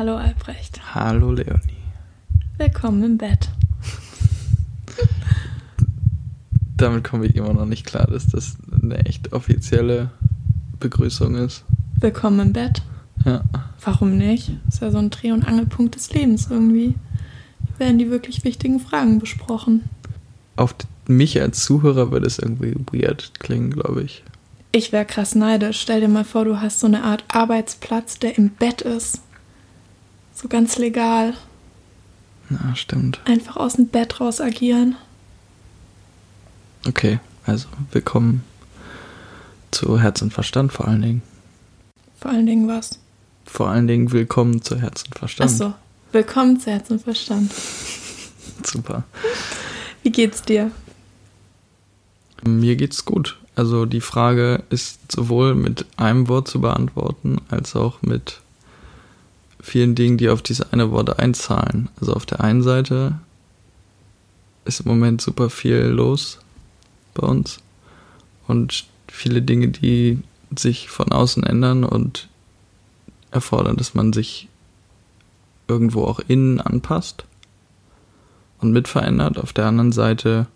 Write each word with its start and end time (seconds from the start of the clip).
Hallo 0.00 0.16
Albrecht. 0.16 0.80
Hallo 0.94 1.30
Leonie. 1.30 1.76
Willkommen 2.56 3.04
im 3.04 3.18
Bett. 3.18 3.50
Damit 6.78 7.04
komme 7.04 7.26
ich 7.26 7.36
immer 7.36 7.52
noch 7.52 7.66
nicht 7.66 7.84
klar, 7.84 8.06
dass 8.06 8.26
das 8.26 8.56
eine 8.82 9.04
echt 9.04 9.34
offizielle 9.34 10.10
Begrüßung 10.78 11.34
ist. 11.34 11.64
Willkommen 11.96 12.40
im 12.40 12.52
Bett. 12.54 12.80
Ja. 13.26 13.44
Warum 13.84 14.16
nicht? 14.16 14.52
Ist 14.68 14.80
ja 14.80 14.90
so 14.90 14.96
ein 14.96 15.10
Dreh- 15.10 15.32
und 15.32 15.46
Angelpunkt 15.46 15.96
des 15.96 16.14
Lebens 16.14 16.46
irgendwie. 16.50 16.94
Hier 17.66 17.78
werden 17.78 17.98
die 17.98 18.10
wirklich 18.10 18.42
wichtigen 18.42 18.80
Fragen 18.80 19.18
besprochen. 19.18 19.84
Auf 20.56 20.74
mich 21.08 21.38
als 21.42 21.62
Zuhörer 21.62 22.10
würde 22.10 22.26
es 22.26 22.38
irgendwie 22.38 22.74
weird 22.90 23.38
klingen, 23.38 23.70
glaube 23.70 24.04
ich. 24.04 24.24
Ich 24.72 24.92
wäre 24.92 25.04
krass 25.04 25.34
neidisch. 25.34 25.78
Stell 25.78 26.00
dir 26.00 26.08
mal 26.08 26.24
vor, 26.24 26.46
du 26.46 26.58
hast 26.58 26.80
so 26.80 26.86
eine 26.86 27.02
Art 27.02 27.22
Arbeitsplatz, 27.28 28.18
der 28.18 28.38
im 28.38 28.48
Bett 28.48 28.80
ist. 28.80 29.20
So 30.40 30.48
ganz 30.48 30.78
legal. 30.78 31.34
Na, 32.48 32.74
stimmt. 32.74 33.20
Einfach 33.26 33.58
aus 33.58 33.74
dem 33.74 33.88
Bett 33.88 34.20
raus 34.20 34.40
agieren. 34.40 34.96
Okay, 36.88 37.20
also 37.44 37.68
willkommen 37.92 38.42
zu 39.70 40.00
Herz 40.00 40.22
und 40.22 40.32
Verstand 40.32 40.72
vor 40.72 40.88
allen 40.88 41.02
Dingen. 41.02 41.22
Vor 42.18 42.30
allen 42.30 42.46
Dingen 42.46 42.66
was? 42.68 42.98
Vor 43.44 43.68
allen 43.68 43.86
Dingen 43.86 44.12
willkommen 44.12 44.62
zu 44.62 44.80
Herz 44.80 45.02
und 45.02 45.18
Verstand. 45.18 45.50
Achso, 45.50 45.74
willkommen 46.12 46.58
zu 46.58 46.70
Herz 46.70 46.88
und 46.88 47.02
Verstand. 47.02 47.52
Super. 48.64 49.04
Wie 50.02 50.10
geht's 50.10 50.40
dir? 50.40 50.70
Mir 52.44 52.76
geht's 52.76 53.04
gut. 53.04 53.38
Also 53.56 53.84
die 53.84 54.00
Frage 54.00 54.62
ist 54.70 55.12
sowohl 55.12 55.54
mit 55.54 55.84
einem 55.98 56.28
Wort 56.28 56.48
zu 56.48 56.62
beantworten, 56.62 57.42
als 57.50 57.76
auch 57.76 58.00
mit 58.00 58.40
vielen 59.60 59.94
Dingen, 59.94 60.18
die 60.18 60.28
auf 60.28 60.42
diese 60.42 60.72
eine 60.72 60.90
Worte 60.90 61.18
einzahlen. 61.18 61.88
Also 62.00 62.14
auf 62.14 62.26
der 62.26 62.40
einen 62.40 62.62
Seite 62.62 63.18
ist 64.64 64.80
im 64.80 64.88
Moment 64.88 65.20
super 65.20 65.50
viel 65.50 65.78
los 65.84 66.38
bei 67.14 67.26
uns 67.26 67.60
und 68.46 68.86
viele 69.08 69.42
Dinge, 69.42 69.68
die 69.68 70.18
sich 70.56 70.88
von 70.88 71.12
außen 71.12 71.42
ändern 71.42 71.84
und 71.84 72.28
erfordern, 73.30 73.76
dass 73.76 73.94
man 73.94 74.12
sich 74.12 74.48
irgendwo 75.68 76.04
auch 76.04 76.20
innen 76.26 76.60
anpasst 76.60 77.24
und 78.58 78.72
mit 78.72 78.88
verändert. 78.88 79.38
Auf 79.38 79.52
der 79.52 79.66
anderen 79.66 79.92
Seite 79.92 80.46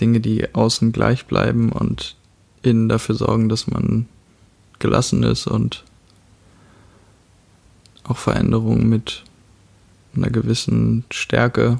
Dinge, 0.00 0.20
die 0.20 0.54
außen 0.54 0.92
gleich 0.92 1.26
bleiben 1.26 1.70
und 1.70 2.16
innen 2.62 2.88
dafür 2.88 3.14
sorgen, 3.14 3.48
dass 3.48 3.66
man 3.66 4.06
gelassen 4.78 5.22
ist 5.22 5.46
und 5.46 5.84
auch 8.10 8.18
Veränderungen 8.18 8.88
mit 8.88 9.24
einer 10.14 10.30
gewissen 10.30 11.04
Stärke 11.10 11.78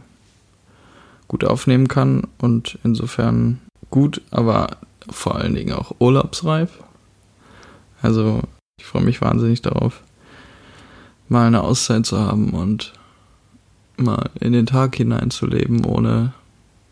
gut 1.29 1.45
aufnehmen 1.45 1.89
kann 1.89 2.25
und 2.39 2.79
insofern 2.85 3.61
gut, 3.91 4.23
aber 4.31 4.79
vor 5.09 5.37
allen 5.37 5.55
Dingen 5.55 5.73
auch 5.73 5.97
urlaubsreif. 5.99 6.71
Also 8.03 8.43
ich 8.79 8.87
freue 8.87 9.03
mich 9.03 9.21
wahnsinnig 9.21 9.63
darauf, 9.63 10.03
mal 11.29 11.47
eine 11.47 11.63
Auszeit 11.63 12.07
zu 12.07 12.19
haben 12.19 12.51
und 12.51 12.93
mal 13.97 14.31
in 14.41 14.53
den 14.53 14.67
Tag 14.67 14.97
hineinzuleben, 14.97 15.85
ohne 15.85 16.33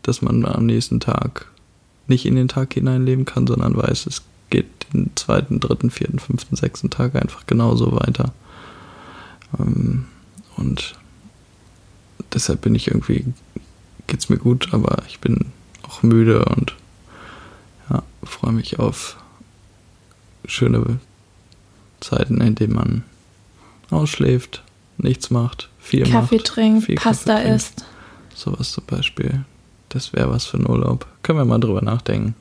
dass 0.03 0.21
man 0.21 0.45
am 0.45 0.65
nächsten 0.65 0.99
Tag 0.99 1.47
nicht 2.07 2.25
in 2.25 2.35
den 2.35 2.47
Tag 2.47 2.73
hineinleben 2.73 3.25
kann, 3.25 3.47
sondern 3.47 3.75
weiß, 3.75 4.05
es 4.07 4.23
geht 4.49 4.67
den 4.93 5.11
zweiten, 5.15 5.59
dritten, 5.59 5.89
vierten, 5.89 6.19
fünften, 6.19 6.55
sechsten 6.55 6.89
Tag 6.89 7.15
einfach 7.15 7.45
genauso 7.45 7.91
weiter. 7.93 8.33
Ähm, 9.57 10.05
und 10.57 10.95
deshalb 12.33 12.61
bin 12.61 12.75
ich 12.75 12.87
irgendwie, 12.87 13.25
geht's 14.07 14.29
mir 14.29 14.37
gut, 14.37 14.73
aber 14.73 15.03
ich 15.07 15.19
bin 15.19 15.51
auch 15.83 16.03
müde 16.03 16.45
und 16.45 16.75
ja, 17.89 18.03
freue 18.23 18.51
mich 18.53 18.79
auf 18.79 19.17
schöne 20.45 20.99
Zeiten, 21.99 22.41
in 22.41 22.55
denen 22.55 22.73
man 22.73 23.03
ausschläft, 23.89 24.63
nichts 24.97 25.29
macht, 25.29 25.69
viel 25.79 26.03
Kaffee 26.03 26.35
macht, 26.37 26.47
trinkt, 26.47 26.85
viel 26.85 26.95
Pasta 26.95 27.33
Kaffee 27.33 27.45
trinkt. 27.45 27.63
isst. 27.63 27.85
Sowas 28.35 28.71
zum 28.71 28.85
Beispiel. 28.85 29.45
Das 29.89 30.13
wäre 30.13 30.29
was 30.29 30.45
für 30.45 30.57
einen 30.57 30.69
Urlaub. 30.69 31.07
Können 31.23 31.39
wir 31.39 31.45
mal 31.45 31.59
drüber 31.59 31.81
nachdenken. 31.81 32.35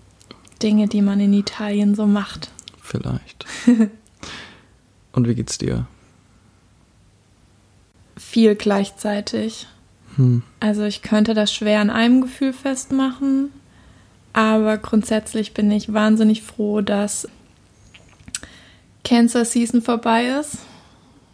Dinge, 0.62 0.86
die 0.86 1.02
man 1.02 1.18
in 1.18 1.32
Italien 1.32 1.94
so 1.94 2.06
macht. 2.06 2.50
Vielleicht. 2.82 3.46
Und 5.12 5.28
wie 5.28 5.34
geht's 5.34 5.58
dir? 5.58 5.86
Viel 8.18 8.54
gleichzeitig. 8.54 9.66
Hm. 10.16 10.42
Also 10.60 10.82
ich 10.84 11.02
könnte 11.02 11.34
das 11.34 11.52
schwer 11.52 11.80
an 11.80 11.90
einem 11.90 12.20
Gefühl 12.20 12.52
festmachen, 12.52 13.50
aber 14.32 14.78
grundsätzlich 14.78 15.54
bin 15.54 15.70
ich 15.70 15.92
wahnsinnig 15.92 16.42
froh, 16.42 16.80
dass 16.80 17.28
Cancer 19.04 19.44
Season 19.44 19.80
vorbei 19.80 20.26
ist. 20.26 20.58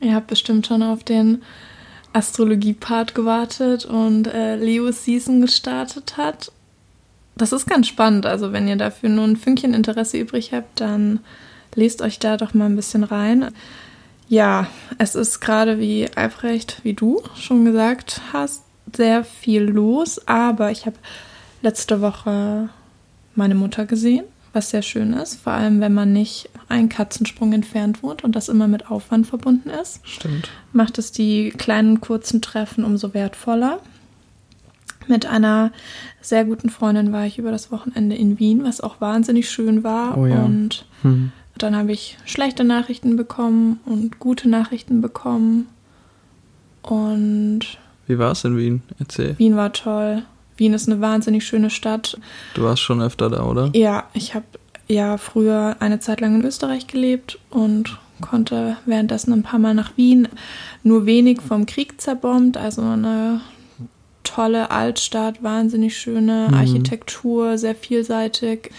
Ihr 0.01 0.15
habt 0.15 0.27
bestimmt 0.27 0.67
schon 0.67 0.83
auf 0.83 1.03
den 1.03 1.43
Astrologie-Part 2.13 3.15
gewartet 3.15 3.85
und 3.85 4.27
äh, 4.27 4.57
Leo 4.57 4.93
Season 4.93 5.41
gestartet 5.41 6.17
hat. 6.17 6.53
Das 7.37 7.53
ist 7.53 7.67
ganz 7.67 7.89
spannend. 7.89 8.27
Also 8.27 8.53
wenn 8.53 8.69
ihr 8.69 8.77
dafür 8.77 9.09
nur 9.09 9.25
ein 9.25 9.37
Fünkchen 9.37 9.75
Interesse 9.75 10.19
übrig 10.19 10.53
habt, 10.53 10.81
dann 10.81 11.21
lest 11.75 12.03
euch 12.03 12.19
da 12.21 12.37
doch 12.37 12.55
mal 12.55 12.67
ein 12.67 12.77
bisschen 12.77 13.03
rein. 13.03 13.49
Ja, 14.29 14.67
es 14.99 15.15
ist 15.15 15.41
gerade 15.41 15.79
wie 15.79 16.09
Albrecht, 16.15 16.81
wie 16.83 16.95
du 16.95 17.23
schon 17.37 17.65
gesagt 17.65 18.21
hast, 18.33 18.63
sehr 18.95 19.25
viel 19.25 19.63
los. 19.63 20.27
Aber 20.27 20.71
ich 20.71 20.87
habe 20.87 20.97
letzte 21.63 22.01
Woche 22.01 22.69
meine 23.35 23.55
Mutter 23.55 23.85
gesehen, 23.87 24.25
was 24.53 24.71
sehr 24.71 24.83
schön 24.83 25.13
ist. 25.13 25.37
Vor 25.43 25.53
allem, 25.53 25.81
wenn 25.81 25.93
man 25.95 26.13
nicht 26.13 26.49
einen 26.69 26.89
Katzensprung 26.89 27.53
entfernt 27.53 28.03
wohnt 28.03 28.25
und 28.25 28.35
das 28.35 28.49
immer 28.49 28.69
mit 28.69 28.91
Aufwand 28.91 29.27
verbunden 29.27 29.69
ist 29.69 30.01
Stimmt. 30.09 30.49
macht 30.73 30.99
es 30.99 31.13
die 31.13 31.51
kleinen 31.51 32.01
kurzen 32.01 32.41
Treffen 32.41 32.85
umso 32.85 33.13
wertvoller. 33.15 33.81
Mit 35.07 35.27
einer 35.27 35.71
sehr 36.23 36.47
guten 36.47 36.71
Freundin 36.71 37.13
war 37.13 37.27
ich 37.27 37.39
über 37.39 37.51
das 37.51 37.71
Wochenende 37.71 38.17
in 38.17 38.39
Wien, 38.39 38.65
was 38.65 38.81
auch 38.81 39.03
wahnsinnig 39.03 39.51
schön 39.51 39.85
war. 39.85 40.17
Oh 40.17 40.27
ja. 40.27 40.43
Und 40.43 40.87
Hm. 41.03 41.33
Dann 41.59 41.77
habe 41.77 41.93
ich 41.93 42.19
schlechte 42.25 42.65
Nachrichten 42.65 43.17
bekommen 43.17 43.81
und 43.85 44.19
gute 44.19 44.49
Nachrichten 44.49 45.01
bekommen. 45.01 45.69
Und 46.83 47.61
Wie 48.07 48.19
war's 48.19 48.45
in 48.45 48.57
Wien? 48.57 48.83
Erzähl. 48.99 49.39
Wien 49.39 49.57
war 49.57 49.73
toll. 49.73 50.23
Wien 50.57 50.75
ist 50.75 50.89
eine 50.89 51.01
wahnsinnig 51.01 51.47
schöne 51.47 51.71
Stadt. 51.71 52.19
Du 52.55 52.63
warst 52.63 52.83
schon 52.83 53.01
öfter 53.03 53.31
da, 53.31 53.45
oder? 53.45 53.71
Ja, 53.75 54.05
ich 54.13 54.35
habe 54.35 54.45
ja 54.87 55.17
früher 55.17 55.77
eine 55.81 56.01
Zeit 56.01 56.21
lang 56.21 56.41
in 56.41 56.47
Österreich 56.47 56.87
gelebt 56.87 57.39
und 57.51 57.99
konnte 58.21 58.77
währenddessen 58.87 59.33
ein 59.33 59.43
paar 59.43 59.59
Mal 59.59 59.75
nach 59.75 59.97
Wien. 59.97 60.29
Nur 60.83 61.07
wenig 61.07 61.41
vom 61.41 61.67
Krieg 61.67 62.01
zerbombt, 62.01 62.57
also 62.57 62.83
eine 62.83 63.41
tolle 64.35 64.71
Altstadt, 64.71 65.43
wahnsinnig 65.43 65.97
schöne 65.97 66.49
Mhm. 66.49 66.55
Architektur, 66.55 67.59
sehr 67.59 67.75
vielseitig. 67.75 68.71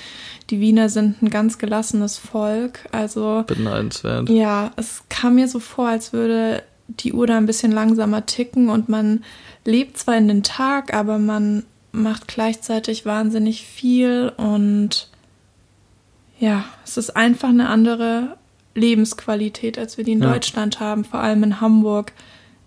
Die 0.49 0.59
Wiener 0.59 0.89
sind 0.89 1.21
ein 1.21 1.29
ganz 1.29 1.57
gelassenes 1.57 2.17
Volk, 2.17 2.79
also 2.91 3.43
Beneidenswert. 3.47 4.29
ja, 4.29 4.71
es 4.75 5.03
kam 5.09 5.35
mir 5.35 5.47
so 5.47 5.59
vor, 5.59 5.88
als 5.88 6.13
würde 6.13 6.61
die 6.88 7.13
Uhr 7.13 7.25
da 7.25 7.38
ein 7.38 7.47
bisschen 7.47 7.71
langsamer 7.71 8.25
ticken 8.25 8.69
und 8.69 8.89
man 8.89 9.23
lebt 9.63 9.97
zwar 9.97 10.17
in 10.17 10.27
den 10.27 10.44
Tag, 10.44 10.94
aber 10.94 11.17
man 11.17 11.63
macht 11.91 12.27
gleichzeitig 12.27 13.05
wahnsinnig 13.05 13.63
viel 13.65 14.31
und 14.38 15.09
ja, 16.39 16.65
es 16.83 16.97
ist 16.97 17.15
einfach 17.15 17.49
eine 17.49 17.69
andere 17.69 18.38
Lebensqualität, 18.75 19.79
als 19.79 19.97
wir 19.97 20.03
die 20.03 20.11
in 20.11 20.21
Ja. 20.21 20.31
Deutschland 20.33 20.80
haben. 20.80 21.06
Vor 21.06 21.21
allem 21.21 21.41
in 21.44 21.62
Hamburg 21.62 22.12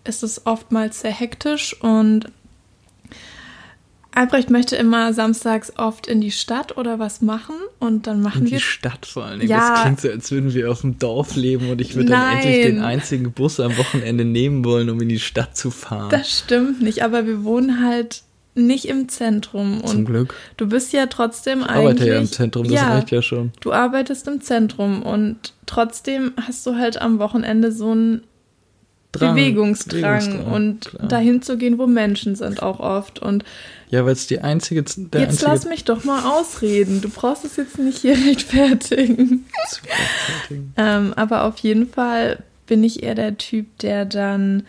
ist 0.05 0.23
es 0.23 0.47
oftmals 0.47 1.01
sehr 1.03 1.13
hektisch 1.13 1.81
und 1.83 2.33
Albrecht 4.19 4.51
möchte 4.51 4.77
immer 4.77 5.13
samstags 5.13 5.73
oft 5.77 6.07
in 6.07 6.21
die 6.21 6.31
Stadt 6.31 6.77
oder 6.77 6.99
was 6.99 7.21
machen 7.23 7.55
und 7.79 8.07
dann 8.07 8.21
machen 8.21 8.41
In 8.41 8.47
die 8.47 8.53
wir 8.53 8.61
Stadt 8.61 9.07
vor 9.07 9.25
allen 9.25 9.41
Dingen. 9.41 9.51
Ja. 9.51 9.71
Das 9.71 9.83
klingt 9.83 10.01
so, 10.01 10.09
als 10.11 10.31
würden 10.31 10.55
wir 10.55 10.71
auf 10.71 10.81
dem 10.81 10.99
Dorf 10.99 11.37
leben 11.37 11.71
und 11.71 11.81
ich 11.81 11.95
würde 11.95 12.11
dann 12.11 12.37
endlich 12.37 12.67
den 12.67 12.81
einzigen 12.81 13.33
Bus 13.33 13.61
am 13.61 13.77
Wochenende 13.77 14.25
nehmen 14.25 14.65
wollen, 14.65 14.91
um 14.91 15.01
in 15.01 15.09
die 15.09 15.21
Stadt 15.21 15.57
zu 15.57 15.71
fahren. 15.71 16.11
Das 16.11 16.39
stimmt 16.39 16.83
nicht, 16.83 17.03
aber 17.05 17.27
wir 17.27 17.45
wohnen 17.45 17.85
halt 17.85 18.23
nicht 18.55 18.87
im 18.87 19.09
Zentrum. 19.09 19.83
Zum 19.85 20.05
Glück. 20.05 20.35
du 20.57 20.69
bist 20.69 20.93
ja 20.93 21.07
trotzdem 21.07 21.61
Ich 21.61 21.67
eigentlich. 21.67 21.79
arbeite 21.79 22.09
ja 22.09 22.19
im 22.19 22.27
Zentrum, 22.27 22.65
das 22.65 22.73
ja, 22.73 22.89
reicht 22.89 23.11
ja 23.11 23.23
schon. 23.23 23.53
Du 23.61 23.73
arbeitest 23.73 24.27
im 24.27 24.41
Zentrum 24.41 25.03
und 25.03 25.55
trotzdem 25.67 26.33
hast 26.45 26.67
du 26.67 26.75
halt 26.75 27.01
am 27.01 27.19
Wochenende 27.21 27.73
so 27.73 27.93
einen 27.93 28.23
Drang, 29.13 29.35
Bewegungsdrang, 29.35 30.03
Bewegungsdrang, 30.03 30.53
und 30.53 30.81
klar. 30.87 31.09
dahin 31.09 31.41
zu 31.41 31.57
gehen, 31.57 31.79
wo 31.79 31.87
Menschen 31.87 32.37
sind 32.37 32.63
auch 32.63 32.79
oft. 32.79 33.19
Und 33.21 33.45
Ja, 33.89 34.05
weil 34.05 34.13
es 34.13 34.27
die 34.27 34.41
einzige. 34.41 34.81
Jetzt 34.81 34.99
einzige 35.15 35.45
lass 35.45 35.65
mich 35.65 35.85
doch 35.85 36.05
mal 36.05 36.39
ausreden. 36.39 37.01
Du 37.01 37.09
brauchst 37.09 37.45
es 37.45 37.57
jetzt 37.57 37.79
nicht 37.79 37.99
hier 37.99 38.17
rechtfertigen. 38.27 39.47
Fertig. 40.47 40.65
Ähm, 40.77 41.15
aber 41.15 41.45
auf 41.45 41.59
jeden 41.59 41.89
Fall 41.89 42.43
bin 42.67 42.85
ich 42.85 43.03
eher 43.03 43.15
der 43.15 43.39
Typ, 43.39 43.79
der 43.79 44.05
dann 44.05 44.65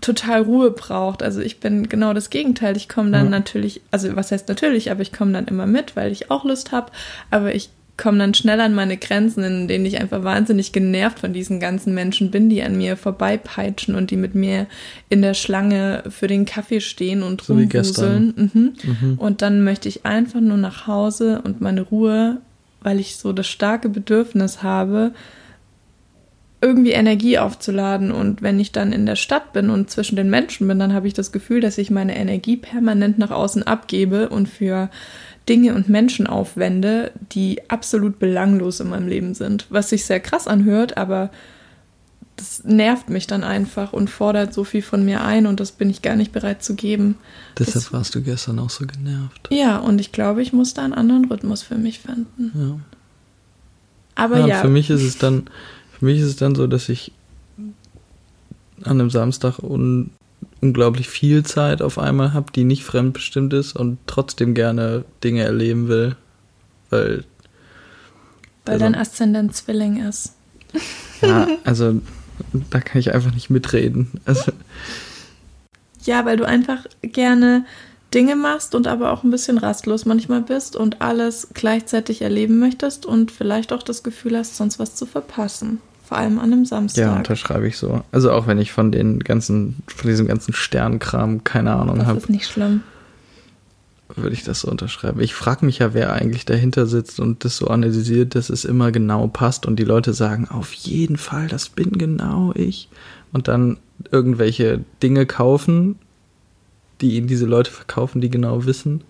total 0.00 0.42
Ruhe 0.42 0.70
braucht. 0.70 1.22
Also 1.22 1.40
ich 1.40 1.60
bin 1.60 1.88
genau 1.88 2.12
das 2.12 2.30
Gegenteil. 2.30 2.76
Ich 2.76 2.88
komme 2.88 3.10
dann 3.10 3.24
ja. 3.24 3.30
natürlich, 3.30 3.80
also 3.90 4.14
was 4.16 4.30
heißt 4.30 4.48
natürlich, 4.48 4.90
aber 4.90 5.00
ich 5.02 5.12
komme 5.12 5.32
dann 5.32 5.46
immer 5.46 5.66
mit, 5.66 5.96
weil 5.96 6.12
ich 6.12 6.30
auch 6.30 6.44
Lust 6.44 6.72
habe. 6.72 6.92
Aber 7.30 7.54
ich 7.54 7.70
komme 7.96 8.18
dann 8.18 8.34
schnell 8.34 8.60
an 8.60 8.74
meine 8.74 8.96
Grenzen, 8.96 9.44
in 9.44 9.68
denen 9.68 9.86
ich 9.86 10.00
einfach 10.00 10.24
wahnsinnig 10.24 10.72
genervt 10.72 11.20
von 11.20 11.32
diesen 11.32 11.60
ganzen 11.60 11.94
Menschen 11.94 12.30
bin, 12.30 12.48
die 12.48 12.62
an 12.62 12.76
mir 12.76 12.96
vorbeipeitschen 12.96 13.94
und 13.94 14.10
die 14.10 14.16
mit 14.16 14.34
mir 14.34 14.66
in 15.08 15.22
der 15.22 15.34
Schlange 15.34 16.02
für 16.08 16.26
den 16.26 16.44
Kaffee 16.44 16.80
stehen 16.80 17.22
und 17.22 17.42
so 17.42 17.54
rumwuseln. 17.54 18.34
Mhm. 18.36 18.72
Mhm. 18.82 19.18
Und 19.18 19.42
dann 19.42 19.62
möchte 19.62 19.88
ich 19.88 20.04
einfach 20.04 20.40
nur 20.40 20.56
nach 20.56 20.86
Hause 20.86 21.40
und 21.44 21.60
meine 21.60 21.82
Ruhe, 21.82 22.38
weil 22.82 22.98
ich 22.98 23.16
so 23.16 23.32
das 23.32 23.46
starke 23.46 23.88
Bedürfnis 23.88 24.62
habe, 24.62 25.12
irgendwie 26.60 26.92
Energie 26.92 27.38
aufzuladen. 27.38 28.10
Und 28.10 28.42
wenn 28.42 28.58
ich 28.58 28.72
dann 28.72 28.92
in 28.92 29.06
der 29.06 29.16
Stadt 29.16 29.52
bin 29.52 29.70
und 29.70 29.90
zwischen 29.90 30.16
den 30.16 30.30
Menschen 30.30 30.66
bin, 30.66 30.78
dann 30.78 30.94
habe 30.94 31.06
ich 31.06 31.14
das 31.14 31.30
Gefühl, 31.30 31.60
dass 31.60 31.78
ich 31.78 31.90
meine 31.90 32.16
Energie 32.16 32.56
permanent 32.56 33.18
nach 33.18 33.30
außen 33.30 33.62
abgebe 33.62 34.30
und 34.30 34.48
für 34.48 34.88
Dinge 35.48 35.74
und 35.74 35.88
Menschen 35.88 36.26
aufwende, 36.26 37.12
die 37.32 37.60
absolut 37.68 38.18
belanglos 38.18 38.80
in 38.80 38.88
meinem 38.88 39.08
Leben 39.08 39.34
sind. 39.34 39.66
Was 39.68 39.90
sich 39.90 40.06
sehr 40.06 40.20
krass 40.20 40.46
anhört, 40.46 40.96
aber 40.96 41.30
das 42.36 42.64
nervt 42.64 43.10
mich 43.10 43.26
dann 43.26 43.44
einfach 43.44 43.92
und 43.92 44.10
fordert 44.10 44.52
so 44.52 44.64
viel 44.64 44.82
von 44.82 45.04
mir 45.04 45.22
ein 45.22 45.46
und 45.46 45.60
das 45.60 45.72
bin 45.72 45.88
ich 45.90 46.02
gar 46.02 46.16
nicht 46.16 46.32
bereit 46.32 46.64
zu 46.64 46.74
geben. 46.74 47.16
Deshalb 47.58 47.74
das, 47.74 47.92
warst 47.92 48.14
du 48.14 48.22
gestern 48.22 48.58
auch 48.58 48.70
so 48.70 48.86
genervt. 48.86 49.48
Ja, 49.50 49.78
und 49.78 50.00
ich 50.00 50.10
glaube, 50.10 50.42
ich 50.42 50.52
muss 50.52 50.74
da 50.74 50.82
einen 50.82 50.94
anderen 50.94 51.26
Rhythmus 51.26 51.62
für 51.62 51.76
mich 51.76 52.00
finden. 52.00 52.50
Ja. 52.54 52.80
Aber 54.16 54.40
ja, 54.40 54.46
ja. 54.46 54.60
Für 54.60 54.68
mich 54.68 54.90
ist 54.90 55.02
es 55.02 55.18
dann, 55.18 55.44
für 55.98 56.04
mich 56.04 56.18
ist 56.18 56.26
es 56.26 56.36
dann 56.36 56.54
so, 56.54 56.66
dass 56.66 56.88
ich 56.88 57.12
an 58.82 59.00
einem 59.00 59.10
Samstag 59.10 59.60
un 59.60 60.10
unglaublich 60.60 61.08
viel 61.08 61.44
Zeit 61.44 61.82
auf 61.82 61.98
einmal 61.98 62.32
habe, 62.32 62.52
die 62.52 62.64
nicht 62.64 62.84
fremdbestimmt 62.84 63.52
ist 63.52 63.74
und 63.74 63.98
trotzdem 64.06 64.54
gerne 64.54 65.04
Dinge 65.22 65.42
erleben 65.42 65.88
will. 65.88 66.16
Weil. 66.90 67.24
Weil 68.64 68.74
also, 68.74 68.84
dein 68.84 68.94
Aszendent 68.94 69.54
Zwilling 69.54 70.06
ist. 70.06 70.34
Ja, 71.20 71.46
also 71.64 72.00
da 72.70 72.80
kann 72.80 72.98
ich 73.00 73.14
einfach 73.14 73.32
nicht 73.32 73.50
mitreden. 73.50 74.10
Also, 74.24 74.52
ja, 76.02 76.24
weil 76.24 76.36
du 76.36 76.46
einfach 76.46 76.86
gerne 77.02 77.64
Dinge 78.12 78.36
machst 78.36 78.74
und 78.74 78.86
aber 78.86 79.12
auch 79.12 79.24
ein 79.24 79.30
bisschen 79.30 79.58
rastlos 79.58 80.04
manchmal 80.04 80.40
bist 80.40 80.76
und 80.76 81.02
alles 81.02 81.48
gleichzeitig 81.52 82.22
erleben 82.22 82.58
möchtest 82.58 83.06
und 83.06 83.32
vielleicht 83.32 83.72
auch 83.72 83.82
das 83.82 84.02
Gefühl 84.02 84.38
hast, 84.38 84.56
sonst 84.56 84.78
was 84.78 84.94
zu 84.94 85.04
verpassen. 85.04 85.80
Vor 86.14 86.20
allem 86.20 86.38
an 86.38 86.52
einem 86.52 86.64
Samstag. 86.64 87.00
Ja, 87.02 87.16
unterschreibe 87.16 87.66
ich 87.66 87.76
so. 87.76 88.04
Also 88.12 88.30
auch 88.30 88.46
wenn 88.46 88.58
ich 88.58 88.70
von 88.70 88.92
den 88.92 89.18
ganzen, 89.18 89.82
von 89.88 90.08
diesem 90.08 90.28
ganzen 90.28 90.54
Sternkram 90.54 91.42
keine 91.42 91.74
Ahnung 91.74 92.06
habe. 92.06 92.14
Das 92.14 92.22
ist 92.22 92.30
nicht 92.30 92.46
schlimm. 92.46 92.84
Würde 94.14 94.32
ich 94.32 94.44
das 94.44 94.60
so 94.60 94.70
unterschreiben. 94.70 95.20
Ich 95.20 95.34
frage 95.34 95.66
mich 95.66 95.80
ja, 95.80 95.92
wer 95.92 96.12
eigentlich 96.12 96.44
dahinter 96.44 96.86
sitzt 96.86 97.18
und 97.18 97.44
das 97.44 97.56
so 97.56 97.66
analysiert, 97.66 98.36
dass 98.36 98.48
es 98.48 98.64
immer 98.64 98.92
genau 98.92 99.26
passt 99.26 99.66
und 99.66 99.74
die 99.74 99.84
Leute 99.84 100.14
sagen, 100.14 100.46
auf 100.48 100.72
jeden 100.72 101.16
Fall, 101.16 101.48
das 101.48 101.68
bin 101.68 101.98
genau 101.98 102.52
ich. 102.54 102.88
Und 103.32 103.48
dann 103.48 103.78
irgendwelche 104.12 104.84
Dinge 105.02 105.26
kaufen, 105.26 105.98
die 107.00 107.16
ihnen 107.16 107.26
diese 107.26 107.46
Leute 107.46 107.72
verkaufen, 107.72 108.20
die 108.20 108.30
genau 108.30 108.66
wissen, 108.66 109.02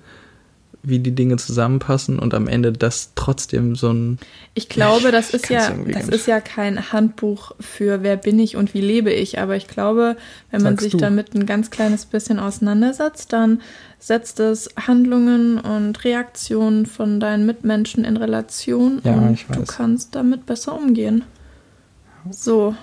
wie 0.85 0.99
die 0.99 1.15
Dinge 1.15 1.37
zusammenpassen 1.37 2.19
und 2.19 2.35
am 2.35 2.47
Ende 2.47 2.73
das 2.73 3.13
trotzdem 3.15 3.75
so 3.75 3.93
ein. 3.93 4.19
Ich 4.55 4.69
glaube, 4.69 5.11
das 5.11 5.31
ist 5.31 5.49
ja, 5.49 5.73
das 5.87 6.09
ist 6.09 6.27
ja 6.27 6.41
kein 6.41 6.93
Handbuch 6.93 7.53
für 7.59 8.03
wer 8.03 8.17
bin 8.17 8.39
ich 8.39 8.57
und 8.57 8.75
wie 8.75 8.81
lebe 8.81 9.13
ich, 9.13 9.39
aber 9.39 9.57
ich 9.57 9.67
glaube, 9.67 10.17
wenn 10.51 10.63
man 10.63 10.79
sich 10.79 10.93
du. 10.93 10.99
damit 10.99 11.35
ein 11.35 11.47
ganz 11.47 11.71
kleines 11.71 12.07
bisschen 12.07 12.39
auseinandersetzt, 12.39 13.33
dann 13.33 13.63
setzt 13.99 14.41
es 14.41 14.69
Handlungen 14.77 15.59
und 15.59 16.05
Reaktionen 16.05 16.87
von 16.87 17.21
deinen 17.21 17.47
Mitmenschen 17.47 18.05
in 18.05 18.17
Relation 18.17 19.01
ja, 19.03 19.13
und 19.13 19.39
du 19.55 19.65
kannst 19.65 20.15
damit 20.15 20.47
besser 20.47 20.75
umgehen. 20.75 21.25
So. 22.31 22.77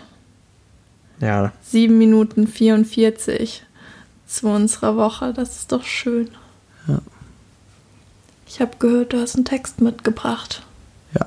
Ja. 1.20 1.52
Sieben 1.62 1.98
Minuten 2.00 2.48
44 2.48 3.64
zu 4.26 4.48
unserer 4.48 4.96
Woche, 4.96 5.34
das 5.34 5.58
ist 5.58 5.72
doch 5.72 5.84
schön. 5.84 6.30
Ja. 6.88 7.00
Ich 8.54 8.60
habe 8.60 8.72
gehört, 8.80 9.14
du 9.14 9.18
hast 9.22 9.36
einen 9.36 9.46
Text 9.46 9.80
mitgebracht. 9.80 10.62
Ja, 11.16 11.26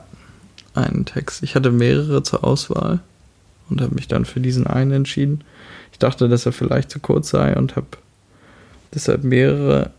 einen 0.75 1.07
Text. 1.07 1.43
Ich 1.43 1.55
hatte 1.55 1.71
mehrere 1.71 2.23
zur 2.23 2.45
Auswahl 2.45 3.01
und 3.71 3.81
habe 3.81 3.95
mich 3.95 4.09
dann 4.09 4.27
für 4.27 4.41
diesen 4.41 4.67
einen 4.67 4.93
entschieden. 4.93 5.43
Ich 5.91 5.99
dachte, 5.99 6.29
dass 6.29 6.45
er 6.45 6.53
vielleicht 6.53 6.91
zu 6.91 7.01
kurz 7.01 7.31
sei 7.31 7.57
und 7.57 7.77
habe 7.77 7.87
deshalb 8.93 9.25
mehrere 9.25 9.91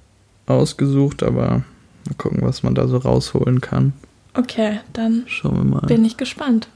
ausgesucht, 0.46 1.24
aber 1.24 1.64
mal 2.06 2.16
gucken, 2.20 2.44
was 2.44 2.62
man 2.62 2.76
da 2.76 2.88
so 2.88 2.98
rausholen 2.98 3.60
kann. 3.60 3.94
Okay, 4.36 4.82
dann 4.94 5.24
schauen 5.26 5.56
wir 5.56 5.64
mal. 5.64 5.88
Bin 5.88 6.06
ich 6.06 6.18
gespannt. 6.18 6.68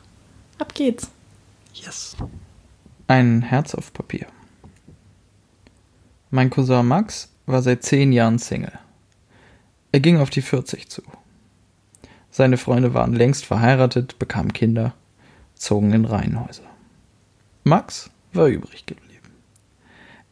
Ab 0.58 0.74
geht's. 0.74 1.12
Yes. 1.76 2.18
Ein 3.06 3.44
Herz 3.44 3.76
auf 3.76 3.94
Papier. 3.94 4.26
Mein 6.32 6.50
Cousin 6.50 6.88
Max 6.88 7.30
war 7.46 7.62
seit 7.62 7.84
zehn 7.84 8.12
Jahren 8.12 8.40
Single. 8.40 8.80
Er 9.92 10.00
ging 10.00 10.18
auf 10.20 10.30
die 10.30 10.42
40 10.42 10.90
zu. 10.90 11.02
Seine 12.32 12.58
Freunde 12.58 12.94
waren 12.94 13.14
längst 13.14 13.46
verheiratet, 13.46 14.20
bekamen 14.20 14.54
Kinder, 14.54 14.94
zogen 15.56 15.94
in 15.94 16.06
Reihenhäuser. 16.06 16.64
Max 17.64 18.12
war 18.34 18.48
übrig 18.48 18.86
geblieben. 18.86 19.30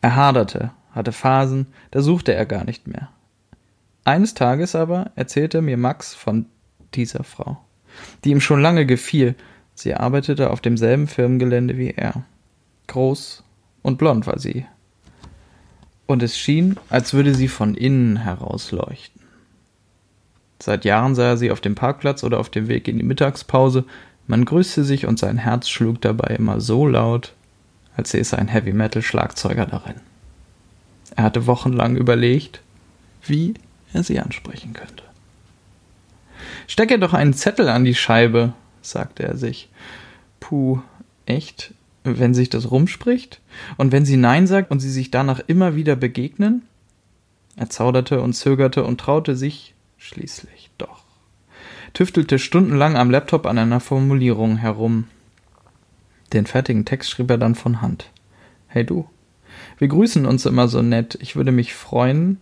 Er 0.01 0.15
haderte, 0.15 0.71
hatte 0.91 1.11
Phasen, 1.11 1.67
da 1.91 2.01
suchte 2.01 2.33
er 2.33 2.45
gar 2.45 2.63
nicht 2.65 2.87
mehr. 2.87 3.09
Eines 4.03 4.35
Tages 4.35 4.75
aber 4.75 5.11
erzählte 5.15 5.61
mir 5.61 5.75
Max 5.77 6.13
von 6.13 6.45
dieser 6.93 7.23
Frau, 7.23 7.57
die 8.23 8.29
ihm 8.29 8.41
schon 8.41 8.61
lange 8.61 8.85
gefiel. 8.85 9.35
Sie 9.73 9.93
arbeitete 9.95 10.49
auf 10.49 10.61
demselben 10.61 11.07
Firmengelände 11.07 11.77
wie 11.77 11.91
er. 11.91 12.23
Groß 12.87 13.43
und 13.81 13.97
blond 13.97 14.27
war 14.27 14.39
sie. 14.39 14.65
Und 16.05 16.23
es 16.23 16.37
schien, 16.37 16.77
als 16.89 17.13
würde 17.13 17.35
sie 17.35 17.49
von 17.49 17.75
innen 17.75 18.17
heraus 18.17 18.71
leuchten. 18.71 19.26
Seit 20.59 20.85
Jahren 20.85 21.15
sah 21.15 21.29
er 21.29 21.37
sie 21.37 21.51
auf 21.51 21.61
dem 21.61 21.75
Parkplatz 21.75 22.23
oder 22.23 22.39
auf 22.39 22.49
dem 22.49 22.67
Weg 22.67 22.87
in 22.87 22.97
die 22.97 23.03
Mittagspause. 23.03 23.85
Man 24.25 24.45
grüßte 24.45 24.83
sich 24.83 25.05
und 25.05 25.19
sein 25.19 25.37
Herz 25.37 25.69
schlug 25.69 26.01
dabei 26.01 26.35
immer 26.35 26.59
so 26.59 26.87
laut, 26.87 27.33
als 27.95 28.11
säße 28.11 28.37
ein 28.37 28.47
Heavy 28.47 28.73
Metal 28.73 29.01
Schlagzeuger 29.01 29.65
darin. 29.65 29.95
Er 31.15 31.23
hatte 31.23 31.47
wochenlang 31.47 31.95
überlegt, 31.95 32.61
wie 33.23 33.53
er 33.93 34.03
sie 34.03 34.19
ansprechen 34.19 34.73
könnte. 34.73 35.03
Stecke 36.67 36.99
doch 36.99 37.13
einen 37.13 37.33
Zettel 37.33 37.69
an 37.69 37.85
die 37.85 37.95
Scheibe, 37.95 38.53
sagte 38.81 39.23
er 39.23 39.37
sich. 39.37 39.69
Puh, 40.39 40.79
echt? 41.25 41.73
Wenn 42.03 42.33
sich 42.33 42.49
das 42.49 42.71
rumspricht? 42.71 43.39
Und 43.77 43.91
wenn 43.91 44.05
sie 44.05 44.17
Nein 44.17 44.47
sagt 44.47 44.71
und 44.71 44.79
sie 44.79 44.91
sich 44.91 45.11
danach 45.11 45.39
immer 45.47 45.75
wieder 45.75 45.95
begegnen? 45.95 46.63
Er 47.55 47.69
zauderte 47.69 48.21
und 48.21 48.33
zögerte 48.33 48.83
und 48.83 48.99
traute 48.99 49.35
sich 49.35 49.73
Schließlich 49.97 50.69
doch. 50.77 51.03
Tüftelte 51.93 52.39
stundenlang 52.39 52.95
am 52.95 53.09
Laptop 53.09 53.45
an 53.45 53.57
einer 53.57 53.79
Formulierung 53.79 54.57
herum. 54.57 55.07
Den 56.33 56.45
fertigen 56.45 56.85
Text 56.85 57.09
schrieb 57.09 57.29
er 57.31 57.37
dann 57.37 57.55
von 57.55 57.81
Hand. 57.81 58.11
Hey 58.67 58.85
du, 58.85 59.07
wir 59.77 59.87
grüßen 59.87 60.25
uns 60.25 60.45
immer 60.45 60.67
so 60.67 60.81
nett. 60.81 61.17
Ich 61.21 61.35
würde 61.35 61.51
mich 61.51 61.73
freuen, 61.73 62.39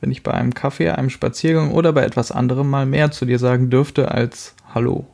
wenn 0.00 0.10
ich 0.10 0.22
bei 0.22 0.32
einem 0.32 0.54
Kaffee, 0.54 0.90
einem 0.90 1.10
Spaziergang 1.10 1.72
oder 1.72 1.92
bei 1.92 2.04
etwas 2.04 2.32
anderem 2.32 2.68
mal 2.68 2.86
mehr 2.86 3.10
zu 3.10 3.24
dir 3.24 3.38
sagen 3.38 3.70
dürfte 3.70 4.10
als 4.10 4.54
Hallo. 4.74 5.06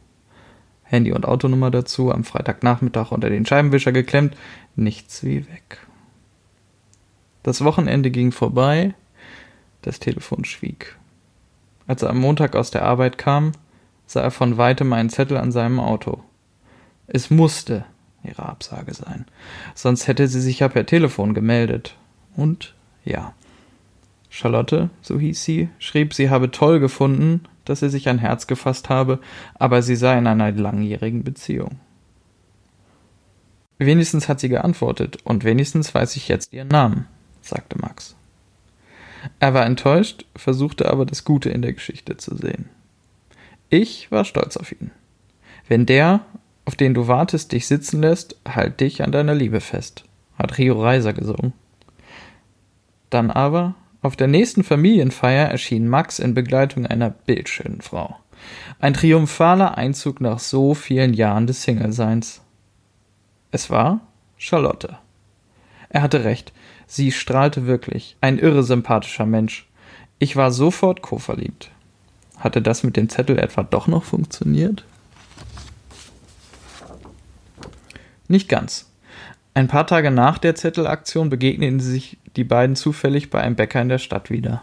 Handy 0.84 1.12
und 1.12 1.26
Autonummer 1.26 1.70
dazu, 1.70 2.12
am 2.12 2.24
Freitagnachmittag 2.24 3.10
unter 3.10 3.28
den 3.28 3.44
Scheibenwischer 3.44 3.92
geklemmt, 3.92 4.36
nichts 4.76 5.24
wie 5.24 5.46
weg. 5.48 5.78
Das 7.42 7.64
Wochenende 7.64 8.10
ging 8.10 8.30
vorbei, 8.30 8.94
das 9.82 9.98
Telefon 9.98 10.44
schwieg. 10.44 10.96
Als 11.86 12.02
er 12.02 12.10
am 12.10 12.18
Montag 12.18 12.56
aus 12.56 12.70
der 12.70 12.84
Arbeit 12.84 13.18
kam, 13.18 13.52
sah 14.06 14.22
er 14.22 14.30
von 14.30 14.56
weitem 14.56 14.92
einen 14.92 15.10
Zettel 15.10 15.36
an 15.36 15.52
seinem 15.52 15.80
Auto. 15.80 16.22
Es 17.06 17.30
musste 17.30 17.84
ihre 18.24 18.46
Absage 18.46 18.92
sein. 18.94 19.26
Sonst 19.74 20.08
hätte 20.08 20.26
sie 20.28 20.40
sich 20.40 20.60
ja 20.60 20.68
per 20.68 20.86
Telefon 20.86 21.34
gemeldet. 21.34 21.96
Und 22.36 22.74
ja. 23.04 23.34
Charlotte, 24.28 24.90
so 25.00 25.18
hieß 25.18 25.42
sie, 25.42 25.68
schrieb, 25.78 26.12
sie 26.12 26.28
habe 26.28 26.50
toll 26.50 26.80
gefunden, 26.80 27.42
dass 27.64 27.82
er 27.82 27.88
sich 27.88 28.08
ein 28.08 28.18
Herz 28.18 28.46
gefasst 28.46 28.88
habe, 28.88 29.20
aber 29.54 29.82
sie 29.82 29.96
sei 29.96 30.18
in 30.18 30.26
einer 30.26 30.52
langjährigen 30.52 31.24
Beziehung. 31.24 31.80
Wenigstens 33.78 34.28
hat 34.28 34.40
sie 34.40 34.48
geantwortet, 34.48 35.18
und 35.24 35.44
wenigstens 35.44 35.94
weiß 35.94 36.16
ich 36.16 36.28
jetzt 36.28 36.52
ihren 36.52 36.68
Namen, 36.68 37.06
sagte 37.40 37.78
Max. 37.78 38.16
Er 39.40 39.54
war 39.54 39.66
enttäuscht, 39.66 40.24
versuchte 40.36 40.90
aber 40.90 41.06
das 41.06 41.24
Gute 41.24 41.50
in 41.50 41.62
der 41.62 41.72
Geschichte 41.72 42.16
zu 42.16 42.36
sehen. 42.36 42.68
Ich 43.68 44.10
war 44.10 44.24
stolz 44.24 44.56
auf 44.56 44.72
ihn. 44.72 44.90
Wenn 45.68 45.86
der 45.86 46.24
auf 46.66 46.74
den 46.74 46.92
du 46.92 47.08
wartest, 47.08 47.52
dich 47.52 47.66
sitzen 47.66 48.02
lässt, 48.02 48.36
halt 48.46 48.80
dich 48.80 49.02
an 49.02 49.12
deiner 49.12 49.34
Liebe 49.34 49.60
fest, 49.60 50.04
hat 50.36 50.58
Rio 50.58 50.82
Reiser 50.82 51.14
gesungen. 51.14 51.54
Dann 53.08 53.30
aber, 53.30 53.76
auf 54.02 54.16
der 54.16 54.26
nächsten 54.26 54.64
Familienfeier 54.64 55.48
erschien 55.48 55.88
Max 55.88 56.18
in 56.18 56.34
Begleitung 56.34 56.84
einer 56.84 57.08
bildschönen 57.08 57.80
Frau. 57.80 58.16
Ein 58.80 58.94
triumphaler 58.94 59.78
Einzug 59.78 60.20
nach 60.20 60.40
so 60.40 60.74
vielen 60.74 61.14
Jahren 61.14 61.46
des 61.46 61.62
Single-Seins. 61.62 62.42
Es 63.52 63.70
war 63.70 64.00
Charlotte. 64.36 64.98
Er 65.88 66.02
hatte 66.02 66.24
recht, 66.24 66.52
sie 66.86 67.12
strahlte 67.12 67.66
wirklich, 67.66 68.16
ein 68.20 68.38
irre 68.38 68.62
sympathischer 68.62 69.26
Mensch. 69.26 69.66
Ich 70.18 70.36
war 70.36 70.50
sofort 70.50 71.02
co-verliebt. 71.02 71.70
Hatte 72.38 72.62
das 72.62 72.82
mit 72.82 72.96
dem 72.96 73.08
Zettel 73.08 73.38
etwa 73.38 73.62
doch 73.62 73.86
noch 73.86 74.04
funktioniert? 74.04 74.84
Nicht 78.28 78.48
ganz. 78.48 78.90
Ein 79.54 79.68
paar 79.68 79.86
Tage 79.86 80.10
nach 80.10 80.38
der 80.38 80.54
Zettelaktion 80.54 81.30
begegneten 81.30 81.80
sich 81.80 82.18
die 82.36 82.44
beiden 82.44 82.76
zufällig 82.76 83.30
bei 83.30 83.40
einem 83.40 83.56
Bäcker 83.56 83.80
in 83.80 83.88
der 83.88 83.98
Stadt 83.98 84.30
wieder. 84.30 84.62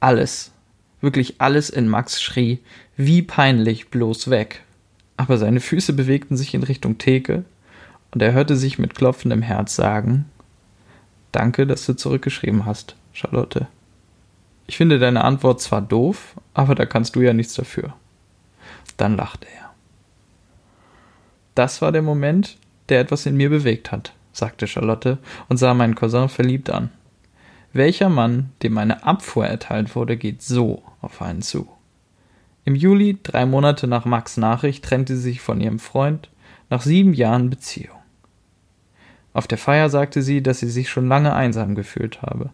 Alles, 0.00 0.52
wirklich 1.00 1.40
alles 1.40 1.70
in 1.70 1.88
Max 1.88 2.20
schrie, 2.20 2.58
wie 2.96 3.22
peinlich, 3.22 3.88
bloß 3.88 4.28
weg. 4.28 4.62
Aber 5.16 5.38
seine 5.38 5.60
Füße 5.60 5.92
bewegten 5.92 6.36
sich 6.36 6.52
in 6.54 6.62
Richtung 6.62 6.98
Theke, 6.98 7.44
und 8.10 8.20
er 8.20 8.32
hörte 8.32 8.56
sich 8.56 8.78
mit 8.78 8.94
klopfendem 8.94 9.40
Herz 9.40 9.74
sagen 9.74 10.26
Danke, 11.32 11.66
dass 11.66 11.86
du 11.86 11.94
zurückgeschrieben 11.94 12.66
hast, 12.66 12.94
Charlotte. 13.12 13.66
Ich 14.66 14.76
finde 14.76 14.98
deine 14.98 15.24
Antwort 15.24 15.60
zwar 15.60 15.82
doof, 15.82 16.34
aber 16.54 16.74
da 16.74 16.86
kannst 16.86 17.16
du 17.16 17.20
ja 17.20 17.32
nichts 17.32 17.54
dafür. 17.54 17.94
Dann 18.96 19.16
lachte 19.16 19.46
er. 19.46 19.70
Das 21.54 21.82
war 21.82 21.92
der 21.92 22.02
Moment, 22.02 22.56
der 22.88 23.00
etwas 23.00 23.26
in 23.26 23.36
mir 23.36 23.50
bewegt 23.50 23.92
hat, 23.92 24.12
sagte 24.32 24.66
Charlotte 24.66 25.18
und 25.48 25.56
sah 25.56 25.74
meinen 25.74 25.94
Cousin 25.94 26.28
verliebt 26.28 26.70
an. 26.70 26.90
Welcher 27.72 28.10
Mann, 28.10 28.50
dem 28.62 28.76
eine 28.76 29.04
Abfuhr 29.04 29.46
erteilt 29.46 29.96
wurde, 29.96 30.16
geht 30.18 30.42
so 30.42 30.82
auf 31.00 31.22
einen 31.22 31.42
zu? 31.42 31.68
Im 32.64 32.74
Juli, 32.74 33.18
drei 33.22 33.46
Monate 33.46 33.86
nach 33.86 34.04
Max 34.04 34.36
Nachricht, 34.36 34.84
trennte 34.84 35.16
sie 35.16 35.22
sich 35.22 35.40
von 35.40 35.60
ihrem 35.60 35.78
Freund 35.78 36.30
nach 36.70 36.82
sieben 36.82 37.14
Jahren 37.14 37.50
Beziehung. 37.50 38.01
Auf 39.34 39.46
der 39.46 39.58
Feier 39.58 39.88
sagte 39.88 40.22
sie, 40.22 40.42
dass 40.42 40.60
sie 40.60 40.68
sich 40.68 40.90
schon 40.90 41.08
lange 41.08 41.34
einsam 41.34 41.74
gefühlt 41.74 42.22
habe. 42.22 42.50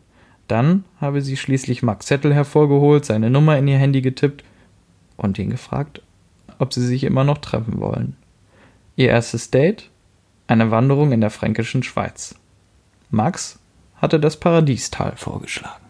Dann 0.46 0.84
habe 1.00 1.20
sie 1.20 1.36
schließlich 1.36 1.82
Max 1.82 2.06
Zettel 2.06 2.32
hervorgeholt, 2.34 3.04
seine 3.04 3.30
Nummer 3.30 3.58
in 3.58 3.68
ihr 3.68 3.78
Handy 3.78 4.00
getippt 4.00 4.44
und 5.16 5.38
ihn 5.38 5.50
gefragt, 5.50 6.02
ob 6.58 6.72
sie 6.72 6.86
sich 6.86 7.04
immer 7.04 7.24
noch 7.24 7.38
treffen 7.38 7.80
wollen. 7.80 8.16
Ihr 8.96 9.08
erstes 9.08 9.50
Date 9.50 9.90
eine 10.46 10.70
Wanderung 10.70 11.12
in 11.12 11.20
der 11.20 11.30
fränkischen 11.30 11.82
Schweiz. 11.82 12.34
Max 13.10 13.58
hatte 13.96 14.18
das 14.18 14.38
Paradiestal 14.38 15.14
vorgeschlagen. 15.16 15.84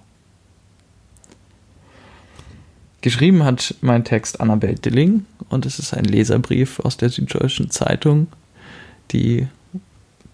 Geschrieben 3.00 3.45
hat 3.45 3.76
mein 3.80 4.04
Text 4.04 4.40
Annabel 4.40 4.75
Dilling 4.75 5.25
und 5.49 5.66
es 5.66 5.78
ist 5.78 5.95
ein 5.95 6.04
Leserbrief 6.04 6.80
aus 6.80 6.97
der 6.97 7.11
Süddeutschen 7.11 7.71
Zeitung, 7.71 8.26
die 9.12 9.47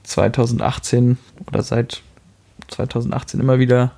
2018 0.05 1.19
oder 1.49 1.63
seit 1.63 2.03
2018 2.69 3.41
immer 3.41 3.59
wieder 3.59 3.93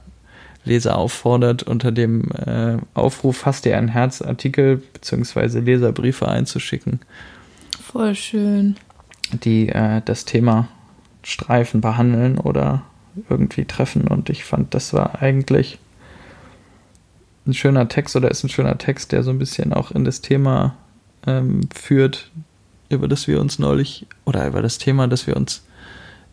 Leser 0.65 0.99
auffordert, 0.99 1.63
unter 1.63 1.93
dem 1.93 2.31
äh, 2.33 2.79
Aufruf 2.95 3.47
Hast 3.47 3.65
dir 3.65 3.79
ein 3.79 3.89
Herz 3.89 4.21
Artikel 4.21 4.79
bzw. 4.79 5.61
Leserbriefe 5.61 6.27
einzuschicken. 6.27 7.01
Voll 7.81 8.17
schön 8.17 8.77
die 9.33 9.69
äh, 9.69 10.03
das 10.05 10.25
Thema 10.25 10.69
Streifen 11.23 11.81
behandeln 11.81 12.39
oder 12.39 12.83
irgendwie 13.29 13.65
treffen. 13.65 14.07
Und 14.07 14.31
ich 14.31 14.45
fand, 14.45 14.75
das 14.75 14.93
war 14.93 15.21
eigentlich 15.23 15.79
ein 17.47 17.55
schöner 17.55 17.89
Text 17.89 18.17
oder 18.17 18.31
ist 18.31 18.45
ein 18.45 18.49
schöner 18.49 18.79
Text, 18.79 19.13
der 19.13 19.23
so 19.23 19.31
ein 19.31 19.39
bisschen 19.39 19.73
auch 19.73 19.91
in 19.91 20.05
das 20.05 20.21
Thema 20.21 20.77
ähm, 21.27 21.63
führt, 21.75 22.31
über 22.89 23.09
das 23.09 23.27
wir 23.27 23.41
uns 23.41 23.59
neulich 23.59 24.07
oder 24.25 24.47
über 24.47 24.63
das 24.63 24.79
Thema, 24.79 25.09
das 25.09 25.27
wir 25.27 25.37
uns 25.37 25.65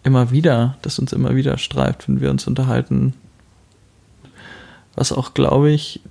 immer 0.04 0.32
wieder, 0.32 0.78
das 0.82 1.00
uns 1.00 1.14
immer 1.14 1.36
wieder 1.36 1.58
streift, 1.58 2.08
wenn 2.08 2.22
wir 2.22 2.30
uns 2.30 2.48
unterhalten. 2.48 3.14
Was 4.96 5.12
auch, 5.12 5.34
glaube 5.34 5.72
ich, 5.72 6.02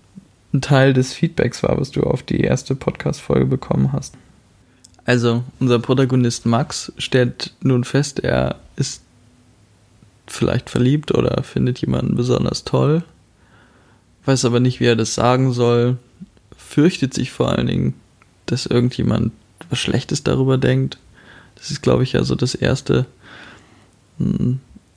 ein 0.52 0.61
Teil 0.61 0.92
des 0.92 1.12
Feedbacks 1.12 1.62
war, 1.62 1.78
was 1.78 1.90
du 1.90 2.02
auf 2.02 2.22
die 2.22 2.40
erste 2.40 2.75
Podcast-Folge 2.75 3.46
bekommen 3.46 3.92
hast. 3.92 4.14
Also, 5.04 5.42
unser 5.58 5.78
Protagonist 5.78 6.46
Max 6.46 6.92
stellt 6.96 7.54
nun 7.61 7.84
fest, 7.84 8.20
er 8.20 8.56
ist 8.76 9.02
vielleicht 10.26 10.70
verliebt 10.70 11.12
oder 11.12 11.42
findet 11.42 11.80
jemanden 11.80 12.14
besonders 12.14 12.64
toll, 12.64 13.02
weiß 14.25 14.44
aber 14.44 14.61
nicht, 14.61 14.78
wie 14.80 14.87
er 14.87 14.96
das 14.96 15.14
sagen 15.14 15.52
soll, 15.52 15.99
fürchtet 16.56 17.14
sich 17.14 17.32
vor 17.32 17.50
allen 17.50 17.66
Dingen, 17.66 17.94
dass 18.46 18.66
irgendjemand 18.66 19.32
was 19.70 19.78
Schlechtes 19.78 20.22
darüber 20.22 20.58
denkt. 20.58 20.99
Das 21.56 21.70
ist, 21.70 21.82
glaube 21.82 22.02
ich, 22.04 22.12
ja 22.12 22.22
so 22.22 22.34
das 22.34 22.54
Erste, 22.54 23.06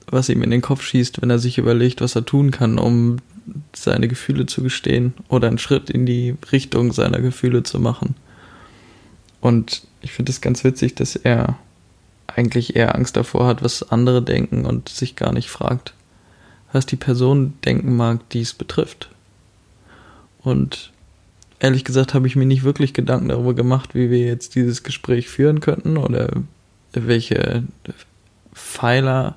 was 0.08 0.30
ihm 0.30 0.44
in 0.44 0.52
den 0.52 0.62
Kopf 0.62 0.82
schießt, 0.84 1.22
wenn 1.22 1.30
er 1.30 1.40
sich 1.40 1.58
überlegt, 1.58 2.02
was 2.02 2.16
er 2.16 2.26
tun 2.26 2.52
kann, 2.52 2.78
um 2.78 3.18
seine 3.74 4.08
Gefühle 4.08 4.46
zu 4.46 4.64
gestehen 4.64 5.14
oder 5.30 5.48
einen 5.48 5.58
Schritt 5.58 5.90
in 5.90 6.06
die 6.06 6.36
Richtung 6.52 6.92
seiner 6.92 7.20
Gefühle 7.20 7.64
zu 7.64 7.80
machen. 7.80 8.16
Und 9.42 9.84
ich 10.02 10.12
finde 10.12 10.32
es 10.32 10.42
ganz 10.42 10.64
witzig, 10.64 10.96
dass 10.96 11.16
er 11.16 11.58
eigentlich 12.28 12.76
eher 12.76 12.96
Angst 12.96 13.16
davor 13.16 13.46
hat, 13.48 13.64
was 13.64 13.92
andere 13.92 14.22
denken 14.22 14.66
und 14.66 14.90
sich 14.90 15.16
gar 15.16 15.32
nicht 15.32 15.50
fragt, 15.50 15.94
was 16.72 16.86
die 16.86 16.96
Person 16.96 17.54
denken 17.64 17.96
mag, 17.96 18.28
die 18.32 18.42
es 18.42 18.54
betrifft. 18.54 19.10
Und 20.42 20.92
ehrlich 21.60 21.84
gesagt 21.84 22.14
habe 22.14 22.28
ich 22.28 22.36
mir 22.36 22.46
nicht 22.46 22.64
wirklich 22.64 22.94
Gedanken 22.94 23.30
darüber 23.30 23.54
gemacht, 23.54 23.96
wie 23.96 24.10
wir 24.10 24.20
jetzt 24.20 24.56
dieses 24.56 24.84
Gespräch 24.84 25.28
führen 25.28 25.60
könnten 25.60 25.98
oder 25.98 26.32
welche 26.94 27.64
Pfeiler 28.56 29.36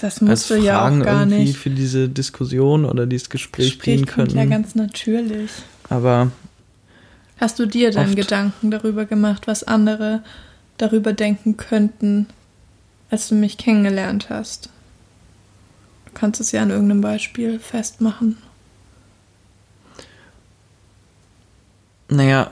das 0.00 0.20
musst 0.20 0.30
als 0.30 0.48
du 0.48 0.54
Fragen 0.54 0.64
ja 0.64 0.78
auch 0.88 1.04
gar 1.04 1.20
irgendwie 1.20 1.44
nicht. 1.44 1.58
für 1.58 1.70
diese 1.70 2.08
Diskussion 2.08 2.84
oder 2.84 3.06
dieses 3.06 3.28
Gespräch, 3.28 3.66
Gespräch 3.66 3.96
dienen 3.96 4.06
könnten. 4.06 4.36
ja 4.36 4.46
ganz 4.46 4.74
natürlich. 4.74 5.50
Aber 5.88 6.32
Hast 7.40 7.58
du 7.58 7.66
dir 7.66 7.90
dann 7.90 8.14
Gedanken 8.14 8.70
darüber 8.70 9.06
gemacht, 9.06 9.46
was 9.46 9.64
andere 9.64 10.22
darüber 10.76 11.14
denken 11.14 11.56
könnten, 11.56 12.26
als 13.10 13.28
du 13.28 13.34
mich 13.34 13.56
kennengelernt 13.56 14.28
hast? 14.28 14.68
Du 16.04 16.12
kannst 16.12 16.40
es 16.40 16.52
ja 16.52 16.60
an 16.60 16.70
irgendeinem 16.70 17.00
Beispiel 17.00 17.58
festmachen. 17.58 18.36
Naja, 22.10 22.50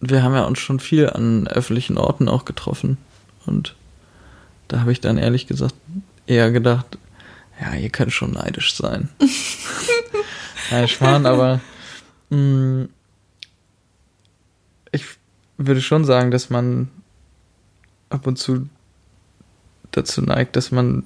wir 0.00 0.22
haben 0.22 0.34
ja 0.34 0.44
uns 0.44 0.58
schon 0.58 0.80
viel 0.80 1.10
an 1.10 1.46
öffentlichen 1.46 1.98
Orten 1.98 2.28
auch 2.28 2.46
getroffen. 2.46 2.96
Und 3.44 3.74
da 4.68 4.80
habe 4.80 4.92
ich 4.92 5.00
dann 5.00 5.18
ehrlich 5.18 5.46
gesagt 5.46 5.74
eher 6.26 6.50
gedacht, 6.50 6.98
ja, 7.60 7.74
ihr 7.74 7.90
könnt 7.90 8.12
schon 8.12 8.32
neidisch 8.32 8.74
sein. 8.74 9.08
Nein, 10.70 10.88
Schwan, 10.88 11.26
aber 11.26 11.60
mh, 12.30 12.38
mm, 12.38 12.88
ich 14.92 15.04
würde 15.56 15.80
schon 15.80 16.04
sagen, 16.04 16.30
dass 16.30 16.50
man 16.50 16.88
ab 18.10 18.26
und 18.26 18.38
zu 18.38 18.68
dazu 19.90 20.22
neigt, 20.22 20.56
dass 20.56 20.70
man 20.70 21.04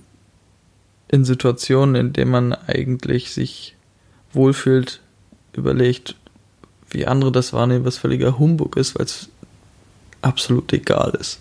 in 1.08 1.24
Situationen, 1.24 1.94
in 1.94 2.12
denen 2.12 2.30
man 2.30 2.52
eigentlich 2.52 3.32
sich 3.32 3.76
wohlfühlt, 4.32 5.00
überlegt, 5.52 6.16
wie 6.90 7.06
andere 7.06 7.30
das 7.30 7.52
wahrnehmen, 7.52 7.84
was 7.84 7.98
völliger 7.98 8.38
Humbug 8.38 8.76
ist, 8.76 8.98
weil 8.98 9.04
es 9.04 9.28
absolut 10.22 10.72
egal 10.72 11.16
ist, 11.18 11.40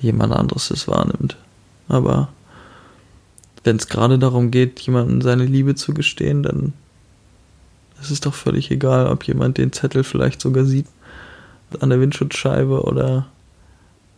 jemand 0.00 0.32
anderes 0.32 0.70
es 0.70 0.88
wahrnimmt. 0.88 1.36
Aber 1.88 2.28
wenn 3.64 3.76
es 3.76 3.88
gerade 3.88 4.18
darum 4.18 4.50
geht, 4.50 4.80
jemandem 4.80 5.20
seine 5.20 5.44
Liebe 5.44 5.74
zu 5.74 5.94
gestehen, 5.94 6.42
dann 6.42 6.72
ist 8.00 8.10
es 8.10 8.20
doch 8.20 8.34
völlig 8.34 8.70
egal, 8.70 9.08
ob 9.08 9.24
jemand 9.24 9.58
den 9.58 9.72
Zettel 9.72 10.04
vielleicht 10.04 10.40
sogar 10.40 10.64
sieht 10.64 10.86
an 11.80 11.90
der 11.90 12.00
Windschutzscheibe 12.00 12.82
oder 12.82 13.26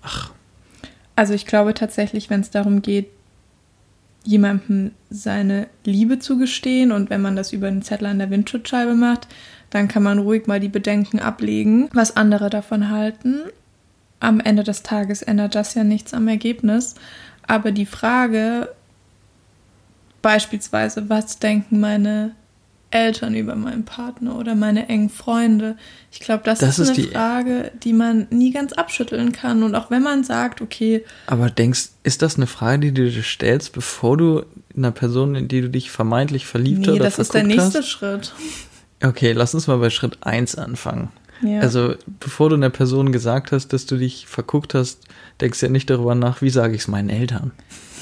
ach. 0.02 0.30
Also 1.16 1.34
ich 1.34 1.46
glaube 1.46 1.74
tatsächlich, 1.74 2.30
wenn 2.30 2.40
es 2.40 2.50
darum 2.50 2.82
geht, 2.82 3.08
jemandem 4.24 4.92
seine 5.08 5.66
Liebe 5.84 6.18
zu 6.18 6.38
gestehen 6.38 6.92
und 6.92 7.10
wenn 7.10 7.22
man 7.22 7.36
das 7.36 7.52
über 7.52 7.68
einen 7.68 7.82
Zettel 7.82 8.06
an 8.06 8.18
der 8.18 8.30
Windschutzscheibe 8.30 8.94
macht, 8.94 9.28
dann 9.70 9.88
kann 9.88 10.02
man 10.02 10.18
ruhig 10.18 10.46
mal 10.46 10.60
die 10.60 10.68
Bedenken 10.68 11.20
ablegen, 11.20 11.88
was 11.92 12.16
andere 12.16 12.50
davon 12.50 12.90
halten. 12.90 13.40
Am 14.20 14.38
Ende 14.40 14.62
des 14.64 14.82
Tages 14.82 15.22
ändert 15.22 15.54
das 15.54 15.74
ja 15.74 15.82
nichts 15.84 16.14
am 16.14 16.28
Ergebnis. 16.28 16.94
Aber 17.46 17.72
die 17.72 17.86
Frage, 17.86 18.68
beispielsweise, 20.22 21.08
was 21.08 21.38
denken 21.38 21.80
meine 21.80 22.32
Eltern 22.92 23.34
über 23.34 23.54
meinen 23.54 23.84
Partner 23.84 24.36
oder 24.36 24.54
meine 24.54 24.88
engen 24.88 25.10
Freunde? 25.10 25.76
Ich 26.10 26.20
glaube, 26.20 26.42
das, 26.44 26.58
Das 26.58 26.78
ist 26.78 26.90
ist 26.90 26.98
eine 26.98 27.06
die- 27.06 27.12
Frage, 27.14 27.72
die 27.82 27.92
man 27.92 28.26
nie 28.30 28.50
ganz 28.52 28.72
abschütteln 28.72 29.32
kann. 29.32 29.62
Und 29.62 29.74
auch 29.74 29.90
wenn 29.90 30.02
man 30.02 30.24
sagt, 30.24 30.60
okay, 30.60 31.04
Aber 31.26 31.50
denkst, 31.50 31.90
ist 32.02 32.22
das 32.22 32.36
eine 32.36 32.46
Frage, 32.46 32.80
die 32.80 32.92
du 32.92 33.10
dir 33.10 33.22
stellst, 33.22 33.72
bevor 33.72 34.16
du 34.16 34.44
einer 34.76 34.90
Person, 34.90 35.34
in 35.34 35.48
die 35.48 35.60
du 35.62 35.70
dich 35.70 35.90
vermeintlich 35.90 36.46
verliebt 36.46 36.80
nee, 36.80 36.90
oder 36.90 37.04
das 37.04 37.18
ist 37.18 37.32
der 37.34 37.44
nächste 37.44 37.78
hast? 37.78 37.88
Schritt. 37.88 38.32
Okay, 39.02 39.32
lass 39.32 39.54
uns 39.54 39.66
mal 39.66 39.78
bei 39.78 39.88
Schritt 39.90 40.18
1 40.20 40.56
anfangen. 40.56 41.08
Ja. 41.42 41.60
Also, 41.60 41.94
bevor 42.20 42.50
du 42.50 42.56
einer 42.56 42.70
Person 42.70 43.12
gesagt 43.12 43.52
hast, 43.52 43.72
dass 43.72 43.86
du 43.86 43.96
dich 43.96 44.26
verguckt 44.26 44.74
hast, 44.74 45.04
denkst 45.40 45.60
du 45.60 45.66
ja 45.66 45.72
nicht 45.72 45.88
darüber 45.88 46.14
nach, 46.14 46.42
wie 46.42 46.50
sage 46.50 46.74
ich 46.74 46.82
es 46.82 46.88
meinen 46.88 47.08
Eltern. 47.08 47.52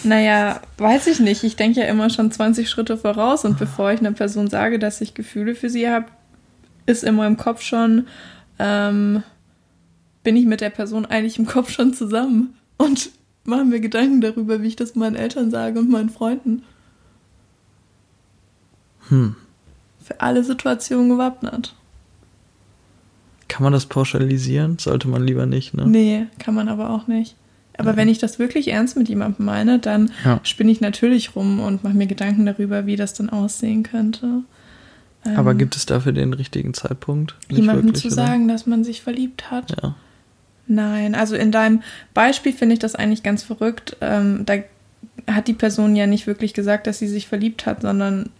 Naja, 0.05 0.61
weiß 0.79 1.07
ich 1.09 1.21
nicht. 1.21 1.45
Ich 1.45 1.57
denke 1.57 1.81
ja 1.81 1.87
immer 1.87 2.11
schon 2.11 2.31
20 2.31 2.69
Schritte 2.69 2.97
voraus 2.97 3.45
und 3.45 3.59
bevor 3.59 3.93
ich 3.93 4.01
einer 4.01 4.13
Person 4.13 4.49
sage, 4.49 4.79
dass 4.79 5.01
ich 5.01 5.15
Gefühle 5.15 5.55
für 5.55 5.71
sie 5.71 5.89
habe, 5.89 6.07
ist 6.87 7.05
in 7.05 7.17
meinem 7.17 7.37
Kopf 7.37 7.63
schon, 7.63 8.07
ähm, 8.59 9.23
bin 10.23 10.37
ich 10.37 10.47
mit 10.47 10.61
der 10.61 10.71
Person 10.71 11.05
eigentlich 11.05 11.39
im 11.39 11.47
Kopf 11.47 11.71
schon 11.71 11.95
zusammen 11.95 12.55
und 12.77 13.11
mache 13.45 13.65
mir 13.65 13.81
Gedanken 13.81 14.21
darüber, 14.21 14.63
wie 14.63 14.69
ich 14.69 14.77
das 14.77 14.95
meinen 14.95 15.17
Eltern 15.17 15.51
sage 15.51 15.79
und 15.79 15.91
meinen 15.91 16.11
Freunden. 16.11 16.63
Hm. 19.09 19.37
Für 20.05 20.21
alle 20.21 20.45
Situationen 20.45 21.09
gewappnet. 21.09 21.75
Kann 23.49 23.63
man 23.65 23.73
das 23.73 23.87
pauschalisieren? 23.87 24.79
Sollte 24.79 25.09
man 25.09 25.27
lieber 25.27 25.47
nicht, 25.47 25.75
ne? 25.75 25.87
Nee, 25.87 26.27
kann 26.39 26.55
man 26.55 26.69
aber 26.69 26.91
auch 26.91 27.07
nicht. 27.07 27.35
Aber 27.79 27.91
Ja. 27.93 27.97
wenn 27.97 28.09
ich 28.09 28.19
das 28.19 28.39
wirklich 28.39 28.69
ernst 28.69 28.97
mit 28.97 29.09
jemandem 29.09 29.47
meine, 29.47 29.79
dann 29.79 30.11
Ja. 30.25 30.41
spinne 30.43 30.71
ich 30.73 30.81
natürlich 30.81 31.35
rum 31.37 31.61
und 31.61 31.83
mache 31.85 31.95
mir 31.95 32.07
Gedanken 32.07 32.45
darüber, 32.47 32.87
wie 32.87 32.97
das 32.97 33.15
dann 33.15 33.31
aussehen 33.31 33.83
könnte. 33.85 34.43
Aber 35.37 35.53
Ähm, 35.53 35.59
gibt 35.59 35.77
es 35.77 35.87
dafür 35.87 36.13
den 36.13 36.33
richtigen 36.33 36.75
Zeitpunkt? 36.75 37.35
Nicht 37.49 37.59
jemandem 37.61 37.87
wirklich, 37.87 38.03
zu 38.03 38.09
oder? 38.09 38.17
sagen, 38.27 38.49
dass 38.49 38.67
man 38.67 38.85
sich 38.85 39.03
verliebt 39.03 39.51
hat? 39.51 39.75
Ja. 39.83 39.95
Nein, 40.67 41.15
also 41.15 41.35
in 41.35 41.51
deinem 41.51 41.83
Beispiel 42.15 42.53
finde 42.53 42.75
ich 42.75 42.79
das 42.79 42.95
eigentlich 42.95 43.23
ganz 43.23 43.43
verrückt. 43.43 43.97
Ähm, 44.01 44.45
da 44.45 44.55
hat 45.27 45.49
die 45.49 45.55
Person 45.55 45.97
ja 45.97 46.07
nicht 46.07 46.27
wirklich 46.27 46.55
gesagt, 46.55 46.87
dass 46.87 46.99
sie 46.99 47.09
sich 47.09 47.27
verliebt 47.27 47.65
hat, 47.67 47.83
sondern 47.83 48.31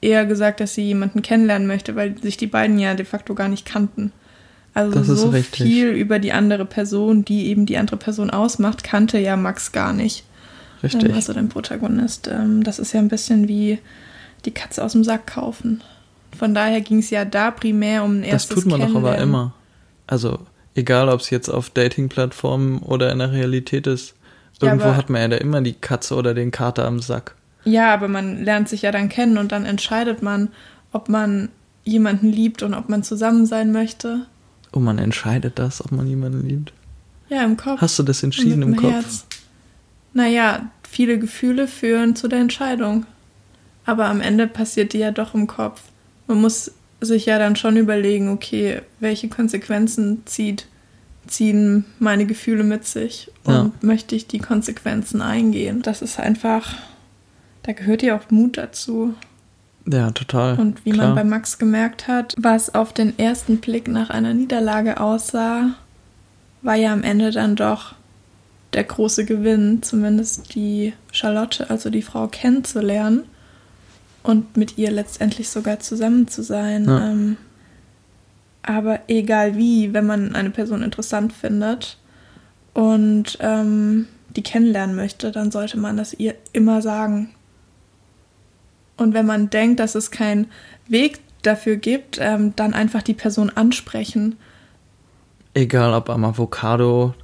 eher 0.00 0.24
gesagt, 0.26 0.60
dass 0.60 0.74
sie 0.74 0.82
jemanden 0.82 1.22
kennenlernen 1.22 1.66
möchte, 1.66 1.94
weil 1.96 2.16
sich 2.22 2.36
die 2.36 2.46
beiden 2.46 2.78
ja 2.78 2.94
de 2.94 3.04
facto 3.06 3.34
gar 3.34 3.48
nicht 3.48 3.66
kannten. 3.66 4.12
Also 4.74 4.98
Das 4.98 5.06
so 5.06 5.30
viel 5.32 5.88
über 5.90 6.18
die 6.18 6.32
andere 6.32 6.64
Person, 6.64 7.24
die 7.24 7.46
eben 7.46 7.64
die 7.64 7.78
andere 7.78 7.96
Person 7.96 8.30
ausmacht, 8.30 8.82
kannte 8.82 9.18
ja 9.18 9.36
Max 9.36 9.70
gar 9.72 9.92
nicht. 9.92 10.24
Richtig. 10.82 11.04
Ähm, 11.10 11.14
also 11.14 11.32
dein 11.32 11.48
Protagonist. 11.48 12.28
Ähm, 12.28 12.64
das 12.64 12.78
ist 12.80 12.92
ja 12.92 13.00
ein 13.00 13.08
bisschen 13.08 13.46
wie 13.48 13.78
die 14.44 14.50
Katze 14.50 14.84
aus 14.84 14.92
dem 14.92 15.04
Sack 15.04 15.28
kaufen. 15.28 15.82
Von 16.36 16.54
daher 16.54 16.80
ging 16.80 16.98
es 16.98 17.10
ja 17.10 17.24
da 17.24 17.52
primär 17.52 18.02
um 18.02 18.16
ein 18.18 18.22
das 18.22 18.30
erstes 18.30 18.56
tut 18.56 18.66
man 18.66 18.80
doch 18.80 18.94
aber 18.94 19.16
immer. 19.18 19.54
Also, 20.08 20.40
egal 20.74 21.08
ob 21.08 21.20
es 21.20 21.30
jetzt 21.30 21.48
auf 21.48 21.70
Dating-Plattformen 21.70 22.80
oder 22.80 23.12
in 23.12 23.20
der 23.20 23.32
Realität 23.32 23.86
ist. 23.86 24.14
Ja, 24.60 24.68
Irgendwo 24.68 24.86
aber- 24.88 24.96
hat 24.96 25.08
man 25.08 25.20
ja 25.22 25.28
da 25.28 25.36
immer 25.36 25.60
die 25.62 25.72
Katze 25.74 26.16
oder 26.16 26.34
den 26.34 26.50
Kater 26.50 26.84
am 26.84 27.00
Sack. 27.00 27.36
Ja, 27.64 27.94
aber 27.94 28.08
man 28.08 28.44
lernt 28.44 28.68
sich 28.68 28.82
ja 28.82 28.90
dann 28.92 29.08
kennen 29.08 29.38
und 29.38 29.52
dann 29.52 29.64
entscheidet 29.64 30.22
man, 30.22 30.48
ob 30.92 31.08
man 31.08 31.48
jemanden 31.84 32.30
liebt 32.30 32.62
und 32.62 32.74
ob 32.74 32.88
man 32.88 33.02
zusammen 33.02 33.46
sein 33.46 33.72
möchte. 33.72 34.26
Und 34.74 34.82
man 34.84 34.98
entscheidet 34.98 35.58
das, 35.58 35.84
ob 35.84 35.92
man 35.92 36.06
jemanden 36.08 36.46
liebt. 36.48 36.72
Ja, 37.28 37.44
im 37.44 37.56
Kopf. 37.56 37.80
Hast 37.80 37.98
du 37.98 38.02
das 38.02 38.22
entschieden 38.24 38.62
im 38.62 38.74
Kopf? 38.76 38.90
Herz. 38.90 39.26
Naja, 40.12 40.68
viele 40.88 41.18
Gefühle 41.18 41.68
führen 41.68 42.16
zu 42.16 42.26
der 42.28 42.40
Entscheidung. 42.40 43.06
Aber 43.86 44.06
am 44.06 44.20
Ende 44.20 44.46
passiert 44.46 44.92
die 44.92 44.98
ja 44.98 45.12
doch 45.12 45.34
im 45.34 45.46
Kopf. 45.46 45.80
Man 46.26 46.40
muss 46.40 46.72
sich 47.00 47.26
ja 47.26 47.38
dann 47.38 47.54
schon 47.54 47.76
überlegen, 47.76 48.30
okay, 48.30 48.80
welche 48.98 49.28
Konsequenzen 49.28 50.22
zieht, 50.26 50.66
ziehen 51.26 51.84
meine 51.98 52.26
Gefühle 52.26 52.64
mit 52.64 52.84
sich 52.84 53.30
und 53.44 53.52
Ja. 53.54 53.70
möchte 53.80 54.16
ich 54.16 54.26
die 54.26 54.38
Konsequenzen 54.38 55.22
eingehen. 55.22 55.82
Das 55.82 56.02
ist 56.02 56.18
einfach, 56.18 56.74
da 57.62 57.72
gehört 57.72 58.02
ja 58.02 58.16
auch 58.16 58.30
Mut 58.30 58.56
dazu. 58.56 59.14
Ja, 59.86 60.10
total. 60.12 60.58
Und 60.58 60.84
wie 60.84 60.90
Klar. 60.90 61.08
man 61.08 61.16
bei 61.16 61.24
Max 61.24 61.58
gemerkt 61.58 62.08
hat, 62.08 62.34
was 62.38 62.74
auf 62.74 62.92
den 62.92 63.18
ersten 63.18 63.58
Blick 63.58 63.88
nach 63.88 64.10
einer 64.10 64.32
Niederlage 64.32 64.98
aussah, 64.98 65.74
war 66.62 66.74
ja 66.74 66.92
am 66.92 67.02
Ende 67.02 67.30
dann 67.30 67.56
doch 67.56 67.94
der 68.72 68.84
große 68.84 69.24
Gewinn, 69.24 69.82
zumindest 69.82 70.54
die 70.54 70.94
Charlotte, 71.12 71.70
also 71.70 71.90
die 71.90 72.02
Frau 72.02 72.26
kennenzulernen 72.26 73.24
und 74.22 74.56
mit 74.56 74.78
ihr 74.78 74.90
letztendlich 74.90 75.48
sogar 75.48 75.80
zusammen 75.80 76.28
zu 76.28 76.42
sein. 76.42 76.86
Ja. 76.86 77.10
Ähm, 77.10 77.36
aber 78.62 79.00
egal 79.08 79.56
wie, 79.56 79.92
wenn 79.92 80.06
man 80.06 80.34
eine 80.34 80.50
Person 80.50 80.82
interessant 80.82 81.34
findet 81.34 81.98
und 82.72 83.36
ähm, 83.40 84.08
die 84.34 84.42
kennenlernen 84.42 84.96
möchte, 84.96 85.30
dann 85.30 85.50
sollte 85.50 85.78
man 85.78 85.98
das 85.98 86.14
ihr 86.14 86.34
immer 86.52 86.80
sagen. 86.80 87.30
Und 88.96 89.14
wenn 89.14 89.26
man 89.26 89.50
denkt, 89.50 89.80
dass 89.80 89.94
es 89.94 90.10
keinen 90.10 90.46
Weg 90.88 91.20
dafür 91.42 91.76
gibt, 91.76 92.18
ähm, 92.20 92.54
dann 92.56 92.74
einfach 92.74 93.02
die 93.02 93.14
Person 93.14 93.50
ansprechen. 93.50 94.36
Egal 95.54 95.94
ob 95.94 96.10
am 96.10 96.24
Avocado, 96.24 97.14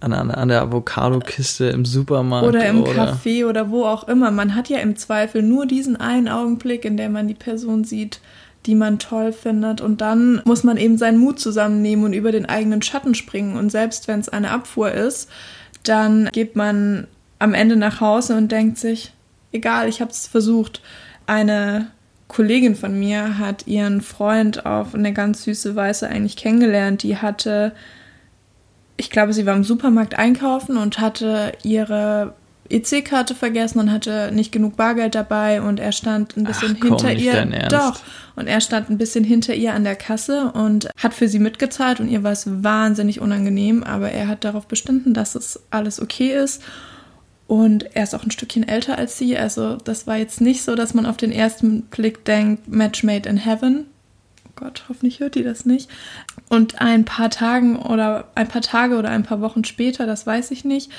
an, 0.00 0.12
an, 0.12 0.30
an 0.30 0.48
der 0.48 0.62
Avocado-Kiste 0.62 1.66
im 1.66 1.84
Supermarkt 1.84 2.46
Oder 2.46 2.66
im 2.66 2.82
oder 2.82 2.92
Café 2.92 3.46
oder 3.46 3.70
wo 3.70 3.84
auch 3.84 4.06
immer. 4.06 4.30
Man 4.30 4.54
hat 4.54 4.68
ja 4.68 4.78
im 4.78 4.96
Zweifel 4.96 5.42
nur 5.42 5.66
diesen 5.66 5.96
einen 5.96 6.28
Augenblick, 6.28 6.84
in 6.84 6.96
dem 6.96 7.12
man 7.12 7.26
die 7.26 7.34
Person 7.34 7.84
sieht, 7.84 8.20
die 8.66 8.74
man 8.74 8.98
toll 8.98 9.32
findet. 9.32 9.80
Und 9.80 10.00
dann 10.00 10.40
muss 10.44 10.62
man 10.62 10.76
eben 10.76 10.98
seinen 10.98 11.18
Mut 11.18 11.40
zusammennehmen 11.40 12.04
und 12.04 12.12
über 12.12 12.32
den 12.32 12.46
eigenen 12.46 12.82
Schatten 12.82 13.14
springen. 13.14 13.56
Und 13.56 13.70
selbst 13.70 14.08
wenn 14.08 14.20
es 14.20 14.28
eine 14.28 14.50
Abfuhr 14.50 14.92
ist, 14.92 15.28
dann 15.82 16.28
geht 16.32 16.54
man 16.54 17.06
am 17.38 17.54
Ende 17.54 17.76
nach 17.76 18.00
Hause 18.00 18.36
und 18.36 18.52
denkt 18.52 18.78
sich, 18.78 19.12
egal, 19.52 19.88
ich 19.88 20.00
habe 20.00 20.10
es 20.10 20.26
versucht. 20.26 20.82
Eine 21.26 21.90
Kollegin 22.26 22.74
von 22.74 22.98
mir 22.98 23.38
hat 23.38 23.66
ihren 23.66 24.00
Freund 24.00 24.66
auf 24.66 24.94
eine 24.94 25.12
ganz 25.12 25.44
süße 25.44 25.76
Weise 25.76 26.08
eigentlich 26.08 26.36
kennengelernt. 26.36 27.02
Die 27.02 27.16
hatte 27.16 27.72
ich 28.98 29.10
glaube, 29.10 29.32
sie 29.32 29.46
war 29.46 29.54
im 29.54 29.64
Supermarkt 29.64 30.18
einkaufen 30.18 30.76
und 30.76 30.98
hatte 30.98 31.52
ihre 31.62 32.34
EC-Karte 32.68 33.34
vergessen 33.34 33.78
und 33.78 33.90
hatte 33.90 34.30
nicht 34.34 34.52
genug 34.52 34.76
Bargeld 34.76 35.14
dabei 35.14 35.62
und 35.62 35.80
er 35.80 35.92
stand 35.92 36.36
ein 36.36 36.44
bisschen 36.44 36.76
Ach, 36.76 36.80
komm, 36.80 36.90
hinter 36.90 37.14
nicht 37.14 37.24
ihr. 37.24 37.68
Doch. 37.70 38.00
Und 38.36 38.48
er 38.48 38.60
stand 38.60 38.90
ein 38.90 38.98
bisschen 38.98 39.24
hinter 39.24 39.54
ihr 39.54 39.72
an 39.72 39.84
der 39.84 39.96
Kasse 39.96 40.52
und 40.52 40.90
hat 40.98 41.14
für 41.14 41.28
sie 41.28 41.38
mitgezahlt 41.38 42.00
und 42.00 42.08
ihr 42.08 42.24
war 42.24 42.32
es 42.32 42.46
wahnsinnig 42.62 43.20
unangenehm, 43.20 43.84
aber 43.84 44.10
er 44.10 44.28
hat 44.28 44.44
darauf 44.44 44.66
bestanden, 44.66 45.14
dass 45.14 45.36
es 45.36 45.62
alles 45.70 46.02
okay 46.02 46.36
ist. 46.36 46.62
Und 47.48 47.96
er 47.96 48.02
ist 48.02 48.14
auch 48.14 48.24
ein 48.24 48.30
Stückchen 48.30 48.68
älter 48.68 48.98
als 48.98 49.16
sie, 49.16 49.36
also 49.36 49.76
das 49.76 50.06
war 50.06 50.18
jetzt 50.18 50.42
nicht 50.42 50.62
so, 50.62 50.74
dass 50.74 50.92
man 50.92 51.06
auf 51.06 51.16
den 51.16 51.32
ersten 51.32 51.80
Blick 51.84 52.22
denkt, 52.26 52.68
Match 52.68 53.02
made 53.02 53.26
in 53.26 53.38
heaven. 53.38 53.86
Oh 54.46 54.50
Gott, 54.54 54.84
hoffentlich 54.90 55.20
hört 55.20 55.34
die 55.34 55.42
das 55.42 55.64
nicht. 55.64 55.88
Und 56.50 56.82
ein 56.82 57.06
paar 57.06 57.30
Tagen 57.30 57.76
oder 57.76 58.28
ein 58.34 58.48
paar 58.48 58.60
Tage 58.60 58.98
oder 58.98 59.08
ein 59.08 59.22
paar 59.22 59.40
Wochen 59.40 59.64
später, 59.64 60.04
das 60.04 60.26
weiß 60.26 60.50
ich 60.50 60.66
nicht, 60.66 60.90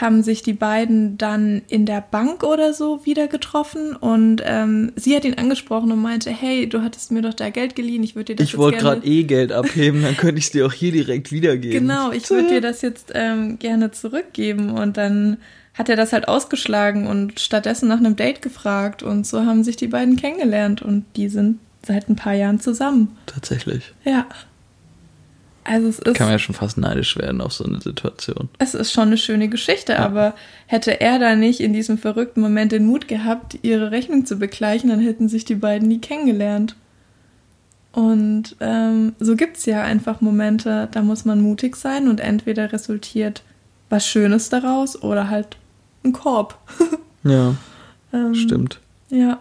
haben 0.00 0.22
sich 0.22 0.42
die 0.42 0.54
beiden 0.54 1.18
dann 1.18 1.60
in 1.68 1.84
der 1.84 2.00
Bank 2.00 2.42
oder 2.42 2.72
so 2.72 3.04
wieder 3.04 3.26
getroffen 3.26 3.94
und 3.94 4.40
ähm, 4.46 4.92
sie 4.96 5.14
hat 5.14 5.26
ihn 5.26 5.34
angesprochen 5.34 5.92
und 5.92 6.00
meinte, 6.00 6.30
hey, 6.30 6.66
du 6.66 6.80
hattest 6.80 7.12
mir 7.12 7.20
doch 7.20 7.34
da 7.34 7.50
Geld 7.50 7.76
geliehen, 7.76 8.02
ich 8.02 8.16
würde 8.16 8.32
dir 8.32 8.36
das 8.36 8.44
ich 8.44 8.52
jetzt 8.52 8.58
wollte 8.58 8.78
gerne 8.78 9.00
gerade 9.00 9.06
eh 9.06 9.24
Geld 9.24 9.52
abheben, 9.52 10.00
dann 10.00 10.16
könnte 10.16 10.38
ich 10.38 10.46
es 10.46 10.52
dir 10.52 10.64
auch 10.64 10.72
hier 10.72 10.92
direkt 10.92 11.32
wiedergeben. 11.32 11.86
Genau, 11.86 12.12
ich 12.12 12.30
würde 12.30 12.48
dir 12.48 12.60
das 12.62 12.80
jetzt 12.80 13.12
ähm, 13.14 13.58
gerne 13.58 13.90
zurückgeben. 13.90 14.70
Und 14.70 14.96
dann 14.96 15.36
hat 15.78 15.88
er 15.88 15.96
das 15.96 16.12
halt 16.12 16.26
ausgeschlagen 16.26 17.06
und 17.06 17.38
stattdessen 17.40 17.88
nach 17.88 17.98
einem 17.98 18.16
Date 18.16 18.42
gefragt. 18.42 19.02
Und 19.02 19.26
so 19.26 19.46
haben 19.46 19.62
sich 19.62 19.76
die 19.76 19.86
beiden 19.86 20.16
kennengelernt 20.16 20.82
und 20.82 21.04
die 21.16 21.28
sind 21.28 21.60
seit 21.86 22.08
ein 22.08 22.16
paar 22.16 22.34
Jahren 22.34 22.60
zusammen. 22.60 23.16
Tatsächlich. 23.26 23.92
Ja. 24.04 24.26
Also 25.64 25.88
es 25.88 25.98
ist, 25.98 26.14
Kann 26.16 26.26
man 26.26 26.32
ja 26.34 26.38
schon 26.38 26.54
fast 26.54 26.78
neidisch 26.78 27.16
werden 27.18 27.40
auf 27.42 27.52
so 27.52 27.62
eine 27.64 27.80
Situation. 27.80 28.48
es 28.58 28.74
ist 28.74 28.90
schon 28.90 29.08
eine 29.08 29.18
schöne 29.18 29.48
Geschichte, 29.48 29.92
Ja. 29.92 29.98
aber 29.98 30.34
hätte 30.66 30.98
er 31.00 31.18
da 31.18 31.36
nicht 31.36 31.60
in 31.60 31.72
diesem 31.74 31.98
verrückten 31.98 32.40
Moment 32.40 32.72
den 32.72 32.86
Mut 32.86 33.06
gehabt, 33.06 33.58
ihre 33.62 33.90
Rechnung 33.90 34.24
zu 34.24 34.36
begleichen, 34.36 34.88
dann 34.88 35.00
hätten 35.00 35.28
sich 35.28 35.44
die 35.44 35.54
beiden 35.56 35.86
nie 35.88 36.00
kennengelernt. 36.00 36.74
Und 37.92 38.56
ähm, 38.60 39.12
so 39.18 39.36
gibt 39.36 39.58
es 39.58 39.66
ja 39.66 39.82
einfach 39.82 40.20
Momente, 40.22 40.88
da 40.90 41.02
muss 41.02 41.24
man 41.24 41.40
mutig 41.40 41.76
sein 41.76 42.08
und 42.08 42.20
entweder 42.20 42.72
resultiert 42.72 43.42
was 43.90 44.06
Schönes 44.06 44.48
daraus 44.50 45.02
oder 45.02 45.28
halt 45.30 45.56
ein 46.04 46.12
Korb. 46.12 46.58
Ja, 47.24 47.54
Ähm, 48.12 48.34
stimmt. 48.34 48.80
Ja. 49.10 49.38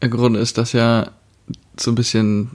Im 0.00 0.10
Grunde 0.10 0.40
ist 0.40 0.58
das 0.58 0.72
ja 0.72 1.10
so 1.78 1.90
ein 1.90 1.94
bisschen 1.94 2.50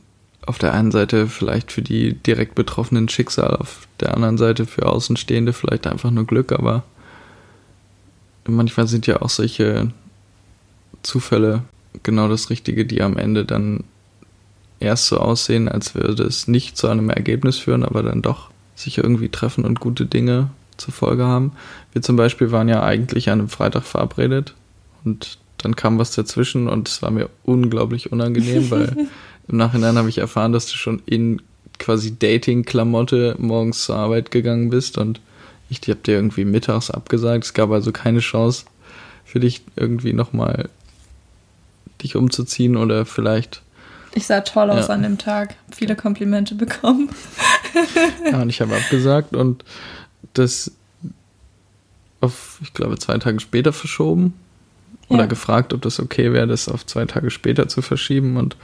auf 0.45 0.58
der 0.58 0.73
einen 0.73 0.91
Seite 0.91 1.27
vielleicht 1.27 1.71
für 1.71 1.82
die 1.82 2.13
direkt 2.13 2.55
betroffenen 2.55 3.10
Schicksal, 3.10 3.55
auf 3.55 3.88
der 3.99 4.13
anderen 4.13 4.38
Seite 4.38 4.65
für 4.65 4.86
Außenstehende 4.86 5.53
vielleicht 5.53 5.88
einfach 5.88 6.12
nur 6.12 6.25
Glück, 6.25 6.51
aber 6.51 6.84
manchmal 8.47 8.88
sind 8.88 9.05
ja 9.05 9.21
auch 9.21 9.29
solche 9.29 9.91
Zufälle 11.03 11.63
genau 12.03 12.27
das 12.27 12.49
Richtige, 12.49 12.86
die 12.86 13.01
am 13.01 13.17
Ende 13.17 13.45
dann 13.45 13.84
erst 14.79 15.08
so 15.08 15.19
aussehen, 15.19 15.67
als 15.67 15.93
würde 15.93 16.23
es 16.23 16.47
nicht 16.47 16.77
zu 16.77 16.88
einem 16.88 17.10
Ergebnis 17.10 17.58
führen, 17.58 17.84
aber 17.84 18.01
dann 18.01 18.21
doch 18.21 18.49
sich 18.75 18.97
irgendwie 18.97 19.29
treffen 19.29 19.65
und 19.65 19.79
gute 19.79 20.05
Dinge 20.05 20.49
zur 20.79 20.93
Folge 20.93 21.25
haben. 21.25 21.53
Wir 21.93 22.01
zum 22.01 22.15
Beispiel 22.15 22.51
waren 22.51 22.69
ja 22.69 22.83
eigentlich 22.83 23.29
an 23.29 23.39
einem 23.39 23.49
Freitag 23.49 23.83
verabredet 23.83 24.55
und 25.03 25.37
dann 25.57 25.75
kam 25.75 25.99
was 25.99 26.11
dazwischen 26.11 26.67
und 26.67 26.87
es 26.87 27.01
war 27.01 27.11
mir 27.11 27.29
unglaublich 27.43 28.11
unangenehm, 28.11 28.71
weil 28.71 29.07
im 29.47 29.57
Nachhinein 29.57 29.97
habe 29.97 30.09
ich 30.09 30.17
erfahren, 30.17 30.53
dass 30.53 30.67
du 30.67 30.77
schon 30.77 31.01
in 31.05 31.41
quasi 31.77 32.17
Dating-Klamotte 32.17 33.35
morgens 33.39 33.85
zur 33.85 33.95
Arbeit 33.95 34.31
gegangen 34.31 34.69
bist 34.69 34.97
und 34.97 35.21
ich 35.69 35.81
habe 35.87 35.99
dir 35.99 36.15
irgendwie 36.15 36.45
mittags 36.45 36.89
abgesagt. 36.89 37.45
Es 37.45 37.53
gab 37.53 37.71
also 37.71 37.91
keine 37.91 38.19
Chance 38.19 38.65
für 39.23 39.39
dich 39.39 39.61
irgendwie 39.75 40.13
nochmal 40.13 40.69
dich 42.01 42.15
umzuziehen 42.15 42.75
oder 42.75 43.05
vielleicht. 43.05 43.61
Ich 44.15 44.25
sah 44.25 44.41
toll 44.41 44.71
aus 44.71 44.87
ja. 44.87 44.93
an 44.95 45.03
dem 45.03 45.17
Tag. 45.17 45.55
Viele 45.71 45.95
Komplimente 45.95 46.55
bekommen. 46.55 47.09
ja, 48.31 48.41
und 48.41 48.49
ich 48.49 48.61
habe 48.61 48.75
abgesagt 48.75 49.35
und 49.35 49.63
das 50.34 50.71
auf, 52.21 52.60
ich 52.62 52.73
glaube, 52.73 52.97
zwei 52.97 53.17
Tage 53.17 53.39
später 53.39 53.73
verschoben. 53.73 54.34
Oder 55.08 55.21
ja. 55.21 55.25
gefragt, 55.25 55.73
ob 55.73 55.82
das 55.82 55.99
okay 55.99 56.34
wäre, 56.34 56.45
das 56.45 56.69
auf 56.69 56.86
zwei 56.86 57.05
Tage 57.05 57.32
später 57.32 57.67
zu 57.67 57.82
verschieben. 57.82 58.38
Und 58.38 58.58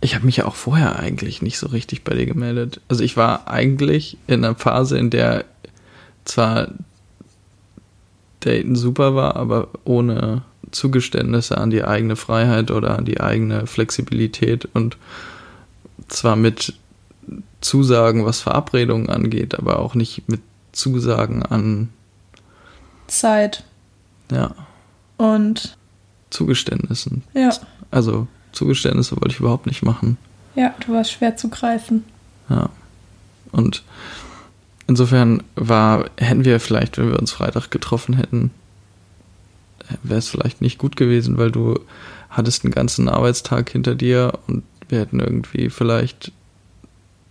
ich 0.00 0.14
habe 0.14 0.26
mich 0.26 0.38
ja 0.38 0.46
auch 0.46 0.56
vorher 0.56 0.98
eigentlich 0.98 1.42
nicht 1.42 1.58
so 1.58 1.68
richtig 1.68 2.02
bei 2.02 2.14
dir 2.14 2.26
gemeldet. 2.26 2.80
Also 2.88 3.04
ich 3.04 3.16
war 3.16 3.48
eigentlich 3.48 4.16
in 4.26 4.44
einer 4.44 4.56
Phase, 4.56 4.98
in 4.98 5.10
der 5.10 5.44
zwar 6.24 6.68
Daten 8.40 8.74
super 8.74 9.14
war, 9.14 9.36
aber 9.36 9.68
ohne 9.84 10.42
Zugeständnisse 10.70 11.58
an 11.58 11.70
die 11.70 11.84
eigene 11.84 12.16
Freiheit 12.16 12.70
oder 12.70 12.98
an 12.98 13.04
die 13.04 13.20
eigene 13.20 13.66
Flexibilität 13.66 14.68
und 14.72 14.96
zwar 16.08 16.36
mit 16.36 16.74
Zusagen, 17.60 18.24
was 18.24 18.40
Verabredungen 18.40 19.08
angeht, 19.08 19.58
aber 19.58 19.78
auch 19.78 19.94
nicht 19.94 20.28
mit 20.28 20.40
Zusagen 20.72 21.42
an 21.42 21.88
Zeit. 23.06 23.64
Ja. 24.30 24.54
Und 25.16 25.76
Zugeständnissen. 26.30 27.22
Ja. 27.34 27.50
Also 27.90 28.26
Zugeständnisse 28.52 29.16
wollte 29.16 29.34
ich 29.34 29.40
überhaupt 29.40 29.66
nicht 29.66 29.82
machen. 29.82 30.16
Ja, 30.54 30.74
du 30.84 30.92
warst 30.92 31.12
schwer 31.12 31.36
zu 31.36 31.48
greifen. 31.48 32.04
Ja. 32.48 32.70
Und 33.52 33.82
insofern 34.86 35.42
war, 35.56 36.06
hätten 36.16 36.44
wir 36.44 36.60
vielleicht, 36.60 36.98
wenn 36.98 37.10
wir 37.10 37.18
uns 37.18 37.32
Freitag 37.32 37.70
getroffen 37.70 38.14
hätten, 38.14 38.50
wäre 40.02 40.18
es 40.18 40.28
vielleicht 40.28 40.60
nicht 40.60 40.78
gut 40.78 40.96
gewesen, 40.96 41.36
weil 41.36 41.50
du 41.50 41.78
hattest 42.28 42.64
einen 42.64 42.72
ganzen 42.72 43.08
Arbeitstag 43.08 43.70
hinter 43.70 43.94
dir 43.94 44.38
und 44.46 44.62
wir 44.88 45.00
hätten 45.00 45.20
irgendwie 45.20 45.68
vielleicht 45.68 46.32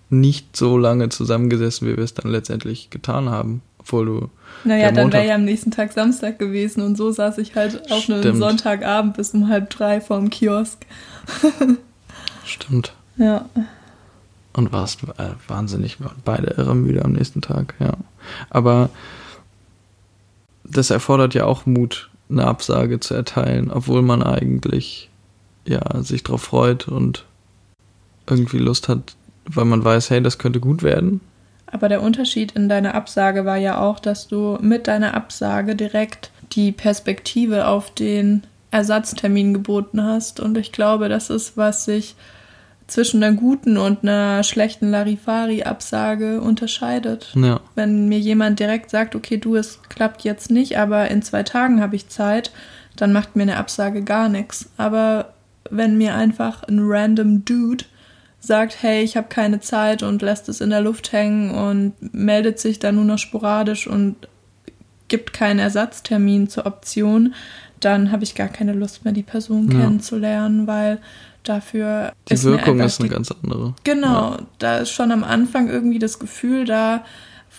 nicht 0.10 0.56
so 0.56 0.78
lange 0.78 1.10
zusammengesessen, 1.10 1.88
wie 1.88 1.96
wir 1.96 2.04
es 2.04 2.14
dann 2.14 2.32
letztendlich 2.32 2.90
getan 2.90 3.30
haben, 3.30 3.62
obwohl 3.80 4.06
du. 4.06 4.30
Naja, 4.64 4.92
dann 4.92 5.14
wäre 5.14 5.28
ja 5.28 5.36
am 5.36 5.46
nächsten 5.46 5.72
Tag 5.72 5.94
Samstag 5.94 6.40
gewesen 6.40 6.82
und 6.82 6.98
so 6.98 7.12
saß 7.12 7.38
ich 7.38 7.56
halt 7.56 7.92
auf 7.92 8.10
einem 8.10 8.36
Sonntagabend 8.36 9.16
bis 9.16 9.34
um 9.34 9.48
halb 9.48 9.70
drei 9.70 10.02
vorm 10.02 10.30
Kiosk. 10.30 10.86
Stimmt. 12.46 12.94
Ja. 13.18 13.46
Und 14.54 14.74
warst 14.74 15.04
äh, 15.18 15.32
wahnsinnig, 15.48 15.98
beide 16.26 16.56
irre 16.58 16.76
müde 16.76 17.06
am 17.06 17.14
nächsten 17.14 17.42
Tag, 17.42 17.76
ja. 17.80 17.94
Aber 18.50 18.90
das 20.64 20.90
erfordert 20.90 21.34
ja 21.36 21.46
auch 21.46 21.66
Mut, 21.66 22.10
eine 22.30 22.46
Absage 22.46 23.00
zu 23.00 23.14
erteilen, 23.14 23.72
obwohl 23.72 24.02
man 24.02 24.24
eigentlich 24.24 25.10
ja 25.66 26.02
sich 26.02 26.24
drauf 26.24 26.42
freut 26.42 26.88
und 26.88 27.26
irgendwie 28.28 28.60
Lust 28.60 28.88
hat, 28.88 29.16
weil 29.56 29.66
man 29.66 29.84
weiß, 29.84 30.10
hey, 30.10 30.22
das 30.22 30.38
könnte 30.38 30.60
gut 30.60 30.84
werden. 30.84 31.22
Aber 31.68 31.90
der 31.90 32.02
Unterschied 32.02 32.54
in 32.54 32.70
deiner 32.70 32.96
Absage 32.96 33.46
war 33.46 33.58
ja 33.58 33.80
auch, 33.80 34.00
dass 34.00 34.28
du 34.28 34.58
mit 34.62 34.88
deiner 34.88 35.14
Absage 35.14 35.76
direkt 35.76 36.32
die 36.52 36.72
Perspektive 36.72 37.68
auf 37.68 37.94
den 37.94 38.44
Ersatztermin 38.72 39.54
geboten 39.54 40.04
hast. 40.04 40.40
Und 40.40 40.58
ich 40.58 40.72
glaube, 40.72 41.10
das 41.10 41.30
ist, 41.30 41.58
was 41.58 41.86
sich 41.86 42.16
zwischen 42.88 43.24
einer 43.24 43.36
guten 43.36 43.78
und 43.78 44.02
einer 44.02 44.44
schlechten 44.44 44.90
Larifari-Absage 44.90 46.42
unterscheidet. 46.42 47.32
Ja. 47.36 47.60
Wenn 47.76 48.10
mir 48.10 48.20
jemand 48.20 48.60
direkt 48.60 48.90
sagt, 48.90 49.16
okay, 49.16 49.38
du, 49.38 49.56
es 49.56 49.80
klappt 49.90 50.24
jetzt 50.24 50.50
nicht, 50.50 50.78
aber 50.78 51.10
in 51.10 51.22
zwei 51.22 51.44
Tagen 51.44 51.82
habe 51.82 51.96
ich 51.96 52.10
Zeit, 52.10 52.52
dann 52.96 53.14
macht 53.14 53.36
mir 53.36 53.44
eine 53.44 53.58
Absage 53.58 54.04
gar 54.04 54.28
nichts. 54.28 54.72
Aber 54.78 55.34
wenn 55.70 55.98
mir 55.98 56.16
einfach 56.16 56.64
ein 56.64 56.80
random 56.82 57.46
Dude 57.46 57.86
sagt, 58.40 58.82
hey, 58.82 59.04
ich 59.04 59.18
habe 59.18 59.28
keine 59.28 59.60
Zeit 59.60 60.04
und 60.04 60.22
lässt 60.22 60.50
es 60.50 60.62
in 60.62 60.70
der 60.70 60.82
Luft 60.82 61.12
hängen 61.12 61.52
und 61.52 61.94
meldet 62.14 62.60
sich 62.60 62.80
dann 62.80 62.96
nur 62.96 63.04
noch 63.04 63.18
sporadisch 63.18 63.88
und 63.88 64.16
gibt 65.08 65.34
keinen 65.34 65.60
Ersatztermin 65.60 66.48
zur 66.48 66.66
Option, 66.66 67.34
dann 67.80 68.12
habe 68.12 68.24
ich 68.24 68.36
gar 68.36 68.48
keine 68.48 68.74
Lust 68.74 69.04
mehr, 69.04 69.14
die 69.14 69.24
Person 69.24 69.70
ja. 69.72 69.80
kennenzulernen, 69.80 70.68
weil 70.68 71.00
dafür 71.44 72.14
die 72.28 72.34
ist 72.34 72.44
Wirkung 72.44 72.80
ist 72.80 73.00
eine 73.00 73.10
ganz 73.10 73.32
andere. 73.32 73.74
Genau, 73.84 74.32
ja. 74.32 74.38
da 74.60 74.78
ist 74.80 74.92
schon 74.92 75.12
am 75.12 75.24
Anfang 75.24 75.70
irgendwie 75.70 76.00
das 76.00 76.20
Gefühl 76.20 76.66
da 76.66 77.04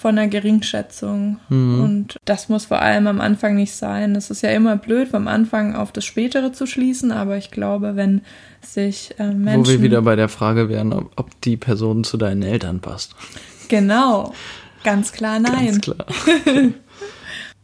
von 0.00 0.16
einer 0.16 0.28
Geringschätzung 0.28 1.40
mhm. 1.50 1.82
und 1.82 2.16
das 2.24 2.48
muss 2.48 2.64
vor 2.64 2.80
allem 2.80 3.06
am 3.06 3.20
Anfang 3.20 3.54
nicht 3.54 3.74
sein. 3.74 4.16
Es 4.16 4.30
ist 4.30 4.40
ja 4.40 4.48
immer 4.48 4.76
blöd, 4.76 5.08
vom 5.08 5.28
Anfang 5.28 5.74
auf 5.74 5.92
das 5.92 6.06
Spätere 6.06 6.54
zu 6.54 6.64
schließen, 6.64 7.12
aber 7.12 7.36
ich 7.36 7.50
glaube, 7.50 7.96
wenn 7.96 8.22
sich 8.62 9.14
äh, 9.18 9.26
Menschen... 9.26 9.66
Wo 9.66 9.68
wir 9.68 9.82
wieder 9.82 10.00
bei 10.00 10.16
der 10.16 10.30
Frage 10.30 10.70
wären, 10.70 10.94
ob, 10.94 11.10
ob 11.16 11.38
die 11.42 11.58
Person 11.58 12.02
zu 12.02 12.16
deinen 12.16 12.42
Eltern 12.42 12.80
passt. 12.80 13.14
Genau, 13.68 14.32
ganz 14.84 15.12
klar 15.12 15.38
nein. 15.38 15.66
Ganz 15.66 15.80
klar. 15.82 16.06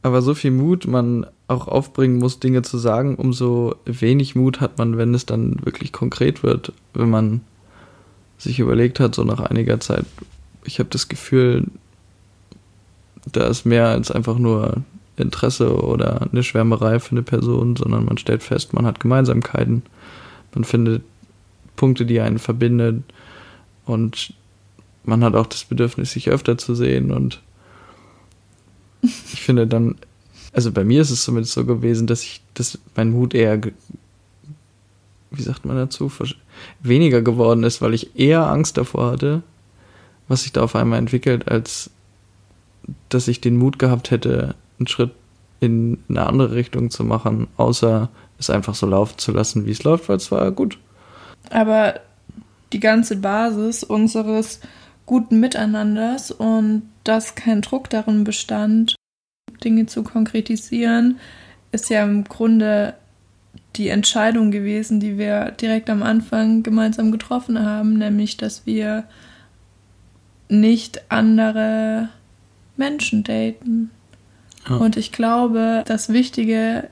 aber 0.03 0.21
so 0.21 0.35
viel 0.35 0.51
Mut 0.51 0.87
man 0.87 1.25
auch 1.49 1.69
aufbringen 1.69 2.19
muss, 2.19 2.39
Dinge 2.39 2.61
zu 2.61 2.77
sagen, 2.77 3.15
umso 3.15 3.77
wenig 3.87 4.35
Mut 4.35 4.61
hat 4.61 4.77
man, 4.77 4.99
wenn 4.99 5.15
es 5.15 5.25
dann 5.25 5.65
wirklich 5.65 5.91
konkret 5.91 6.43
wird, 6.43 6.75
wenn 6.93 7.09
man 7.09 7.41
sich 8.37 8.59
überlegt 8.59 9.01
hat, 9.01 9.15
so 9.15 9.25
nach 9.25 9.41
einiger 9.41 9.81
Zeit, 9.81 10.05
ich 10.67 10.81
habe 10.81 10.91
das 10.91 11.09
Gefühl, 11.09 11.69
da 13.33 13.47
ist 13.47 13.65
mehr 13.67 13.89
als 13.89 14.11
einfach 14.11 14.39
nur 14.39 14.83
Interesse 15.17 15.75
oder 15.83 16.29
eine 16.31 16.43
Schwärmerei 16.43 17.01
für 17.01 17.13
eine 17.13 17.23
Person, 17.23 17.77
sondern 17.77 18.05
man 18.05 18.19
stellt 18.19 18.43
fest, 18.43 18.75
man 18.75 18.87
hat 18.87 19.01
Gemeinsamkeiten, 19.01 19.83
man 20.55 20.65
findet 20.65 21.03
Punkte, 21.75 22.07
die 22.07 22.21
einen 22.21 22.39
verbinden 22.39 23.05
und 23.85 24.35
man 25.05 25.25
hat 25.25 25.35
auch 25.35 25.47
das 25.47 25.65
Bedürfnis, 25.65 26.13
sich 26.13 26.31
öfter 26.31 26.59
zu 26.59 26.75
sehen. 26.75 27.13
Und 27.13 27.41
ich 29.03 29.41
finde 29.41 29.67
dann, 29.67 29.97
also 30.53 30.73
bei 30.73 30.85
mir 30.85 31.01
ist 31.01 31.11
es 31.11 31.23
zumindest 31.23 31.55
so 31.55 31.65
gewesen, 31.65 32.07
dass 32.07 32.23
ich, 32.23 32.43
dass 32.55 32.79
mein 32.97 33.11
Mut 33.11 33.35
eher, 33.35 33.61
wie 35.31 35.43
sagt 35.43 35.65
man 35.65 35.77
dazu, 35.77 36.11
weniger 36.81 37.23
geworden 37.23 37.63
ist, 37.63 37.81
weil 37.81 37.95
ich 37.95 38.19
eher 38.19 38.51
Angst 38.51 38.77
davor 38.77 39.13
hatte, 39.13 39.43
was 40.29 40.43
sich 40.43 40.53
da 40.53 40.63
auf 40.63 40.75
einmal 40.75 40.99
entwickelt, 40.99 41.49
als 41.49 41.91
dass 43.09 43.29
ich 43.29 43.41
den 43.41 43.57
Mut 43.57 43.79
gehabt 43.79 44.11
hätte, 44.11 44.55
einen 44.79 44.87
Schritt 44.87 45.13
in 45.61 45.99
eine 46.09 46.27
andere 46.27 46.55
Richtung 46.55 46.91
zu 46.91 47.05
machen, 47.05 47.49
außer 47.57 48.09
es 48.39 48.51
einfach 48.51 48.75
so 48.75 48.87
laufen 48.87 49.19
zu 49.19 49.33
lassen, 49.33 49.67
wie 49.67 49.71
es 49.71 49.85
läuft, 49.85 50.09
weil 50.09 50.17
es 50.17 50.31
war 50.31 50.51
gut. 50.53 50.79
Aber 51.51 52.01
die 52.73 52.81
ganze 52.81 53.17
Basis 53.17 53.83
unseres 53.83 54.61
guten 55.07 55.41
Miteinanders 55.41 56.31
und 56.31 56.83
dass 57.05 57.35
kein 57.37 57.63
Druck 57.63 57.89
darin 57.89 58.25
bestand, 58.25 58.97
Dinge 59.63 59.87
zu 59.87 60.03
konkretisieren, 60.03 61.19
ist 61.73 61.89
ja 61.89 62.05
im 62.05 62.25
Grunde 62.25 62.95
die 63.77 63.89
Entscheidung 63.89 64.51
gewesen, 64.51 65.01
die 65.01 65.19
wir 65.19 65.53
direkt 65.53 65.89
am 65.91 66.03
Anfang 66.03 66.63
gemeinsam 66.63 67.13
getroffen 67.13 67.65
haben, 67.65 67.99
nämlich 67.99 68.37
dass 68.37 68.67
wir 68.67 69.05
nicht 70.49 71.11
andere 71.11 72.09
Menschen 72.77 73.25
daten. 73.25 73.91
Ja. 74.69 74.77
Und 74.77 74.97
ich 74.97 75.13
glaube, 75.13 75.85
das 75.87 76.13
Wichtige 76.13 76.89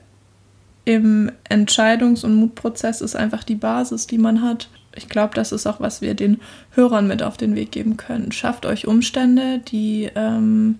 im 0.85 1.31
Entscheidungs- 1.49 2.23
und 2.23 2.35
Mutprozess 2.35 3.01
ist 3.01 3.15
einfach 3.15 3.43
die 3.43 3.55
Basis, 3.55 4.07
die 4.07 4.17
man 4.17 4.41
hat 4.41 4.69
ich 4.95 5.09
glaube, 5.09 5.35
das 5.35 5.51
ist 5.51 5.67
auch, 5.67 5.79
was 5.79 6.01
wir 6.01 6.13
den 6.13 6.39
Hörern 6.71 7.07
mit 7.07 7.21
auf 7.21 7.37
den 7.37 7.55
Weg 7.55 7.71
geben 7.71 7.97
können. 7.97 8.31
Schafft 8.31 8.65
euch 8.65 8.87
Umstände, 8.87 9.59
die 9.59 10.09
ähm, 10.15 10.79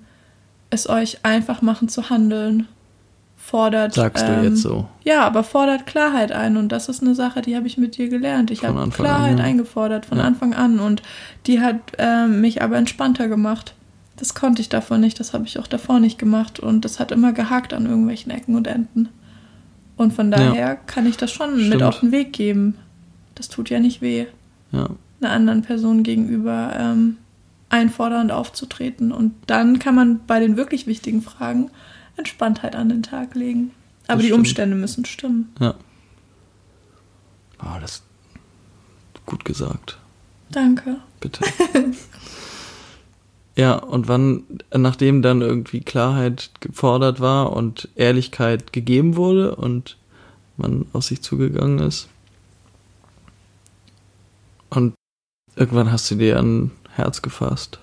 es 0.69 0.89
euch 0.89 1.19
einfach 1.23 1.61
machen 1.61 1.89
zu 1.89 2.09
handeln. 2.09 2.67
Fordert. 3.37 3.93
Sagst 3.93 4.25
ähm, 4.27 4.41
du 4.41 4.47
jetzt 4.47 4.61
so? 4.61 4.87
Ja, 5.03 5.23
aber 5.23 5.43
fordert 5.43 5.85
Klarheit 5.85 6.31
ein. 6.31 6.57
Und 6.57 6.71
das 6.71 6.89
ist 6.89 7.03
eine 7.03 7.13
Sache, 7.13 7.43
die 7.43 7.55
habe 7.55 7.67
ich 7.67 7.77
mit 7.77 7.97
dir 7.97 8.09
gelernt. 8.09 8.49
Ich 8.49 8.65
habe 8.65 8.89
Klarheit 8.89 9.33
an, 9.33 9.37
ja. 9.37 9.43
eingefordert 9.43 10.07
von 10.07 10.17
ja. 10.17 10.23
Anfang 10.23 10.55
an. 10.55 10.79
Und 10.79 11.03
die 11.45 11.59
hat 11.59 11.75
ähm, 11.99 12.41
mich 12.41 12.63
aber 12.63 12.77
entspannter 12.77 13.27
gemacht. 13.27 13.75
Das 14.17 14.33
konnte 14.33 14.61
ich 14.61 14.69
davon 14.69 15.01
nicht. 15.01 15.19
Das 15.19 15.33
habe 15.33 15.45
ich 15.45 15.59
auch 15.59 15.67
davor 15.67 15.99
nicht 15.99 16.17
gemacht. 16.17 16.59
Und 16.59 16.85
das 16.85 16.99
hat 16.99 17.11
immer 17.11 17.33
gehakt 17.33 17.73
an 17.73 17.85
irgendwelchen 17.85 18.31
Ecken 18.31 18.55
und 18.55 18.67
Enden. 18.67 19.09
Und 19.97 20.13
von 20.13 20.31
daher 20.31 20.75
kann 20.75 21.05
ich 21.05 21.17
das 21.17 21.31
schon 21.31 21.55
Stimmt. 21.55 21.69
mit 21.69 21.83
auf 21.83 21.99
den 21.99 22.11
Weg 22.11 22.33
geben. 22.33 22.75
Das 23.35 23.49
tut 23.49 23.69
ja 23.69 23.79
nicht 23.79 24.01
weh, 24.01 24.25
Ja, 24.71 24.89
einer 25.21 25.31
anderen 25.31 25.61
Person 25.61 26.03
gegenüber 26.03 26.73
ähm, 26.77 27.17
einfordernd 27.69 28.31
aufzutreten. 28.31 29.11
Und 29.11 29.33
dann 29.47 29.79
kann 29.79 29.95
man 29.95 30.19
bei 30.25 30.39
den 30.39 30.55
wirklich 30.57 30.87
wichtigen 30.87 31.21
Fragen 31.21 31.69
Entspanntheit 32.17 32.75
an 32.75 32.87
den 32.89 33.03
Tag 33.03 33.35
legen. 33.35 33.71
Aber 34.07 34.15
Das 34.17 34.21
die 34.21 34.27
stimmt. 34.27 34.39
Umstände 34.39 34.75
müssen 34.77 35.03
stimmen. 35.05 35.53
ja. 35.59 35.73
Ah, 37.57 37.79
das 37.79 37.91
ist 37.91 38.03
gut 39.25 39.43
gesagt. 39.45 39.97
Danke. 40.51 40.97
Bitte. 41.19 41.43
ja, 43.57 43.75
und 43.75 44.07
wann, 44.07 44.43
nachdem 44.73 45.21
dann 45.21 45.41
irgendwie 45.41 45.81
Klarheit 45.81 46.51
gefordert 46.59 47.21
war 47.21 47.53
und 47.53 47.89
Ehrlichkeit 47.95 48.73
gegeben 48.73 49.15
wurde 49.15 49.55
und 49.55 49.97
man 50.57 50.85
auf 50.93 51.05
sich 51.05 51.21
zugegangen 51.21 51.79
ist. 51.79 52.09
Und 54.69 54.93
irgendwann 55.55 55.91
hast 55.91 56.11
du 56.11 56.15
dir 56.15 56.37
ein 56.39 56.71
Herz 56.95 57.21
gefasst. 57.21 57.79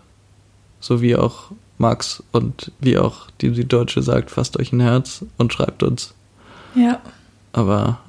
So 0.81 1.01
wie 1.01 1.17
auch 1.17 1.53
Max 1.79 2.23
und 2.33 2.71
wie 2.81 2.99
auch 2.99 3.31
die 3.41 3.55
Süddeutsche 3.55 4.03
sagt, 4.03 4.31
fasst 4.31 4.59
euch 4.59 4.73
ein 4.73 4.81
Herz 4.81 5.25
und 5.39 5.53
schreibt 5.53 5.83
uns. 5.83 6.15
Ja. 6.75 7.01
Aber 7.53 8.01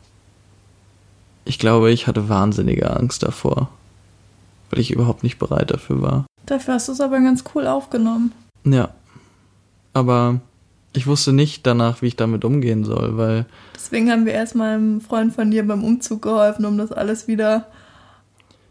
ich 1.46 1.60
glaube, 1.60 1.92
ich 1.92 2.08
hatte 2.08 2.30
wahnsinnige 2.30 2.90
Angst 2.96 3.24
davor, 3.24 3.70
weil 4.74 4.80
ich 4.80 4.90
überhaupt 4.92 5.22
nicht 5.22 5.38
bereit 5.38 5.70
dafür 5.70 6.02
war. 6.02 6.26
Dafür 6.48 6.74
hast 6.74 6.88
du 6.88 6.94
es 6.94 7.00
aber 7.02 7.20
ganz 7.22 7.44
cool 7.54 7.68
aufgenommen. 7.68 8.32
Ja. 8.66 8.90
Aber 9.94 10.40
ich 10.94 11.06
wusste 11.06 11.32
nicht 11.32 11.68
danach, 11.68 12.02
wie 12.02 12.08
ich 12.08 12.16
damit 12.16 12.44
umgehen 12.44 12.84
soll, 12.84 13.16
weil 13.16 13.46
Deswegen 13.76 14.10
haben 14.10 14.26
wir 14.26 14.34
erstmal 14.34 14.74
einem 14.74 15.00
Freund 15.00 15.32
von 15.36 15.52
dir 15.52 15.66
beim 15.68 15.84
Umzug 15.84 16.24
geholfen, 16.24 16.66
um 16.66 16.78
das 16.80 16.92
alles 16.92 17.28
wieder 17.28 17.68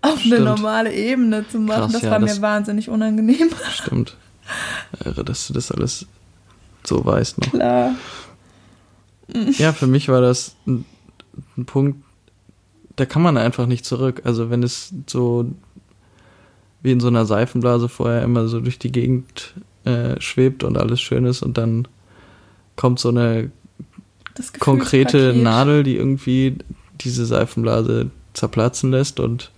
auf 0.01 0.15
eine 0.15 0.21
Stimmt. 0.21 0.45
normale 0.45 0.93
Ebene 0.93 1.47
zu 1.49 1.61
machen. 1.61 1.83
Krass, 1.83 1.93
das 1.93 2.03
ja, 2.03 2.11
war 2.11 2.19
das- 2.19 2.37
mir 2.37 2.43
wahnsinnig 2.43 2.89
unangenehm. 2.89 3.51
stimmt. 3.71 4.17
Irre, 5.05 5.25
dass 5.25 5.47
du 5.47 5.53
das 5.53 5.71
alles 5.71 6.07
so 6.83 7.05
weißt 7.05 7.41
noch. 7.43 7.51
Klar. 7.53 7.95
Ja, 9.59 9.73
für 9.73 9.87
mich 9.87 10.09
war 10.09 10.21
das 10.21 10.57
ein, 10.67 10.85
ein 11.57 11.65
Punkt, 11.65 12.03
da 12.97 13.07
kann 13.07 13.23
man 13.23 13.37
einfach 13.37 13.67
nicht 13.67 13.85
zurück. 13.87 14.23
Also 14.25 14.51
wenn 14.51 14.65
es 14.65 14.93
so 15.07 15.47
wie 16.83 16.93
in 16.93 17.01
so 17.01 17.09
einer 17.09 17.27
Seifenblase 17.27 17.89
vorher 17.89 18.23
immer 18.23 18.49
so 18.49 18.61
durch 18.61 18.79
die 18.79 18.93
Gegend 18.93 19.55
äh, 19.85 20.21
schwebt 20.21 20.65
und 20.65 20.77
alles 20.77 21.01
schön 21.01 21.25
ist 21.25 21.43
und 21.43 21.59
dann 21.59 21.89
kommt 22.77 22.99
so 22.99 23.09
eine 23.09 23.51
konkrete. 24.59 25.35
Nadel, 25.35 25.83
die 25.83 25.97
irgendwie 25.97 26.57
diese 27.01 27.27
Seifenblase 27.27 28.11
zerplatzen 28.35 28.91
lässt 28.91 29.21
und 29.21 29.51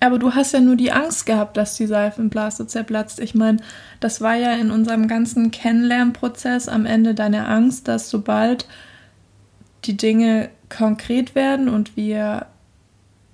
Aber 0.00 0.18
du 0.18 0.34
hast 0.34 0.52
ja 0.52 0.60
nur 0.60 0.76
die 0.76 0.90
Angst 0.90 1.26
gehabt, 1.26 1.56
dass 1.56 1.76
die 1.76 1.86
Seifenblase 1.86 2.66
zerplatzt. 2.66 3.20
Ich 3.20 3.34
meine, 3.34 3.58
das 4.00 4.20
war 4.20 4.34
ja 4.34 4.54
in 4.54 4.70
unserem 4.70 5.06
ganzen 5.06 5.50
Kennenlernprozess 5.50 6.68
am 6.68 6.86
Ende 6.86 7.14
deine 7.14 7.46
Angst, 7.46 7.88
dass 7.88 8.10
sobald 8.10 8.66
die 9.84 9.96
Dinge 9.96 10.50
konkret 10.68 11.34
werden 11.34 11.68
und 11.68 11.96
wir 11.96 12.46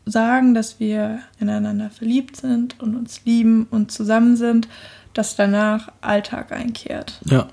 sagen, 0.08 0.54
dass 0.54 0.80
wir 0.80 1.20
ineinander 1.38 1.90
verliebt 1.90 2.36
sind 2.36 2.80
und 2.80 2.96
uns 2.96 3.24
lieben 3.24 3.66
und 3.70 3.90
zusammen 3.90 4.36
sind, 4.36 4.68
dass 5.14 5.36
danach 5.36 5.90
Alltag 6.00 6.52
einkehrt. 6.52 7.20
ja, 7.24 7.48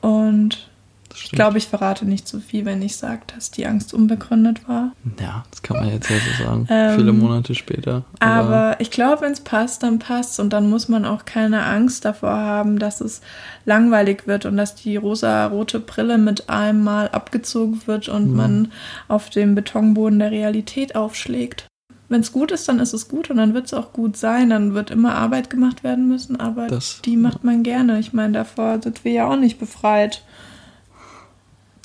Und 0.00 0.70
ich 1.14 1.30
glaube, 1.30 1.58
ich 1.58 1.66
verrate 1.66 2.04
nicht 2.04 2.26
zu 2.28 2.40
viel, 2.40 2.64
wenn 2.64 2.82
ich 2.82 2.96
sage, 2.96 3.22
dass 3.34 3.50
die 3.50 3.66
Angst 3.66 3.92
unbegründet 3.94 4.68
war. 4.68 4.92
Ja, 5.20 5.44
das 5.50 5.62
kann 5.62 5.78
man 5.78 5.88
jetzt 5.90 6.08
ja 6.10 6.16
so 6.16 6.44
sagen. 6.44 6.66
Ähm, 6.70 6.96
Viele 6.98 7.12
Monate 7.12 7.54
später. 7.54 8.04
Aber 8.20 8.76
ich 8.80 8.90
glaube, 8.90 9.22
wenn 9.22 9.32
es 9.32 9.40
passt, 9.40 9.82
dann 9.82 9.98
passt 9.98 10.40
und 10.40 10.52
dann 10.52 10.68
muss 10.70 10.88
man 10.88 11.04
auch 11.04 11.24
keine 11.24 11.64
Angst 11.64 12.04
davor 12.04 12.30
haben, 12.36 12.78
dass 12.78 13.00
es 13.00 13.20
langweilig 13.64 14.26
wird 14.26 14.46
und 14.46 14.56
dass 14.56 14.74
die 14.74 14.96
rosa-rote 14.96 15.80
Brille 15.80 16.18
mit 16.18 16.48
einem 16.48 16.82
Mal 16.84 17.08
abgezogen 17.08 17.80
wird 17.86 18.08
und 18.08 18.30
Mhm. 18.30 18.36
man 18.36 18.72
auf 19.08 19.30
dem 19.30 19.54
Betonboden 19.54 20.18
der 20.18 20.30
Realität 20.30 20.94
aufschlägt. 20.96 21.66
Wenn 22.08 22.20
es 22.20 22.30
gut 22.32 22.52
ist, 22.52 22.68
dann 22.68 22.78
ist 22.78 22.92
es 22.92 23.08
gut 23.08 23.30
und 23.30 23.38
dann 23.38 23.54
wird 23.54 23.64
es 23.66 23.72
auch 23.72 23.94
gut 23.94 24.18
sein. 24.18 24.50
Dann 24.50 24.74
wird 24.74 24.90
immer 24.90 25.14
Arbeit 25.14 25.48
gemacht 25.48 25.82
werden 25.82 26.08
müssen, 26.08 26.38
aber 26.38 26.66
Das- 26.66 27.00
die 27.02 27.16
macht 27.16 27.42
man 27.42 27.62
gerne. 27.62 27.98
Ich 28.00 28.12
meine, 28.12 28.34
davor 28.34 28.82
sind 28.82 29.02
wir 29.04 29.12
ja 29.12 29.26
auch 29.28 29.36
nicht 29.36 29.58
befreit. 29.58 30.22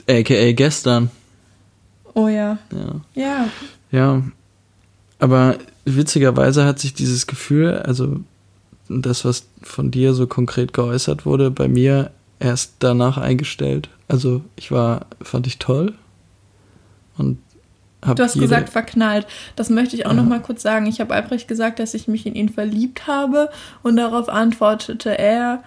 AKA 0.09 0.51
gestern. 0.53 1.09
Oh 2.13 2.27
ja. 2.27 2.57
Ja. 2.71 3.01
Ja, 3.13 3.49
Ja, 3.91 4.21
aber 5.19 5.57
witzigerweise 5.85 6.65
hat 6.65 6.79
sich 6.79 6.93
dieses 6.93 7.27
Gefühl, 7.27 7.73
also 7.85 8.19
das, 8.89 9.25
was 9.25 9.45
von 9.61 9.91
dir 9.91 10.13
so 10.13 10.27
konkret 10.27 10.73
geäußert 10.73 11.25
wurde, 11.25 11.51
bei 11.51 11.67
mir 11.67 12.11
erst 12.39 12.73
danach 12.79 13.17
eingestellt. 13.17 13.89
Also 14.07 14.41
ich 14.55 14.71
war, 14.71 15.07
fand 15.21 15.47
ich 15.47 15.57
toll 15.59 15.93
und 17.17 17.39
habe 18.03 18.15
Du 18.15 18.23
hast 18.23 18.39
gesagt 18.39 18.69
verknallt. 18.69 19.27
Das 19.55 19.69
möchte 19.69 19.95
ich 19.95 20.05
auch 20.05 20.11
Ja. 20.11 20.17
noch 20.17 20.25
mal 20.25 20.41
kurz 20.41 20.61
sagen. 20.61 20.85
Ich 20.85 21.01
habe 21.01 21.13
Albrecht 21.13 21.47
gesagt, 21.47 21.79
dass 21.79 21.93
ich 21.93 22.07
mich 22.07 22.25
in 22.25 22.35
ihn 22.35 22.49
verliebt 22.49 23.07
habe 23.07 23.49
und 23.83 23.95
darauf 23.97 24.29
antwortete 24.29 25.17
er, 25.17 25.63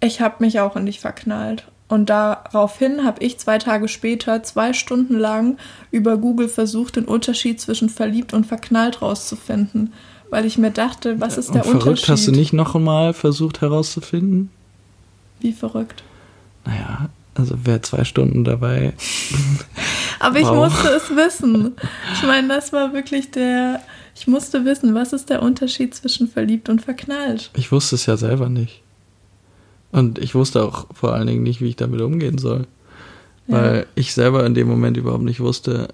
ich 0.00 0.20
habe 0.20 0.36
mich 0.38 0.60
auch 0.60 0.76
in 0.76 0.86
dich 0.86 1.00
verknallt. 1.00 1.64
Und 1.88 2.08
daraufhin 2.08 3.04
habe 3.04 3.22
ich 3.22 3.38
zwei 3.38 3.58
Tage 3.58 3.88
später 3.88 4.42
zwei 4.42 4.72
Stunden 4.72 5.18
lang 5.18 5.58
über 5.90 6.16
Google 6.16 6.48
versucht, 6.48 6.96
den 6.96 7.04
Unterschied 7.04 7.60
zwischen 7.60 7.88
verliebt 7.90 8.32
und 8.32 8.46
verknallt 8.46 9.02
rauszufinden, 9.02 9.92
weil 10.30 10.46
ich 10.46 10.56
mir 10.58 10.70
dachte, 10.70 11.20
was 11.20 11.36
ist 11.36 11.48
und 11.48 11.56
der 11.56 11.64
verrückt 11.64 11.84
Unterschied? 11.84 12.08
hast 12.08 12.26
du 12.26 12.32
nicht 12.32 12.52
noch 12.54 12.74
einmal 12.74 13.12
versucht 13.12 13.60
herauszufinden? 13.60 14.50
Wie 15.40 15.52
verrückt. 15.52 16.02
Naja, 16.64 17.10
also 17.34 17.54
wer 17.64 17.82
zwei 17.82 18.04
Stunden 18.04 18.44
dabei. 18.44 18.94
Aber 20.20 20.38
ich 20.38 20.46
Wow. 20.46 20.72
musste 20.72 20.88
es 20.88 21.10
wissen. 21.14 21.74
Ich 22.14 22.22
meine, 22.22 22.48
das 22.48 22.72
war 22.72 22.94
wirklich 22.94 23.30
der. 23.30 23.82
Ich 24.16 24.26
musste 24.28 24.64
wissen, 24.64 24.94
was 24.94 25.12
ist 25.12 25.28
der 25.28 25.42
Unterschied 25.42 25.94
zwischen 25.94 26.28
verliebt 26.28 26.68
und 26.68 26.80
verknallt. 26.80 27.50
Ich 27.56 27.72
wusste 27.72 27.96
es 27.96 28.06
ja 28.06 28.16
selber 28.16 28.48
nicht. 28.48 28.80
Und 29.94 30.18
ich 30.18 30.34
wusste 30.34 30.64
auch 30.64 30.88
vor 30.92 31.14
allen 31.14 31.28
Dingen 31.28 31.44
nicht, 31.44 31.60
wie 31.60 31.68
ich 31.68 31.76
damit 31.76 32.00
umgehen 32.00 32.36
soll. 32.36 32.66
Ja. 33.46 33.62
Weil 33.62 33.86
ich 33.94 34.12
selber 34.12 34.44
in 34.44 34.54
dem 34.54 34.66
Moment 34.66 34.96
überhaupt 34.96 35.22
nicht 35.22 35.38
wusste, 35.38 35.88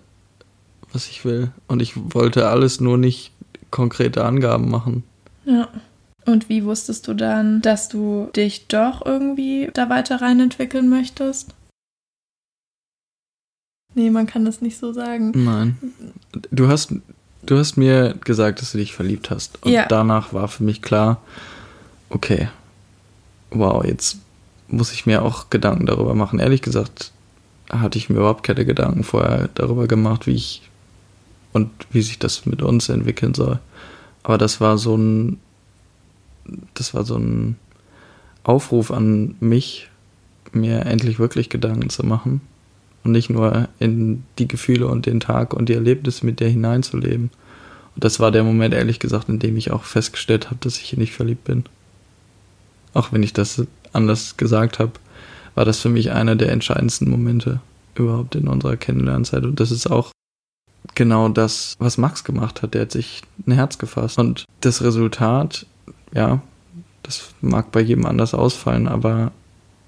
was 0.90 1.08
ich 1.08 1.26
will. 1.26 1.50
Und 1.68 1.82
ich 1.82 1.92
wollte 2.14 2.48
alles 2.48 2.80
nur 2.80 2.96
nicht 2.96 3.32
konkrete 3.70 4.24
Angaben 4.24 4.70
machen. 4.70 5.04
Ja. 5.44 5.68
Und 6.24 6.48
wie 6.48 6.64
wusstest 6.64 7.08
du 7.08 7.14
dann, 7.14 7.60
dass 7.60 7.90
du 7.90 8.30
dich 8.34 8.68
doch 8.68 9.04
irgendwie 9.04 9.68
da 9.74 9.90
weiter 9.90 10.22
reinentwickeln 10.22 10.88
möchtest? 10.88 11.54
Nee, 13.94 14.08
man 14.08 14.26
kann 14.26 14.46
das 14.46 14.62
nicht 14.62 14.78
so 14.78 14.94
sagen. 14.94 15.32
Nein. 15.34 15.76
Du 16.50 16.68
hast, 16.68 16.94
du 17.42 17.58
hast 17.58 17.76
mir 17.76 18.14
gesagt, 18.24 18.62
dass 18.62 18.72
du 18.72 18.78
dich 18.78 18.94
verliebt 18.94 19.28
hast. 19.30 19.62
Und 19.62 19.72
Ja. 19.72 19.84
danach 19.86 20.32
war 20.32 20.48
für 20.48 20.62
mich 20.64 20.80
klar, 20.80 21.20
okay, 22.08 22.48
wow, 23.50 23.84
jetzt 23.84 24.18
muss 24.68 24.92
ich 24.92 25.06
mir 25.06 25.22
auch 25.22 25.50
Gedanken 25.50 25.86
darüber 25.86 26.14
machen. 26.14 26.38
Ehrlich 26.38 26.62
gesagt, 26.62 27.12
hatte 27.70 27.98
ich 27.98 28.08
mir 28.08 28.18
überhaupt 28.18 28.42
keine 28.42 28.64
Gedanken 28.64 29.04
vorher 29.04 29.48
darüber 29.54 29.86
gemacht, 29.86 30.26
wie 30.26 30.34
ich 30.34 30.62
und 31.52 31.70
wie 31.90 32.02
sich 32.02 32.18
das 32.18 32.46
mit 32.46 32.62
uns 32.62 32.88
entwickeln 32.88 33.34
soll. 33.34 33.58
Aber 34.22 34.38
das 34.38 34.60
war 34.60 34.78
so 34.78 34.96
ein, 34.96 35.38
das 36.74 36.94
war 36.94 37.04
so 37.04 37.16
ein 37.16 37.56
Aufruf 38.44 38.90
an 38.90 39.36
mich, 39.40 39.88
mir 40.52 40.86
endlich 40.86 41.18
wirklich 41.18 41.48
Gedanken 41.48 41.90
zu 41.90 42.04
machen 42.04 42.40
und 43.04 43.12
nicht 43.12 43.30
nur 43.30 43.68
in 43.78 44.24
die 44.38 44.48
Gefühle 44.48 44.86
und 44.86 45.06
den 45.06 45.20
Tag 45.20 45.54
und 45.54 45.68
die 45.68 45.74
Erlebnisse 45.74 46.26
mit 46.26 46.40
dir 46.40 46.48
hineinzuleben. 46.48 47.30
Und 47.94 48.04
das 48.04 48.20
war 48.20 48.30
der 48.30 48.44
Moment, 48.44 48.74
ehrlich 48.74 48.98
gesagt, 48.98 49.28
in 49.28 49.38
dem 49.38 49.56
ich 49.56 49.70
auch 49.70 49.84
festgestellt 49.84 50.46
habe, 50.46 50.58
dass 50.60 50.78
ich 50.78 50.84
hier 50.90 50.98
nicht 50.98 51.12
verliebt 51.12 51.44
bin. 51.44 51.64
Auch 52.94 53.12
wenn 53.12 53.22
ich 53.22 53.32
das 53.32 53.62
anders 53.92 54.36
gesagt 54.36 54.78
habe, 54.78 54.92
war 55.54 55.64
das 55.64 55.80
für 55.80 55.88
mich 55.88 56.10
einer 56.12 56.36
der 56.36 56.52
entscheidendsten 56.52 57.10
Momente 57.10 57.60
überhaupt 57.94 58.34
in 58.34 58.48
unserer 58.48 58.76
Kennenlernzeit. 58.76 59.44
Und 59.44 59.60
das 59.60 59.70
ist 59.70 59.88
auch 59.88 60.10
genau 60.94 61.28
das, 61.28 61.76
was 61.78 61.98
Max 61.98 62.24
gemacht 62.24 62.62
hat. 62.62 62.74
Der 62.74 62.82
hat 62.82 62.92
sich 62.92 63.22
ein 63.46 63.52
Herz 63.52 63.78
gefasst. 63.78 64.18
Und 64.18 64.44
das 64.60 64.82
Resultat, 64.82 65.66
ja, 66.14 66.40
das 67.02 67.30
mag 67.40 67.72
bei 67.72 67.80
jedem 67.80 68.06
anders 68.06 68.34
ausfallen, 68.34 68.86
aber 68.88 69.32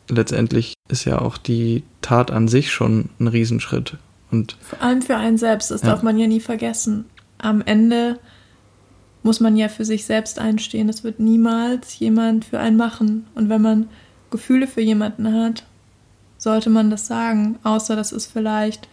letztendlich 0.09 0.75
ist 0.89 1.05
ja 1.05 1.21
auch 1.21 1.39
die 1.39 1.85
Tat 2.01 2.31
an 2.31 2.49
sich 2.49 2.73
schon 2.73 3.09
ein 3.21 3.29
Riesenschritt. 3.29 3.97
Und 4.31 4.57
Vor 4.61 4.81
allem 4.83 5.03
für 5.03 5.17
einen 5.17 5.39
selbst, 5.39 5.71
das 5.71 5.83
Ja. 5.83 5.91
darf 5.91 6.03
man 6.03 6.19
ja 6.19 6.27
nie 6.27 6.41
vergessen. 6.41 7.05
Am 7.39 7.61
Ende 7.63 8.19
muss 9.23 9.41
man 9.41 9.57
ja 9.57 9.69
für 9.69 9.85
sich 9.85 10.05
selbst 10.05 10.39
einstehen. 10.39 10.89
Es 10.89 11.05
wird 11.05 11.21
niemals 11.21 11.99
jemand 11.99 12.45
für 12.45 12.59
einen 12.59 12.77
machen. 12.77 13.27
Und 13.35 13.49
wenn 13.49 13.63
man 13.63 13.89
Gefühle 14.31 14.67
für 14.67 14.81
jemanden 14.81 15.33
hat, 15.33 15.65
sollte 16.39 16.71
man 16.71 16.91
das 16.91 17.07
sagen? 17.07 17.59
Außer 17.63 17.95
das 17.95 18.13
ist 18.13 18.27
vielleicht 18.27 18.89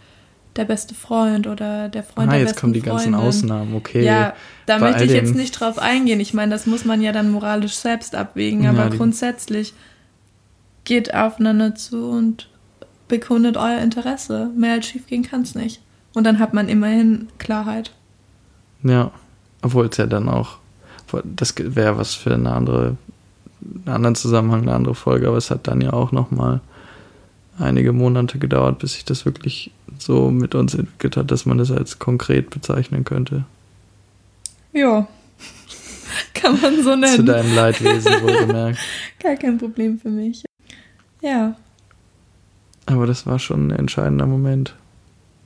der 0.55 0.65
beste 0.65 0.93
Freund 0.93 1.47
oder 1.47 1.89
der 1.89 2.03
Freund 2.03 2.29
ah, 2.29 2.33
der 2.33 2.41
jetzt 2.41 2.59
kommen 2.59 2.73
die 2.73 2.81
Freundin. 2.81 3.13
ganzen 3.13 3.15
Ausnahmen, 3.15 3.75
okay. 3.75 4.03
Ja, 4.03 4.33
da 4.65 4.77
Bei 4.77 4.91
möchte 4.91 5.05
ich 5.05 5.11
jetzt 5.11 5.35
nicht 5.35 5.51
drauf 5.51 5.79
eingehen. 5.79 6.19
Ich 6.19 6.33
meine, 6.33 6.51
das 6.51 6.65
muss 6.65 6.85
man 6.85 7.01
ja 7.01 7.11
dann 7.11 7.31
moralisch 7.31 7.75
selbst 7.75 8.15
abwägen, 8.15 8.67
aber 8.67 8.85
ja, 8.85 8.89
grundsätzlich 8.89 9.73
geht 10.83 11.13
aufeinander 11.13 11.75
zu 11.75 12.09
und 12.09 12.49
bekundet 13.07 13.57
euer 13.57 13.79
Interesse. 13.79 14.49
Mehr 14.55 14.73
als 14.73 14.87
schief 14.87 15.07
gehen 15.07 15.23
kann 15.23 15.41
es 15.41 15.55
nicht. 15.55 15.81
Und 16.13 16.25
dann 16.25 16.39
hat 16.39 16.53
man 16.53 16.67
immerhin 16.67 17.29
Klarheit. 17.37 17.91
Ja, 18.83 19.11
obwohl 19.61 19.87
es 19.87 19.97
ja 19.97 20.05
dann 20.05 20.29
auch, 20.29 20.57
das 21.23 21.53
wäre 21.57 21.97
was 21.97 22.13
für 22.13 22.33
eine 22.33 22.51
andere, 22.51 22.97
einen 23.61 23.95
anderen 23.95 24.15
Zusammenhang, 24.15 24.61
eine 24.61 24.73
andere 24.73 24.95
Folge, 24.95 25.27
aber 25.27 25.37
es 25.37 25.51
hat 25.51 25.67
dann 25.67 25.81
ja 25.81 25.93
auch 25.93 26.11
nochmal 26.11 26.61
einige 27.57 27.93
Monate 27.93 28.39
gedauert, 28.39 28.79
bis 28.79 28.93
sich 28.93 29.05
das 29.05 29.25
wirklich 29.25 29.71
so 29.97 30.31
mit 30.31 30.55
uns 30.55 30.73
entwickelt 30.73 31.17
hat, 31.17 31.31
dass 31.31 31.45
man 31.45 31.57
das 31.57 31.71
als 31.71 31.99
konkret 31.99 32.49
bezeichnen 32.49 33.03
könnte. 33.03 33.45
Ja. 34.71 35.07
Kann 36.33 36.59
man 36.61 36.83
so 36.83 36.95
nennen. 36.95 37.15
Zu 37.15 37.23
deinem 37.23 37.53
Leidwesen 37.55 38.21
wohlgemerkt. 38.21 38.79
Gar 39.19 39.35
kein 39.35 39.57
Problem 39.57 39.99
für 39.99 40.09
mich. 40.09 40.43
Ja. 41.21 41.55
Aber 42.85 43.05
das 43.05 43.25
war 43.25 43.39
schon 43.39 43.67
ein 43.67 43.71
entscheidender 43.71 44.25
Moment. 44.25 44.75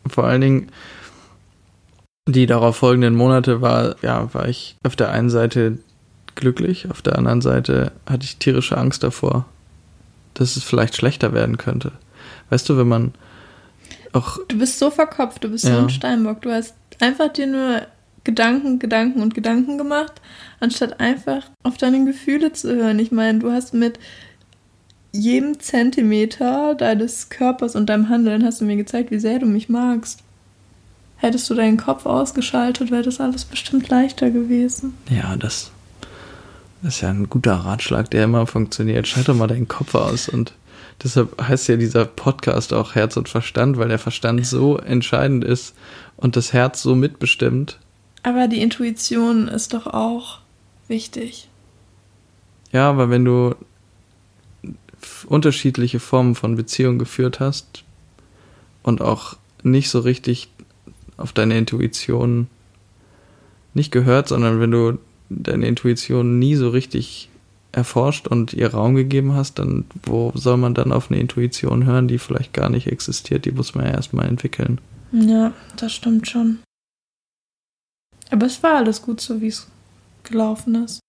Vor 0.08 0.26
allen 0.26 0.42
Dingen 0.42 0.70
die 2.28 2.46
darauf 2.46 2.78
folgenden 2.78 3.16
Monate 3.16 3.62
war, 3.62 3.96
ja, 4.02 4.34
war 4.34 4.48
ich 4.48 4.78
auf 4.84 4.96
der 4.96 5.12
einen 5.12 5.30
Seite 5.30 5.80
glücklich, 6.36 6.90
auf 6.90 7.02
der 7.02 7.18
anderen 7.18 7.42
Seite 7.42 7.92
hatte 8.10 8.24
ich 8.24 8.38
tierische 8.38 8.78
Angst 8.78 9.04
davor, 9.04 9.46
dass 10.34 10.56
es 10.56 10.64
vielleicht 10.64 10.96
schlechter 10.96 11.34
werden 11.34 11.58
könnte. 11.58 11.92
Weißt 12.50 12.68
du, 12.70 12.78
wenn 12.78 12.88
man 12.88 13.14
auch. 14.14 14.40
Du 14.48 14.58
bist 14.58 14.80
so 14.80 14.90
verkopft, 14.90 15.44
du 15.44 15.50
bist 15.50 15.66
ja. 15.66 15.76
so 15.76 15.80
ein 15.80 15.90
Steinbock. 15.90 16.42
Du 16.42 16.52
hast 16.52 16.76
einfach 17.00 17.32
dir 17.32 17.48
nur 17.48 17.82
Gedanken, 18.24 18.80
Gedanken 18.80 19.22
und 19.22 19.36
Gedanken 19.36 19.78
gemacht, 19.78 20.14
anstatt 20.60 21.00
einfach 21.00 21.44
auf 21.64 21.78
deine 21.78 22.06
Gefühle 22.06 22.54
zu 22.54 22.74
hören. 22.74 23.00
Ich 23.00 23.12
meine, 23.12 23.40
du 23.40 23.52
hast 23.52 23.74
mit 23.74 24.00
jedem 25.12 25.60
Zentimeter 25.60 26.74
deines 26.74 27.30
Körpers 27.30 27.76
und 27.76 27.88
deinem 27.88 28.10
Handeln 28.10 28.44
hast 28.44 28.62
du 28.62 28.66
mir 28.66 28.78
gezeigt, 28.78 29.12
wie 29.12 29.20
sehr 29.20 29.40
du 29.40 29.46
mich 29.46 29.70
magst. 29.70 30.23
Hättest 31.24 31.50
du 31.50 31.54
deinen 31.56 31.78
Kopf 31.78 32.06
ausgeschaltet, 32.06 32.92
wäre 32.92 33.02
das 33.02 33.22
alles 33.22 33.46
bestimmt 33.46 33.88
leichter 33.88 34.30
gewesen. 34.30 34.98
Ja, 35.10 35.38
das 35.38 35.72
ist 36.84 37.00
ja 37.00 37.12
ein 37.12 37.30
guter 37.30 37.54
Ratschlag, 37.54 38.12
der 38.12 38.26
immer 38.26 38.46
funktioniert. 38.46 39.08
Schalt 39.08 39.30
doch 39.30 39.34
mal 39.34 39.48
deinen 39.48 39.70
Kopf 39.70 39.96
aus 39.96 40.28
und 40.28 40.52
deshalb 41.02 41.42
heißt 41.42 41.70
ja 41.70 41.78
dieser 41.78 42.04
Podcast 42.04 42.74
auch 42.74 42.94
Herz 42.94 43.16
und 43.16 43.30
Verstand, 43.30 43.78
weil 43.78 43.88
der 43.88 44.00
Verstand 44.00 44.46
so 44.46 44.78
entscheidend 44.78 45.46
ist 45.46 45.76
und 46.18 46.36
das 46.36 46.52
Herz 46.52 46.82
so 46.82 46.94
mitbestimmt. 46.94 47.80
Aber 48.24 48.50
die 48.50 48.62
Intuition 48.62 49.48
ist 49.48 49.74
doch 49.74 49.88
auch 49.88 50.40
wichtig. 50.90 51.48
Ja, 52.74 52.90
aber 52.90 53.10
wenn 53.10 53.24
du 53.24 53.56
unterschiedliche 55.28 56.02
Formen 56.02 56.36
von 56.36 56.58
Beziehungen 56.58 57.00
geführt 57.00 57.40
hast 57.40 57.86
und 58.82 59.02
auch 59.02 59.38
nicht 59.64 59.90
so 59.90 60.00
richtig 60.00 60.50
auf 61.24 61.34
deine 61.34 61.58
Intuition 61.58 62.48
nicht 63.74 63.92
gehört, 63.92 64.28
sondern 64.28 64.60
wenn 64.60 64.72
du 64.72 65.00
deine 65.30 65.68
Intuition 65.68 66.38
nie 66.38 66.56
so 66.56 66.70
richtig 66.70 67.30
erforscht 67.72 68.28
und 68.28 68.54
ihr 68.54 68.72
Raum 68.72 68.94
gegeben 68.94 69.34
hast, 69.34 69.58
dann 69.58 69.86
wo 70.04 70.32
soll 70.36 70.58
man 70.58 70.76
dann 70.76 70.92
auf 70.92 71.10
eine 71.10 71.20
Intuition 71.20 71.86
hören, 71.86 72.08
die 72.08 72.20
vielleicht 72.20 72.54
gar 72.54 72.70
nicht 72.70 72.88
existiert? 72.88 73.46
Die 73.46 73.52
muss 73.52 73.74
man 73.74 73.86
ja 73.86 73.92
erstmal 73.92 74.28
entwickeln. 74.28 74.80
Ja, 75.12 75.54
das 75.78 75.94
stimmt 75.94 76.28
schon. 76.28 76.60
Aber 78.30 78.46
es 78.46 78.62
war 78.62 78.76
alles 78.76 79.02
gut 79.02 79.22
so, 79.22 79.42
wie 79.42 79.48
es 79.48 79.68
gelaufen 80.24 80.84
ist. 80.84 81.00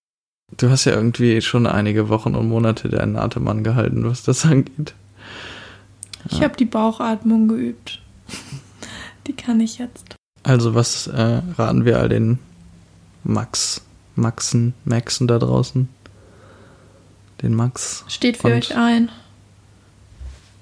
Du 0.56 0.70
hast 0.70 0.84
ja 0.84 0.92
irgendwie 0.92 1.40
schon 1.42 1.66
einige 1.66 2.08
Wochen 2.08 2.34
und 2.34 2.48
Monate 2.48 2.88
deinen 2.88 3.16
Atem 3.16 3.64
gehalten, 3.64 4.04
was 4.04 4.22
das 4.22 4.44
angeht. 4.46 4.94
Ich 6.30 6.42
habe 6.42 6.56
die 6.56 6.64
Bauchatmung 6.64 7.48
geübt. 7.48 8.00
Die 9.26 9.32
kann 9.32 9.60
ich 9.60 9.78
jetzt. 9.78 10.16
Also, 10.42 10.74
was 10.74 11.06
äh, 11.06 11.42
raten 11.56 11.84
wir 11.84 11.98
all 11.98 12.08
den 12.08 12.38
Max, 13.22 13.80
Maxen, 14.14 14.74
Maxen 14.84 15.26
da 15.26 15.38
draußen? 15.38 15.88
Den 17.42 17.54
Max. 17.54 18.04
Steht 18.08 18.36
für 18.36 18.48
euch 18.48 18.76
ein. 18.76 19.10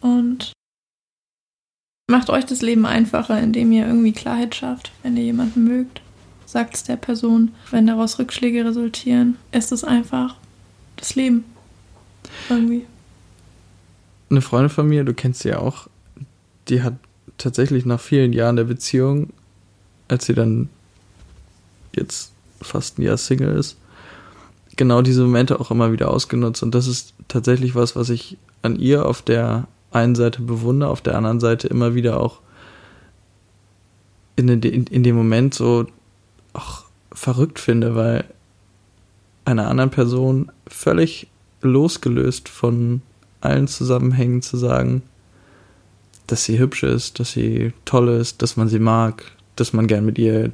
Und 0.00 0.52
macht 2.08 2.30
euch 2.30 2.44
das 2.44 2.62
Leben 2.62 2.86
einfacher, 2.86 3.40
indem 3.40 3.72
ihr 3.72 3.86
irgendwie 3.86 4.12
Klarheit 4.12 4.54
schafft, 4.54 4.92
wenn 5.02 5.16
ihr 5.16 5.24
jemanden 5.24 5.64
mögt. 5.64 6.00
Sagt 6.46 6.74
es 6.74 6.84
der 6.84 6.96
Person. 6.96 7.52
Wenn 7.70 7.86
daraus 7.86 8.18
Rückschläge 8.18 8.64
resultieren, 8.64 9.36
ist 9.52 9.72
es 9.72 9.84
einfach 9.84 10.36
das 10.96 11.14
Leben. 11.14 11.44
Irgendwie. 12.48 12.86
Eine 14.30 14.42
Freundin 14.42 14.70
von 14.70 14.88
mir, 14.88 15.04
du 15.04 15.14
kennst 15.14 15.40
sie 15.40 15.50
ja 15.50 15.58
auch, 15.58 15.88
die 16.68 16.82
hat 16.82 16.94
tatsächlich 17.38 17.84
nach 17.86 18.00
vielen 18.00 18.32
Jahren 18.32 18.56
der 18.56 18.64
Beziehung, 18.64 19.30
als 20.08 20.26
sie 20.26 20.34
dann 20.34 20.68
jetzt 21.94 22.32
fast 22.60 22.98
ein 22.98 23.02
Jahr 23.02 23.16
Single 23.16 23.56
ist, 23.56 23.76
genau 24.76 25.02
diese 25.02 25.22
Momente 25.22 25.60
auch 25.60 25.70
immer 25.70 25.92
wieder 25.92 26.10
ausgenutzt. 26.10 26.62
Und 26.62 26.74
das 26.74 26.86
ist 26.86 27.14
tatsächlich 27.28 27.74
was, 27.74 27.96
was 27.96 28.10
ich 28.10 28.38
an 28.62 28.76
ihr 28.76 29.06
auf 29.06 29.22
der 29.22 29.66
einen 29.90 30.14
Seite 30.14 30.42
bewundere, 30.42 30.90
auf 30.90 31.02
der 31.02 31.16
anderen 31.16 31.40
Seite 31.40 31.68
immer 31.68 31.94
wieder 31.94 32.20
auch 32.20 32.40
in, 34.36 34.48
in, 34.48 34.86
in 34.86 35.02
dem 35.02 35.16
Moment 35.16 35.54
so 35.54 35.86
auch 36.54 36.84
verrückt 37.12 37.58
finde, 37.58 37.94
weil 37.94 38.24
einer 39.44 39.68
anderen 39.68 39.90
Person 39.90 40.50
völlig 40.66 41.28
losgelöst 41.60 42.48
von 42.48 43.02
allen 43.40 43.68
Zusammenhängen 43.68 44.40
zu 44.40 44.56
sagen, 44.56 45.02
dass 46.26 46.44
sie 46.44 46.58
hübsch 46.58 46.82
ist, 46.82 47.20
dass 47.20 47.32
sie 47.32 47.72
toll 47.84 48.08
ist, 48.08 48.42
dass 48.42 48.56
man 48.56 48.68
sie 48.68 48.78
mag, 48.78 49.24
dass 49.56 49.72
man 49.72 49.86
gern 49.86 50.04
mit 50.04 50.18
ihr 50.18 50.52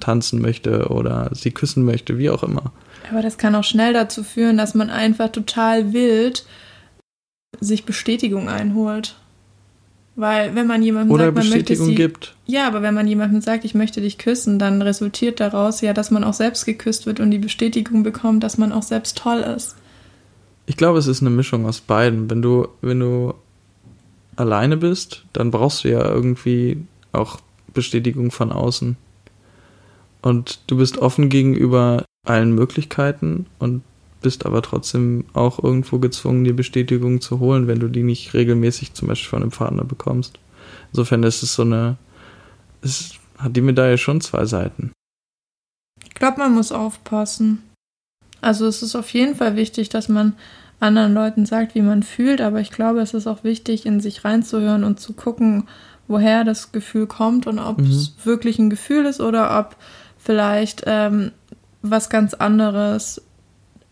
tanzen 0.00 0.40
möchte 0.40 0.88
oder 0.88 1.30
sie 1.32 1.50
küssen 1.50 1.84
möchte, 1.84 2.18
wie 2.18 2.30
auch 2.30 2.42
immer. 2.42 2.72
Aber 3.10 3.22
das 3.22 3.38
kann 3.38 3.54
auch 3.54 3.64
schnell 3.64 3.92
dazu 3.92 4.22
führen, 4.22 4.56
dass 4.56 4.74
man 4.74 4.90
einfach 4.90 5.30
total 5.30 5.92
wild 5.92 6.44
sich 7.60 7.84
Bestätigung 7.84 8.48
einholt. 8.48 9.16
Weil 10.16 10.54
wenn 10.54 10.66
man 10.66 10.82
jemandem 10.82 11.12
Oder 11.12 11.26
sagt, 11.26 11.36
man 11.36 11.44
Bestätigung 11.44 11.86
möchte 11.88 12.02
sie, 12.02 12.06
gibt. 12.08 12.34
Ja, 12.46 12.66
aber 12.66 12.80
wenn 12.80 12.94
man 12.94 13.06
jemandem 13.06 13.42
sagt, 13.42 13.64
ich 13.66 13.74
möchte 13.74 14.00
dich 14.00 14.16
küssen, 14.16 14.58
dann 14.58 14.80
resultiert 14.80 15.40
daraus 15.40 15.82
ja, 15.82 15.92
dass 15.92 16.10
man 16.10 16.24
auch 16.24 16.32
selbst 16.32 16.64
geküsst 16.64 17.04
wird 17.04 17.20
und 17.20 17.30
die 17.30 17.38
Bestätigung 17.38 18.02
bekommt, 18.02 18.42
dass 18.42 18.56
man 18.56 18.72
auch 18.72 18.82
selbst 18.82 19.18
toll 19.18 19.40
ist. 19.40 19.76
Ich 20.64 20.78
glaube, 20.78 20.98
es 20.98 21.06
ist 21.06 21.20
eine 21.20 21.30
Mischung 21.30 21.66
aus 21.66 21.80
beiden. 21.80 22.30
Wenn 22.30 22.40
du, 22.40 22.68
wenn 22.80 22.98
du 22.98 23.34
alleine 24.36 24.76
bist, 24.76 25.24
dann 25.32 25.50
brauchst 25.50 25.84
du 25.84 25.90
ja 25.90 26.04
irgendwie 26.04 26.84
auch 27.12 27.40
Bestätigung 27.72 28.30
von 28.30 28.52
außen. 28.52 28.96
Und 30.22 30.60
du 30.66 30.76
bist 30.76 30.98
offen 30.98 31.28
gegenüber 31.28 32.04
allen 32.24 32.54
Möglichkeiten 32.54 33.46
und 33.58 33.82
bist 34.22 34.44
aber 34.46 34.62
trotzdem 34.62 35.24
auch 35.34 35.62
irgendwo 35.62 35.98
gezwungen, 35.98 36.44
die 36.44 36.52
Bestätigung 36.52 37.20
zu 37.20 37.38
holen, 37.38 37.68
wenn 37.68 37.78
du 37.78 37.88
die 37.88 38.02
nicht 38.02 38.34
regelmäßig 38.34 38.94
zum 38.94 39.08
Beispiel 39.08 39.30
von 39.30 39.42
einem 39.42 39.52
Partner 39.52 39.84
bekommst. 39.84 40.38
Insofern 40.92 41.22
ist 41.22 41.42
es 41.42 41.54
so 41.54 41.62
eine, 41.62 41.96
es 42.82 43.14
hat 43.38 43.54
die 43.54 43.60
Medaille 43.60 43.98
schon 43.98 44.20
zwei 44.20 44.44
Seiten. 44.46 44.92
Ich 46.04 46.14
glaube, 46.14 46.38
man 46.38 46.54
muss 46.54 46.72
aufpassen. 46.72 47.62
Also 48.40 48.66
es 48.66 48.82
ist 48.82 48.96
auf 48.96 49.10
jeden 49.10 49.36
Fall 49.36 49.56
wichtig, 49.56 49.90
dass 49.90 50.08
man 50.08 50.34
anderen 50.80 51.14
Leuten 51.14 51.46
sagt, 51.46 51.74
wie 51.74 51.82
man 51.82 52.02
fühlt, 52.02 52.40
aber 52.40 52.60
ich 52.60 52.70
glaube, 52.70 53.00
es 53.00 53.14
ist 53.14 53.26
auch 53.26 53.44
wichtig, 53.44 53.86
in 53.86 54.00
sich 54.00 54.24
reinzuhören 54.24 54.84
und 54.84 55.00
zu 55.00 55.14
gucken, 55.14 55.68
woher 56.08 56.44
das 56.44 56.72
Gefühl 56.72 57.06
kommt 57.06 57.46
und 57.46 57.58
ob 57.58 57.78
mhm. 57.78 57.90
es 57.90 58.14
wirklich 58.24 58.58
ein 58.58 58.70
Gefühl 58.70 59.06
ist 59.06 59.20
oder 59.20 59.58
ob 59.58 59.76
vielleicht 60.18 60.82
ähm, 60.86 61.32
was 61.82 62.10
ganz 62.10 62.34
anderes, 62.34 63.22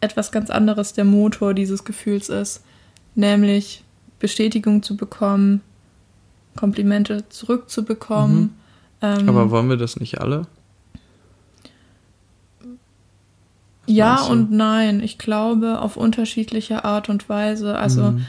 etwas 0.00 0.30
ganz 0.30 0.50
anderes 0.50 0.92
der 0.92 1.04
Motor 1.04 1.54
dieses 1.54 1.84
Gefühls 1.84 2.28
ist, 2.28 2.62
nämlich 3.14 3.84
Bestätigung 4.18 4.82
zu 4.82 4.96
bekommen, 4.96 5.61
Komplimente 6.56 7.28
zurückzubekommen. 7.30 8.40
Mhm. 8.40 8.50
Ähm, 9.02 9.28
aber 9.28 9.50
wollen 9.50 9.68
wir 9.68 9.76
das 9.76 9.98
nicht 9.98 10.20
alle? 10.20 10.46
Ja 13.87 14.22
und 14.22 14.51
nein. 14.51 15.03
Ich 15.03 15.18
glaube 15.18 15.80
auf 15.80 15.97
unterschiedliche 15.97 16.85
Art 16.85 17.09
und 17.09 17.28
Weise. 17.28 17.76
Also 17.76 18.12
mhm. 18.12 18.26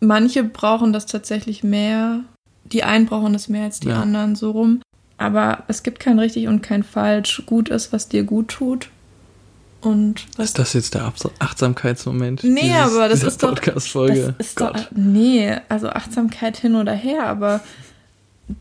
manche 0.00 0.44
brauchen 0.44 0.92
das 0.92 1.06
tatsächlich 1.06 1.64
mehr. 1.64 2.20
Die 2.64 2.84
einen 2.84 3.06
brauchen 3.06 3.32
das 3.32 3.48
mehr 3.48 3.64
als 3.64 3.80
die 3.80 3.88
ja. 3.88 4.00
anderen 4.00 4.36
so 4.36 4.50
rum. 4.50 4.80
Aber 5.18 5.64
es 5.68 5.82
gibt 5.82 6.00
kein 6.00 6.18
richtig 6.18 6.48
und 6.48 6.62
kein 6.62 6.82
falsch. 6.82 7.42
Gut 7.46 7.68
ist, 7.68 7.92
was 7.92 8.08
dir 8.08 8.24
gut 8.24 8.48
tut. 8.48 8.88
Und 9.80 10.26
was 10.36 10.46
Ist 10.46 10.58
das 10.58 10.72
jetzt 10.74 10.94
der 10.94 11.12
Achtsamkeitsmoment? 11.38 12.44
Nee, 12.44 12.60
dieses- 12.62 12.76
aber 12.76 13.08
das 13.08 13.22
ist 13.22 13.42
doch. 13.42 13.50
Podcast-Folge. 13.54 14.34
Das 14.36 14.48
ist 14.48 14.56
Gott. 14.56 14.76
doch. 14.76 14.86
Nee, 14.94 15.56
also 15.68 15.88
Achtsamkeit 15.88 16.56
hin 16.58 16.74
oder 16.74 16.92
her, 16.92 17.26
aber 17.26 17.60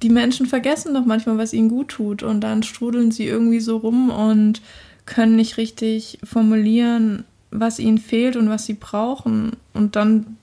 die 0.01 0.09
Menschen 0.09 0.45
vergessen 0.45 0.93
doch 0.93 1.05
manchmal, 1.05 1.37
was 1.37 1.51
ihnen 1.51 1.69
gut 1.69 1.89
tut. 1.89 2.23
Und 2.23 2.41
dann 2.41 2.63
strudeln 2.63 3.11
sie 3.11 3.25
irgendwie 3.25 3.59
so 3.59 3.77
rum 3.77 4.09
und 4.09 4.61
können 5.09 5.35
nicht 5.35 5.57
richtig 5.57 6.19
formulieren, 6.23 7.25
was 7.51 7.79
ihnen 7.79 7.97
fehlt 7.97 8.35
und 8.37 8.49
was 8.49 8.65
sie 8.65 8.75
brauchen. 8.75 9.53
Und 9.73 9.95
dann 9.95 10.37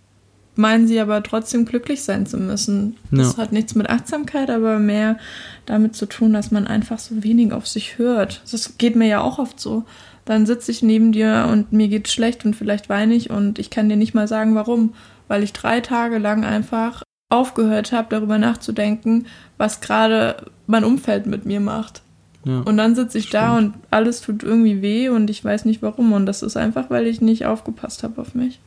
meinen 0.57 0.87
sie 0.89 0.99
aber 1.01 1.23
trotzdem 1.23 1.65
glücklich 1.65 2.03
sein 2.03 2.27
zu 2.27 2.37
müssen. 2.39 2.97
Das 3.11 3.37
Ja. 3.37 3.43
hat 3.43 3.53
nichts 3.53 3.75
mit 3.75 3.89
Achtsamkeit, 3.89 4.51
aber 4.51 4.79
mehr 4.79 5.19
damit 5.67 5.95
zu 5.95 6.07
tun, 6.07 6.33
dass 6.33 6.51
man 6.51 6.67
einfach 6.67 6.99
so 6.99 7.23
wenig 7.23 7.53
auf 7.53 7.67
sich 7.67 7.99
hört. 7.99 8.43
Das 8.51 8.77
geht 8.79 8.97
mir 8.97 9.07
ja 9.07 9.21
auch 9.21 9.39
oft 9.39 9.61
so. 9.61 9.85
Dann 10.25 10.47
sitze 10.47 10.73
ich 10.73 10.83
neben 10.83 11.13
dir 11.13 11.49
und 11.53 11.73
mir 11.73 11.89
geht's 11.89 12.13
schlecht 12.13 12.45
und 12.45 12.57
vielleicht 12.57 12.89
weine 12.89 13.15
ich 13.15 13.31
und 13.31 13.59
ich 13.59 13.71
kann 13.71 13.89
dir 13.89 13.97
nicht 13.97 14.15
mal 14.15 14.27
sagen, 14.29 14.55
warum. 14.55 14.95
Weil 15.29 15.43
ich 15.43 15.53
drei 15.53 15.81
Tage 15.81 16.19
lang 16.19 16.45
einfach 16.45 17.03
aufgehört 17.29 17.93
habe, 17.93 18.09
darüber 18.11 18.39
nachzudenken, 18.39 19.27
was 19.59 19.81
gerade 19.81 20.47
mein 20.67 20.85
Umfeld 20.85 21.27
mit 21.27 21.45
mir 21.45 21.61
macht. 21.61 22.03
Ja. 22.47 22.61
Und 22.61 22.77
dann 22.77 22.95
sitze 22.95 23.19
ich 23.19 23.29
da 23.29 23.59
und 23.59 23.75
alles 23.91 24.21
tut 24.21 24.45
irgendwie 24.45 24.81
weh 24.81 25.09
und 25.09 25.29
ich 25.31 25.45
weiß 25.45 25.65
nicht 25.65 25.83
warum. 25.83 26.13
Und 26.13 26.27
das 26.27 26.45
ist 26.45 26.57
einfach, 26.57 26.91
weil 26.91 27.09
ich 27.09 27.21
nicht 27.21 27.45
aufgepasst 27.45 28.05
habe 28.05 28.21
auf 28.21 28.37
mich. 28.37 28.61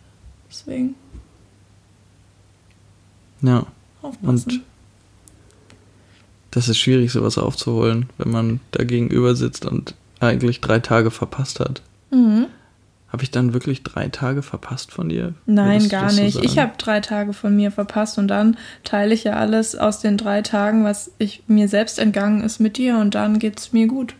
Deswegen 0.49 0.95
ja. 3.41 3.65
aufpassen. 4.01 4.27
Und 4.27 4.61
das 6.51 6.67
ist 6.67 6.77
schwierig, 6.77 7.13
sowas 7.13 7.37
aufzuholen, 7.37 8.09
wenn 8.17 8.31
man 8.31 8.59
da 8.71 8.83
gegenüber 8.83 9.33
sitzt 9.35 9.65
und 9.65 9.95
eigentlich 10.19 10.59
drei 10.59 10.79
Tage 10.79 11.09
verpasst 11.09 11.61
hat. 11.61 11.81
mhm. 12.11 12.47
Habe 13.11 13.23
ich 13.23 13.31
dann 13.31 13.53
wirklich 13.53 13.81
drei 13.81 14.07
Tage 14.07 14.43
verpasst 14.43 14.91
von 14.91 15.09
dir? 15.09 15.33
Nein, 15.47 15.89
gar 15.89 16.03
das 16.03 16.17
so 16.17 16.21
nicht. 16.21 16.43
ich 16.43 16.59
habe 16.59 16.73
drei 16.77 16.99
Tage 16.99 17.33
von 17.33 17.55
mir 17.55 17.71
verpasst 17.71 18.19
und 18.19 18.27
dann 18.27 18.55
teile 18.83 19.15
ich 19.15 19.23
ja 19.23 19.33
alles 19.33 19.75
aus 19.75 19.99
den 19.99 20.15
drei 20.15 20.43
Tagen, 20.43 20.83
was 20.83 21.11
ich 21.17 21.43
mir 21.47 21.67
selbst 21.67 21.97
entgangen 21.97 22.43
ist, 22.43 22.59
mit 22.59 22.77
dir 22.77 22.97
und 22.99 23.15
dann 23.15 23.39
geht's 23.39 23.73
mir 23.73 23.87
gut. 23.87 24.13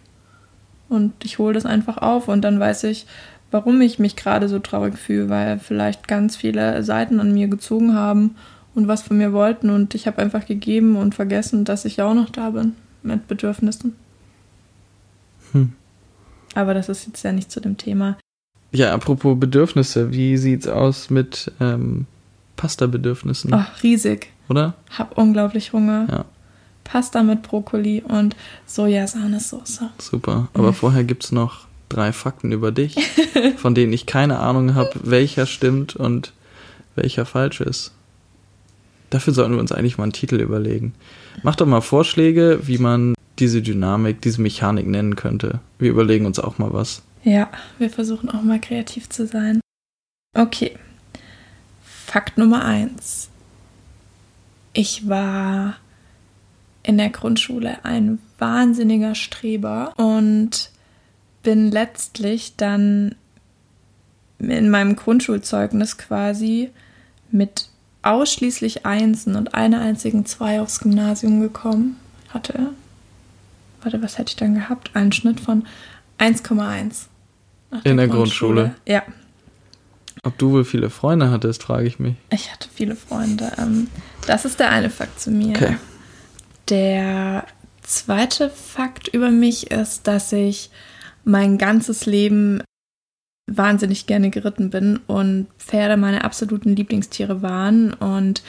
Und 0.90 1.14
ich 1.24 1.38
hole 1.38 1.54
das 1.54 1.68
einfach 1.68 1.98
auf 1.98 2.28
und 2.28 2.42
dann 2.42 2.60
weiß 2.60 2.86
ich, 2.86 3.06
warum 3.52 3.80
ich 3.82 4.00
mich 4.00 4.16
gerade 4.16 4.50
so 4.50 4.58
traurig 4.58 4.98
fühle, 4.98 5.30
weil 5.30 5.60
vielleicht 5.60 6.08
ganz 6.08 6.36
viele 6.36 6.82
Seiten 6.82 7.20
an 7.20 7.32
mir 7.32 7.48
gezogen 7.48 7.94
haben 7.94 8.36
und 8.74 8.88
was 8.88 9.04
von 9.04 9.20
mir 9.20 9.34
wollten 9.34 9.70
und 9.70 9.94
ich 9.94 10.08
habe 10.08 10.20
einfach 10.20 10.48
gegeben 10.48 10.96
und 10.96 11.14
vergessen, 11.14 11.64
dass 11.64 11.86
ich 11.86 11.98
ja 11.98 12.06
auch 12.06 12.16
noch 12.16 12.32
da 12.32 12.50
bin 12.50 12.76
mit 13.04 13.28
Bedürfnissen. 13.28 13.96
Hm. 15.52 15.74
Aber 16.56 16.74
das 16.74 16.90
ist 16.90 17.06
jetzt 17.06 17.24
ja 17.24 17.32
nicht 17.32 17.52
zu 17.52 17.60
dem 17.60 17.78
Thema. 17.78 18.18
Ja, 18.72 18.94
apropos 18.94 19.40
Bedürfnisse, 19.40 20.12
wie 20.12 20.38
sieht's 20.38 20.68
aus 20.68 21.10
mit 21.10 21.52
ähm, 21.60 22.06
Pasta-Bedürfnissen? 22.56 23.54
Ach, 23.54 23.82
riesig. 23.84 24.32
Oder? 24.48 24.76
Hab 24.98 25.18
unglaublich 25.18 25.74
Hunger. 25.74 26.08
Ja. 26.10 26.26
Pasta 26.84 27.22
mit 27.24 27.44
Brokkoli 27.44 28.04
und 28.08 28.36
Sojasahnesoße. 28.66 29.90
Super. 30.00 30.50
Aber 30.54 30.74
vorher 30.74 31.04
gibt's 31.04 31.32
noch 31.32 31.68
drei 31.88 32.12
Fakten 32.12 32.52
über 32.52 32.72
dich, 32.72 32.96
von 33.58 33.76
denen 33.76 33.94
ich 33.94 34.06
keine 34.06 34.40
Ahnung 34.40 34.76
habe, 34.76 34.92
welcher 35.04 35.46
stimmt 35.46 35.96
und 35.96 36.34
welcher 36.96 37.26
falsch 37.26 37.62
ist. 37.62 37.92
Dafür 39.10 39.34
sollten 39.34 39.54
wir 39.54 39.60
uns 39.60 39.72
eigentlich 39.72 39.98
mal 39.98 40.04
einen 40.04 40.14
Titel 40.14 40.40
überlegen. 40.40 40.94
Mach 41.44 41.56
doch 41.56 41.66
mal 41.66 41.82
Vorschläge, 41.82 42.60
wie 42.64 42.78
man 42.78 43.16
diese 43.40 43.62
Dynamik, 43.62 44.22
diese 44.22 44.42
Mechanik 44.42 44.88
nennen 44.88 45.16
könnte. 45.16 45.60
Wir 45.80 45.90
überlegen 45.90 46.26
uns 46.26 46.40
auch 46.40 46.58
mal 46.58 46.74
was. 46.74 47.02
Ja, 47.24 47.50
wir 47.78 47.90
versuchen 47.90 48.30
auch 48.30 48.42
mal 48.42 48.60
kreativ 48.60 49.10
zu 49.10 49.28
sein. 49.28 49.60
Okay. 50.34 50.78
Fakt 51.84 52.38
Nummer 52.38 52.66
eins. 52.66 53.30
Ich 54.74 55.10
war 55.10 55.76
in 56.84 56.98
der 56.98 57.10
Grundschule 57.10 57.84
ein 57.84 58.20
wahnsinniger 58.38 59.16
Streber 59.16 59.94
und 59.98 60.72
bin 61.44 61.72
letztlich 61.72 62.56
dann 62.56 63.16
in 64.40 64.70
meinem 64.70 64.96
Grundschulzeugnis 64.96 65.98
quasi 65.98 66.72
mit 67.32 67.70
ausschließlich 68.02 68.86
Einsen 68.86 69.36
und 69.36 69.54
einer 69.54 69.82
einzigen 69.82 70.26
Zwei 70.26 70.62
aufs 70.62 70.80
Gymnasium 70.80 71.42
gekommen. 71.42 71.98
Hatte, 72.30 72.72
warte, 73.82 74.02
was 74.02 74.18
hätte 74.18 74.30
ich 74.30 74.36
dann 74.38 74.56
gehabt? 74.56 74.96
Einen 74.96 75.12
Schnitt 75.12 75.40
von 75.40 75.68
1,1. 76.20 77.06
nach 77.72 77.86
In 77.86 77.98
der 77.98 78.08
Grundschule? 78.08 78.76
Ja, 78.88 79.04
Ob 80.24 80.38
du 80.38 80.52
wohl 80.52 80.66
viele 80.66 80.90
Freunde 80.90 81.32
hattest, 81.32 81.64
frage 81.64 81.88
ich 81.88 82.00
mich. 82.00 82.16
ich 82.30 82.52
hatte 82.52 82.70
viele 82.74 82.96
Freunde. 82.96 83.52
Ähm, 83.58 83.88
das 84.28 84.46
ist 84.46 84.60
der 84.60 84.70
eine 84.70 84.90
Fakt 84.90 85.20
zu 85.20 85.32
mir. 85.32 85.56
Okay. 85.56 85.78
Der 86.70 87.46
zweite 87.84 88.50
Fakt 88.50 89.08
über 89.08 89.32
mich 89.32 89.72
ist, 89.72 90.08
dass 90.08 90.32
ich 90.32 90.70
mein 91.24 91.58
ganzes 91.58 92.06
Leben 92.06 92.62
wahnsinnig 93.48 94.06
gerne 94.06 94.30
geritten 94.30 94.70
bin 94.70 94.98
und 95.08 95.48
Pferde 95.58 95.98
meine 95.98 96.24
absoluten 96.24 96.76
Lieblingstiere 96.76 97.42
waren 97.42 97.94
und 97.94 98.44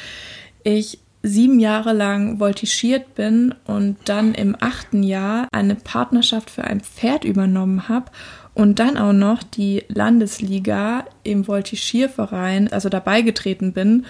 ich 0.63 0.99
sieben 1.23 1.61
Jahre 1.61 1.93
lang 1.93 2.39
voltigiert 2.39 3.15
bin 3.15 3.55
und 3.67 3.97
dann 4.07 4.35
im 4.35 4.57
achten 4.59 5.03
Jahr 5.03 5.49
eine 5.53 5.75
Partnerschaft 5.75 6.51
für 6.51 6.65
ein 6.65 6.81
Pferd 6.81 7.25
übernommen 7.25 7.89
habe 7.89 8.11
und 8.55 8.79
dann 8.79 8.97
auch 8.97 9.13
noch 9.13 9.43
die 9.43 9.85
Landesliga 9.89 11.05
im 11.23 11.47
Voltigierverein, 11.47 12.73
also 12.73 12.89
dabei 12.89 13.23
getreten 13.23 13.73
bin 13.73 14.07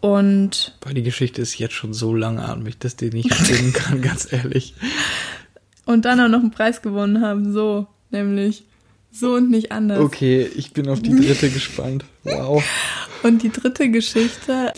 und 0.00 0.74
Boah, 0.80 0.92
die 0.92 1.02
Geschichte 1.02 1.40
ist 1.40 1.58
jetzt 1.58 1.74
schon 1.74 1.94
so 1.94 2.14
langatmig, 2.14 2.78
dass 2.78 2.96
die 2.96 3.10
nicht 3.10 3.32
stimmen 3.32 3.72
kann, 3.72 4.02
ganz 4.02 4.30
ehrlich. 4.32 4.74
und 5.86 6.04
dann 6.04 6.20
auch 6.20 6.28
noch 6.28 6.40
einen 6.40 6.50
Preis 6.50 6.82
gewonnen 6.82 7.22
haben, 7.22 7.52
so 7.52 7.86
nämlich 8.10 8.64
so 9.10 9.34
und 9.34 9.50
nicht 9.50 9.72
anders. 9.72 10.00
Okay, 10.00 10.48
ich 10.56 10.72
bin 10.72 10.88
auf 10.88 11.00
die 11.00 11.14
dritte 11.14 11.50
gespannt. 11.50 12.04
Wow. 12.24 12.64
Und 13.22 13.42
die 13.42 13.50
dritte 13.50 13.90
Geschichte 13.90 14.72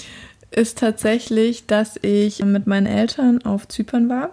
ist 0.55 0.79
tatsächlich, 0.79 1.67
dass 1.67 1.99
ich 2.03 2.43
mit 2.45 2.67
meinen 2.67 2.87
Eltern 2.87 3.45
auf 3.45 3.69
Zypern 3.69 4.09
war. 4.09 4.31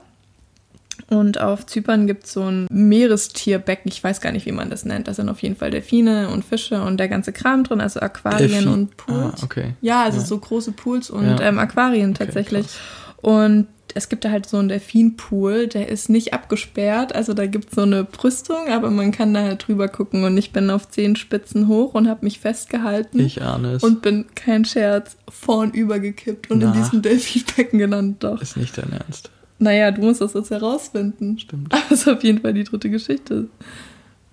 Und 1.10 1.42
auf 1.42 1.66
Zypern 1.66 2.08
gibt 2.08 2.24
es 2.26 2.34
so 2.34 2.44
ein 2.44 2.68
Meerestierbecken, 2.72 3.92
ich 3.92 4.02
weiß 4.02 4.22
gar 4.22 4.32
nicht, 4.32 4.46
wie 4.46 4.52
man 4.54 4.70
das 4.70 4.86
nennt. 4.86 5.08
Da 5.10 5.14
sind 5.14 5.28
auf 5.28 5.42
jeden 5.42 5.58
Fall 5.58 5.70
Delfine 5.72 6.30
und 6.30 6.46
Fische 6.46 6.82
und 6.82 6.98
der 6.98 7.10
ganze 7.10 7.34
Kram 7.34 7.64
drin, 7.66 7.82
also 7.82 8.00
Aquarien 8.00 8.50
Delfin- 8.50 8.68
und 8.70 8.96
Pools. 8.98 9.42
Ah, 9.42 9.44
okay. 9.44 9.74
Ja, 9.82 10.04
also 10.04 10.20
Ja. 10.20 10.26
so 10.26 10.38
große 10.38 10.72
Pools 10.72 11.10
und 11.10 11.26
Ja. 11.26 11.42
ähm, 11.42 11.60
Aquarien 11.60 12.12
Okay, 12.12 12.26
tatsächlich. 12.26 12.68
krass. 12.68 12.78
Und 13.22 13.68
es 13.94 14.10
gibt 14.10 14.26
da 14.26 14.32
halt 14.32 14.48
so 14.48 14.58
einen 14.58 14.70
Delfinpool, 14.70 15.68
der 15.68 15.90
ist 15.90 16.10
nicht 16.10 16.34
abgesperrt. 16.34 17.14
Also 17.14 17.34
da 17.34 17.46
gibt 17.46 17.70
es 17.70 17.76
so 17.76 17.82
eine 17.82 18.04
Brüstung, 18.04 18.70
aber 18.70 18.90
man 18.90 19.12
kann 19.12 19.34
da 19.34 19.42
halt 19.42 19.68
drüber 19.68 19.88
gucken. 19.88 20.24
Und 20.24 20.38
ich 20.38 20.52
bin 20.52 20.70
auf 20.70 20.90
zehn 20.90 21.16
Spitzen 21.16 21.68
hoch 21.68 21.94
und 21.94 22.08
habe 22.08 22.26
mich 22.26 22.40
festgehalten. 22.40 23.20
Ich 23.20 23.42
ahne 23.42 23.74
es. 23.74 23.84
Und 23.84 24.02
bin, 24.02 24.26
kein 24.36 24.66
Scherz, 24.66 25.18
vornüber 25.30 26.00
gekippt 26.00 26.52
und 26.52 26.60
Na. 26.60 26.68
in 26.68 26.82
diesem 26.82 27.02
Delfinbecken 27.02 27.80
gelandet. 27.80 28.24
Doch. 28.24 28.42
ist 28.42 28.58
nicht 28.58 28.78
dein 28.78 28.92
Ernst. 28.92 29.30
Naja, 29.60 29.92
du 29.92 30.02
musst 30.02 30.22
das 30.22 30.34
jetzt 30.34 30.52
herausfinden. 30.52 31.38
Stimmt. 31.38 31.74
Aber 31.74 31.84
es 31.92 32.02
ist 32.02 32.08
auf 32.08 32.24
jeden 32.24 32.42
Fall 32.42 32.54
die 32.54 32.64
dritte 32.64 32.90
Geschichte. 32.90 33.48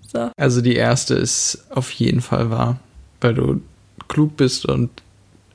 So. 0.06 0.30
Also 0.36 0.62
die 0.62 0.74
erste 0.74 1.14
ist 1.14 1.66
auf 1.70 1.90
jeden 1.90 2.22
Fall 2.22 2.50
wahr, 2.50 2.80
weil 3.20 3.34
du 3.34 3.60
klug 4.08 4.36
bist 4.36 4.64
und 4.64 4.90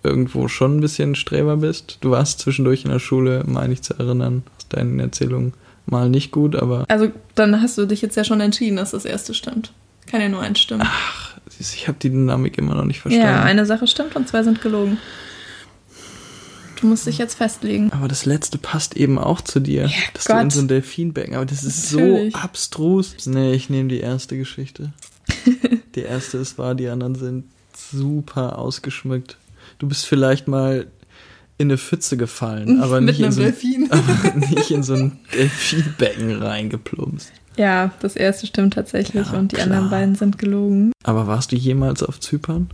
irgendwo 0.04 0.48
schon 0.48 0.78
ein 0.78 0.82
bisschen 0.82 1.16
Streber 1.16 1.58
bist. 1.58 1.98
Du 2.02 2.12
warst 2.12 2.40
zwischendurch 2.40 2.84
in 2.86 2.92
der 2.92 3.00
Schule, 3.00 3.44
meine 3.48 3.74
ich 3.74 3.82
zu 3.82 3.94
erinnern, 3.98 4.44
aus 4.58 4.68
deinen 4.70 5.00
Erzählungen 5.00 5.54
mal 5.86 6.10
nicht 6.10 6.32
gut, 6.32 6.56
aber 6.56 6.86
Also, 6.90 7.10
dann 7.36 7.62
hast 7.62 7.78
du 7.78 7.86
dich 7.86 8.02
jetzt 8.02 8.16
ja 8.18 8.24
schon 8.24 8.42
entschieden, 8.42 8.76
dass 8.78 8.92
das 8.92 9.06
erste 9.06 9.34
stimmt. 9.34 9.72
Kann 10.08 10.22
ja 10.22 10.30
nur 10.30 10.42
eins 10.42 10.60
stimmen. 10.60 10.82
ach, 10.86 11.34
du, 11.46 11.52
ich 11.60 11.88
habe 11.88 11.98
die 12.02 12.10
Dynamik 12.10 12.58
immer 12.58 12.76
noch 12.76 12.86
nicht 12.86 13.00
verstanden. 13.02 13.28
ja, 13.28 13.44
eine 13.44 13.66
Sache 13.66 13.88
stimmt 13.88 14.16
und 14.16 14.28
zwei 14.28 14.44
sind 14.44 14.62
gelogen. 14.62 14.98
Du 16.80 16.88
musst 16.88 17.08
dich 17.08 17.18
jetzt 17.18 17.36
festlegen. 17.36 17.92
aber 17.94 18.10
das 18.10 18.26
letzte 18.26 18.58
passt 18.58 18.98
eben 18.98 19.18
auch 19.18 19.40
zu 19.40 19.62
dir, 19.62 19.86
Ja, 19.86 19.98
dass 20.14 20.26
du 20.26 20.34
in 20.34 20.40
Gott. 20.40 20.52
so 20.52 20.60
ein 20.60 20.68
Delfinbecken, 20.68 21.36
aber 21.36 21.46
das 21.46 21.64
ist 21.64 21.94
Natürlich. 21.94 22.34
so 22.34 22.40
abstrus. 22.40 23.16
Nee, 23.26 23.54
ich 23.54 23.70
nehme 23.70 23.88
die 23.88 24.02
erste 24.02 24.38
Geschichte. 24.38 24.92
die 25.96 26.02
erste 26.02 26.40
ist 26.40 26.58
wahr, 26.58 26.76
die 26.76 26.90
anderen 26.90 27.16
sind 27.16 27.46
super 27.92 28.58
ausgeschmückt. 28.60 29.38
Du 29.84 29.90
bist 29.90 30.06
vielleicht 30.06 30.48
mal 30.48 30.88
in 31.58 31.68
eine 31.68 31.78
Pfütze 31.78 32.16
gefallen, 32.16 32.80
aber 32.82 33.02
Mit 33.02 33.20
nicht 33.20 33.20
in, 33.20 33.26
einem 33.26 33.34
so 33.34 33.42
ein, 33.42 33.48
Delfin. 33.48 33.88
aber 33.92 34.40
nicht 34.56 34.72
in 34.72 34.82
so 34.82 34.94
ein 34.94 35.20
Delfinbecken 35.34 36.42
reingeplumpst. 36.42 37.34
Ja, 37.58 37.92
das 38.00 38.16
erste 38.16 38.48
stimmt 38.48 38.76
tatsächlich 38.76 39.28
Ja, 39.34 39.38
und 39.38 39.52
die 39.52 39.58
klar. 39.58 39.68
anderen 39.68 39.90
beiden 39.90 40.16
sind 40.16 40.38
gelogen. 40.38 40.94
Aber 41.04 41.28
warst 41.28 41.52
du 41.52 41.58
jemals 41.58 42.02
auf 42.02 42.22
Zypern? 42.22 42.70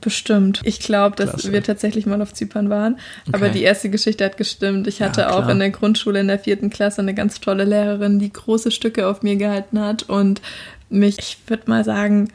Bestimmt. 0.00 0.60
Ich 0.62 0.78
glaube, 0.78 1.16
dass 1.16 1.30
Klasse. 1.30 1.50
wir 1.50 1.64
tatsächlich 1.64 2.06
mal 2.06 2.22
auf 2.22 2.32
Zypern 2.32 2.70
waren. 2.70 3.00
Aber 3.32 3.46
Okay. 3.46 3.54
die 3.54 3.62
erste 3.64 3.90
Geschichte 3.90 4.24
hat 4.24 4.36
gestimmt. 4.36 4.86
Ich 4.86 5.02
hatte 5.02 5.22
Ja, 5.22 5.30
auch 5.32 5.48
in 5.48 5.58
der 5.58 5.70
Grundschule 5.70 6.20
in 6.20 6.28
der 6.28 6.38
vierten 6.38 6.70
Klasse 6.70 7.02
eine 7.02 7.14
ganz 7.14 7.40
tolle 7.40 7.64
Lehrerin, 7.64 8.20
die 8.20 8.32
große 8.32 8.70
Stücke 8.70 9.08
auf 9.08 9.22
mir 9.22 9.34
gehalten 9.34 9.80
hat 9.80 10.04
und 10.04 10.40
mich, 10.88 11.18
ich 11.18 11.38
würde 11.48 11.64
mal 11.68 11.82
sagen, 11.84 12.28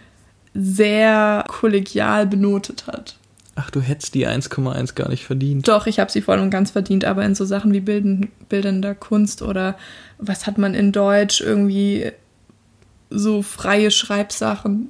sehr 0.53 1.45
kollegial 1.47 2.27
benotet 2.27 2.85
hat. 2.87 3.15
Ach, 3.61 3.69
du 3.69 3.81
hättest 3.81 4.15
die 4.15 4.25
1,1 4.25 4.95
gar 4.95 5.09
nicht 5.09 5.25
verdient. 5.25 5.67
Doch, 5.67 5.85
ich 5.85 5.99
habe 5.99 6.09
sie 6.09 6.21
voll 6.21 6.39
und 6.39 6.49
ganz 6.49 6.71
verdient, 6.71 7.03
aber 7.03 7.25
in 7.25 7.35
so 7.35 7.43
Sachen 7.43 7.73
wie 7.73 7.81
Bilden, 7.81 8.29
bildender 8.47 8.95
Kunst 8.95 9.41
oder 9.41 9.75
was 10.17 10.47
hat 10.47 10.57
man 10.57 10.73
in 10.73 10.93
Deutsch 10.93 11.41
irgendwie 11.41 12.09
so 13.09 13.41
freie 13.41 13.91
Schreibsachen, 13.91 14.89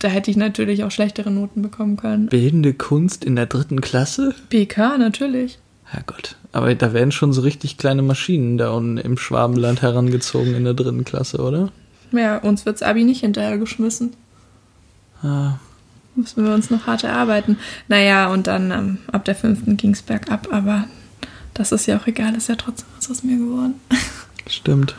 da 0.00 0.08
hätte 0.08 0.30
ich 0.30 0.36
natürlich 0.36 0.84
auch 0.84 0.90
schlechtere 0.90 1.30
Noten 1.30 1.62
bekommen 1.62 1.96
können. 1.96 2.26
Bildende 2.26 2.74
Kunst 2.74 3.24
in 3.24 3.36
der 3.36 3.46
dritten 3.46 3.80
Klasse? 3.80 4.34
BK 4.50 4.98
natürlich. 4.98 5.58
Herrgott. 5.84 6.36
Aber 6.52 6.74
da 6.74 6.92
werden 6.92 7.12
schon 7.12 7.32
so 7.32 7.40
richtig 7.40 7.78
kleine 7.78 8.02
Maschinen 8.02 8.58
da 8.58 8.72
unten 8.72 8.98
im 8.98 9.16
Schwabenland 9.16 9.80
herangezogen 9.80 10.54
in 10.54 10.64
der 10.64 10.74
dritten 10.74 11.04
Klasse, 11.04 11.38
oder? 11.38 11.72
Ja, 12.12 12.36
uns 12.36 12.66
wird's 12.66 12.82
Abi 12.82 13.04
nicht 13.04 13.20
hinterhergeschmissen. 13.20 14.12
Ah, 15.22 15.54
Müssen 16.16 16.44
wir 16.44 16.54
uns 16.54 16.70
noch 16.70 16.86
hart 16.86 17.04
erarbeiten. 17.04 17.58
Naja, 17.88 18.28
und 18.32 18.46
dann 18.46 18.70
ähm, 18.70 18.98
ab 19.10 19.24
der 19.24 19.34
fünften 19.34 19.76
ging's 19.76 20.02
bergab, 20.02 20.48
aber 20.52 20.84
das 21.54 21.72
ist 21.72 21.86
ja 21.86 21.98
auch 21.98 22.06
egal, 22.06 22.34
ist 22.34 22.48
ja 22.48 22.56
trotzdem 22.56 22.86
was 22.96 23.10
aus 23.10 23.22
mir 23.22 23.36
geworden. 23.38 23.74
stimmt. 24.46 24.94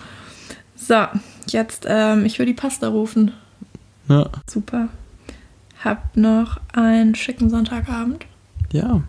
So, 0.76 1.05
jetzt, 1.47 1.86
ähm, 1.88 2.26
ich 2.26 2.38
will 2.38 2.45
die 2.45 2.53
Pasta 2.53 2.88
rufen. 2.88 3.32
Ja. 4.09 4.30
Super. 4.49 4.89
Habt 5.84 6.18
noch 6.18 6.59
einen 6.74 7.16
schicken 7.16 7.49
Sonntagabend, 7.49 8.26
ja, 8.72 9.01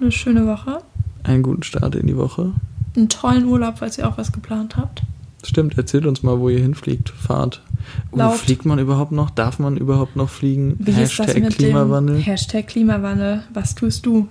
eine 0.00 0.12
schöne 0.12 0.46
Woche, 0.46 0.82
einen 1.22 1.42
guten 1.42 1.62
Start 1.62 1.94
in 1.94 2.06
die 2.06 2.16
Woche. 2.16 2.52
einen 2.96 3.08
tollen 3.08 3.46
Urlaub, 3.46 3.78
falls 3.78 3.98
ihr 3.98 4.08
auch 4.08 4.18
was 4.18 4.32
geplant 4.32 4.76
habt. 4.76 5.02
Stimmt, 5.44 5.76
erzählt 5.78 6.06
uns 6.06 6.22
mal, 6.22 6.40
wo 6.40 6.48
ihr 6.48 6.60
hinfliegt. 6.60 7.10
Fahrt. 7.10 7.62
Laut. 8.12 8.36
fliegt 8.36 8.64
man 8.64 8.78
überhaupt 8.78 9.12
noch? 9.12 9.30
Darf 9.30 9.58
man 9.58 9.76
überhaupt 9.76 10.16
noch 10.16 10.28
fliegen? 10.28 10.76
Wie 10.78 10.90
ist 10.90 11.18
das 11.18 11.28
Hashtag 11.28 11.42
mit 11.42 11.56
Klimawandel. 11.56 12.16
dem 12.16 12.22
Hashtag 12.22 12.66
Klimawandel? 12.68 13.42
Was 13.52 13.74
tust 13.74 14.06
du? 14.06 14.28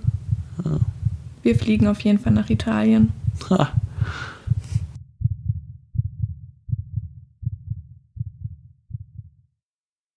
Ja. 0.63 0.79
Wir 1.41 1.55
fliegen 1.55 1.87
auf 1.87 1.99
jeden 2.01 2.19
Fall 2.19 2.33
nach 2.33 2.49
Italien. 2.49 3.11
Ha. 3.49 3.69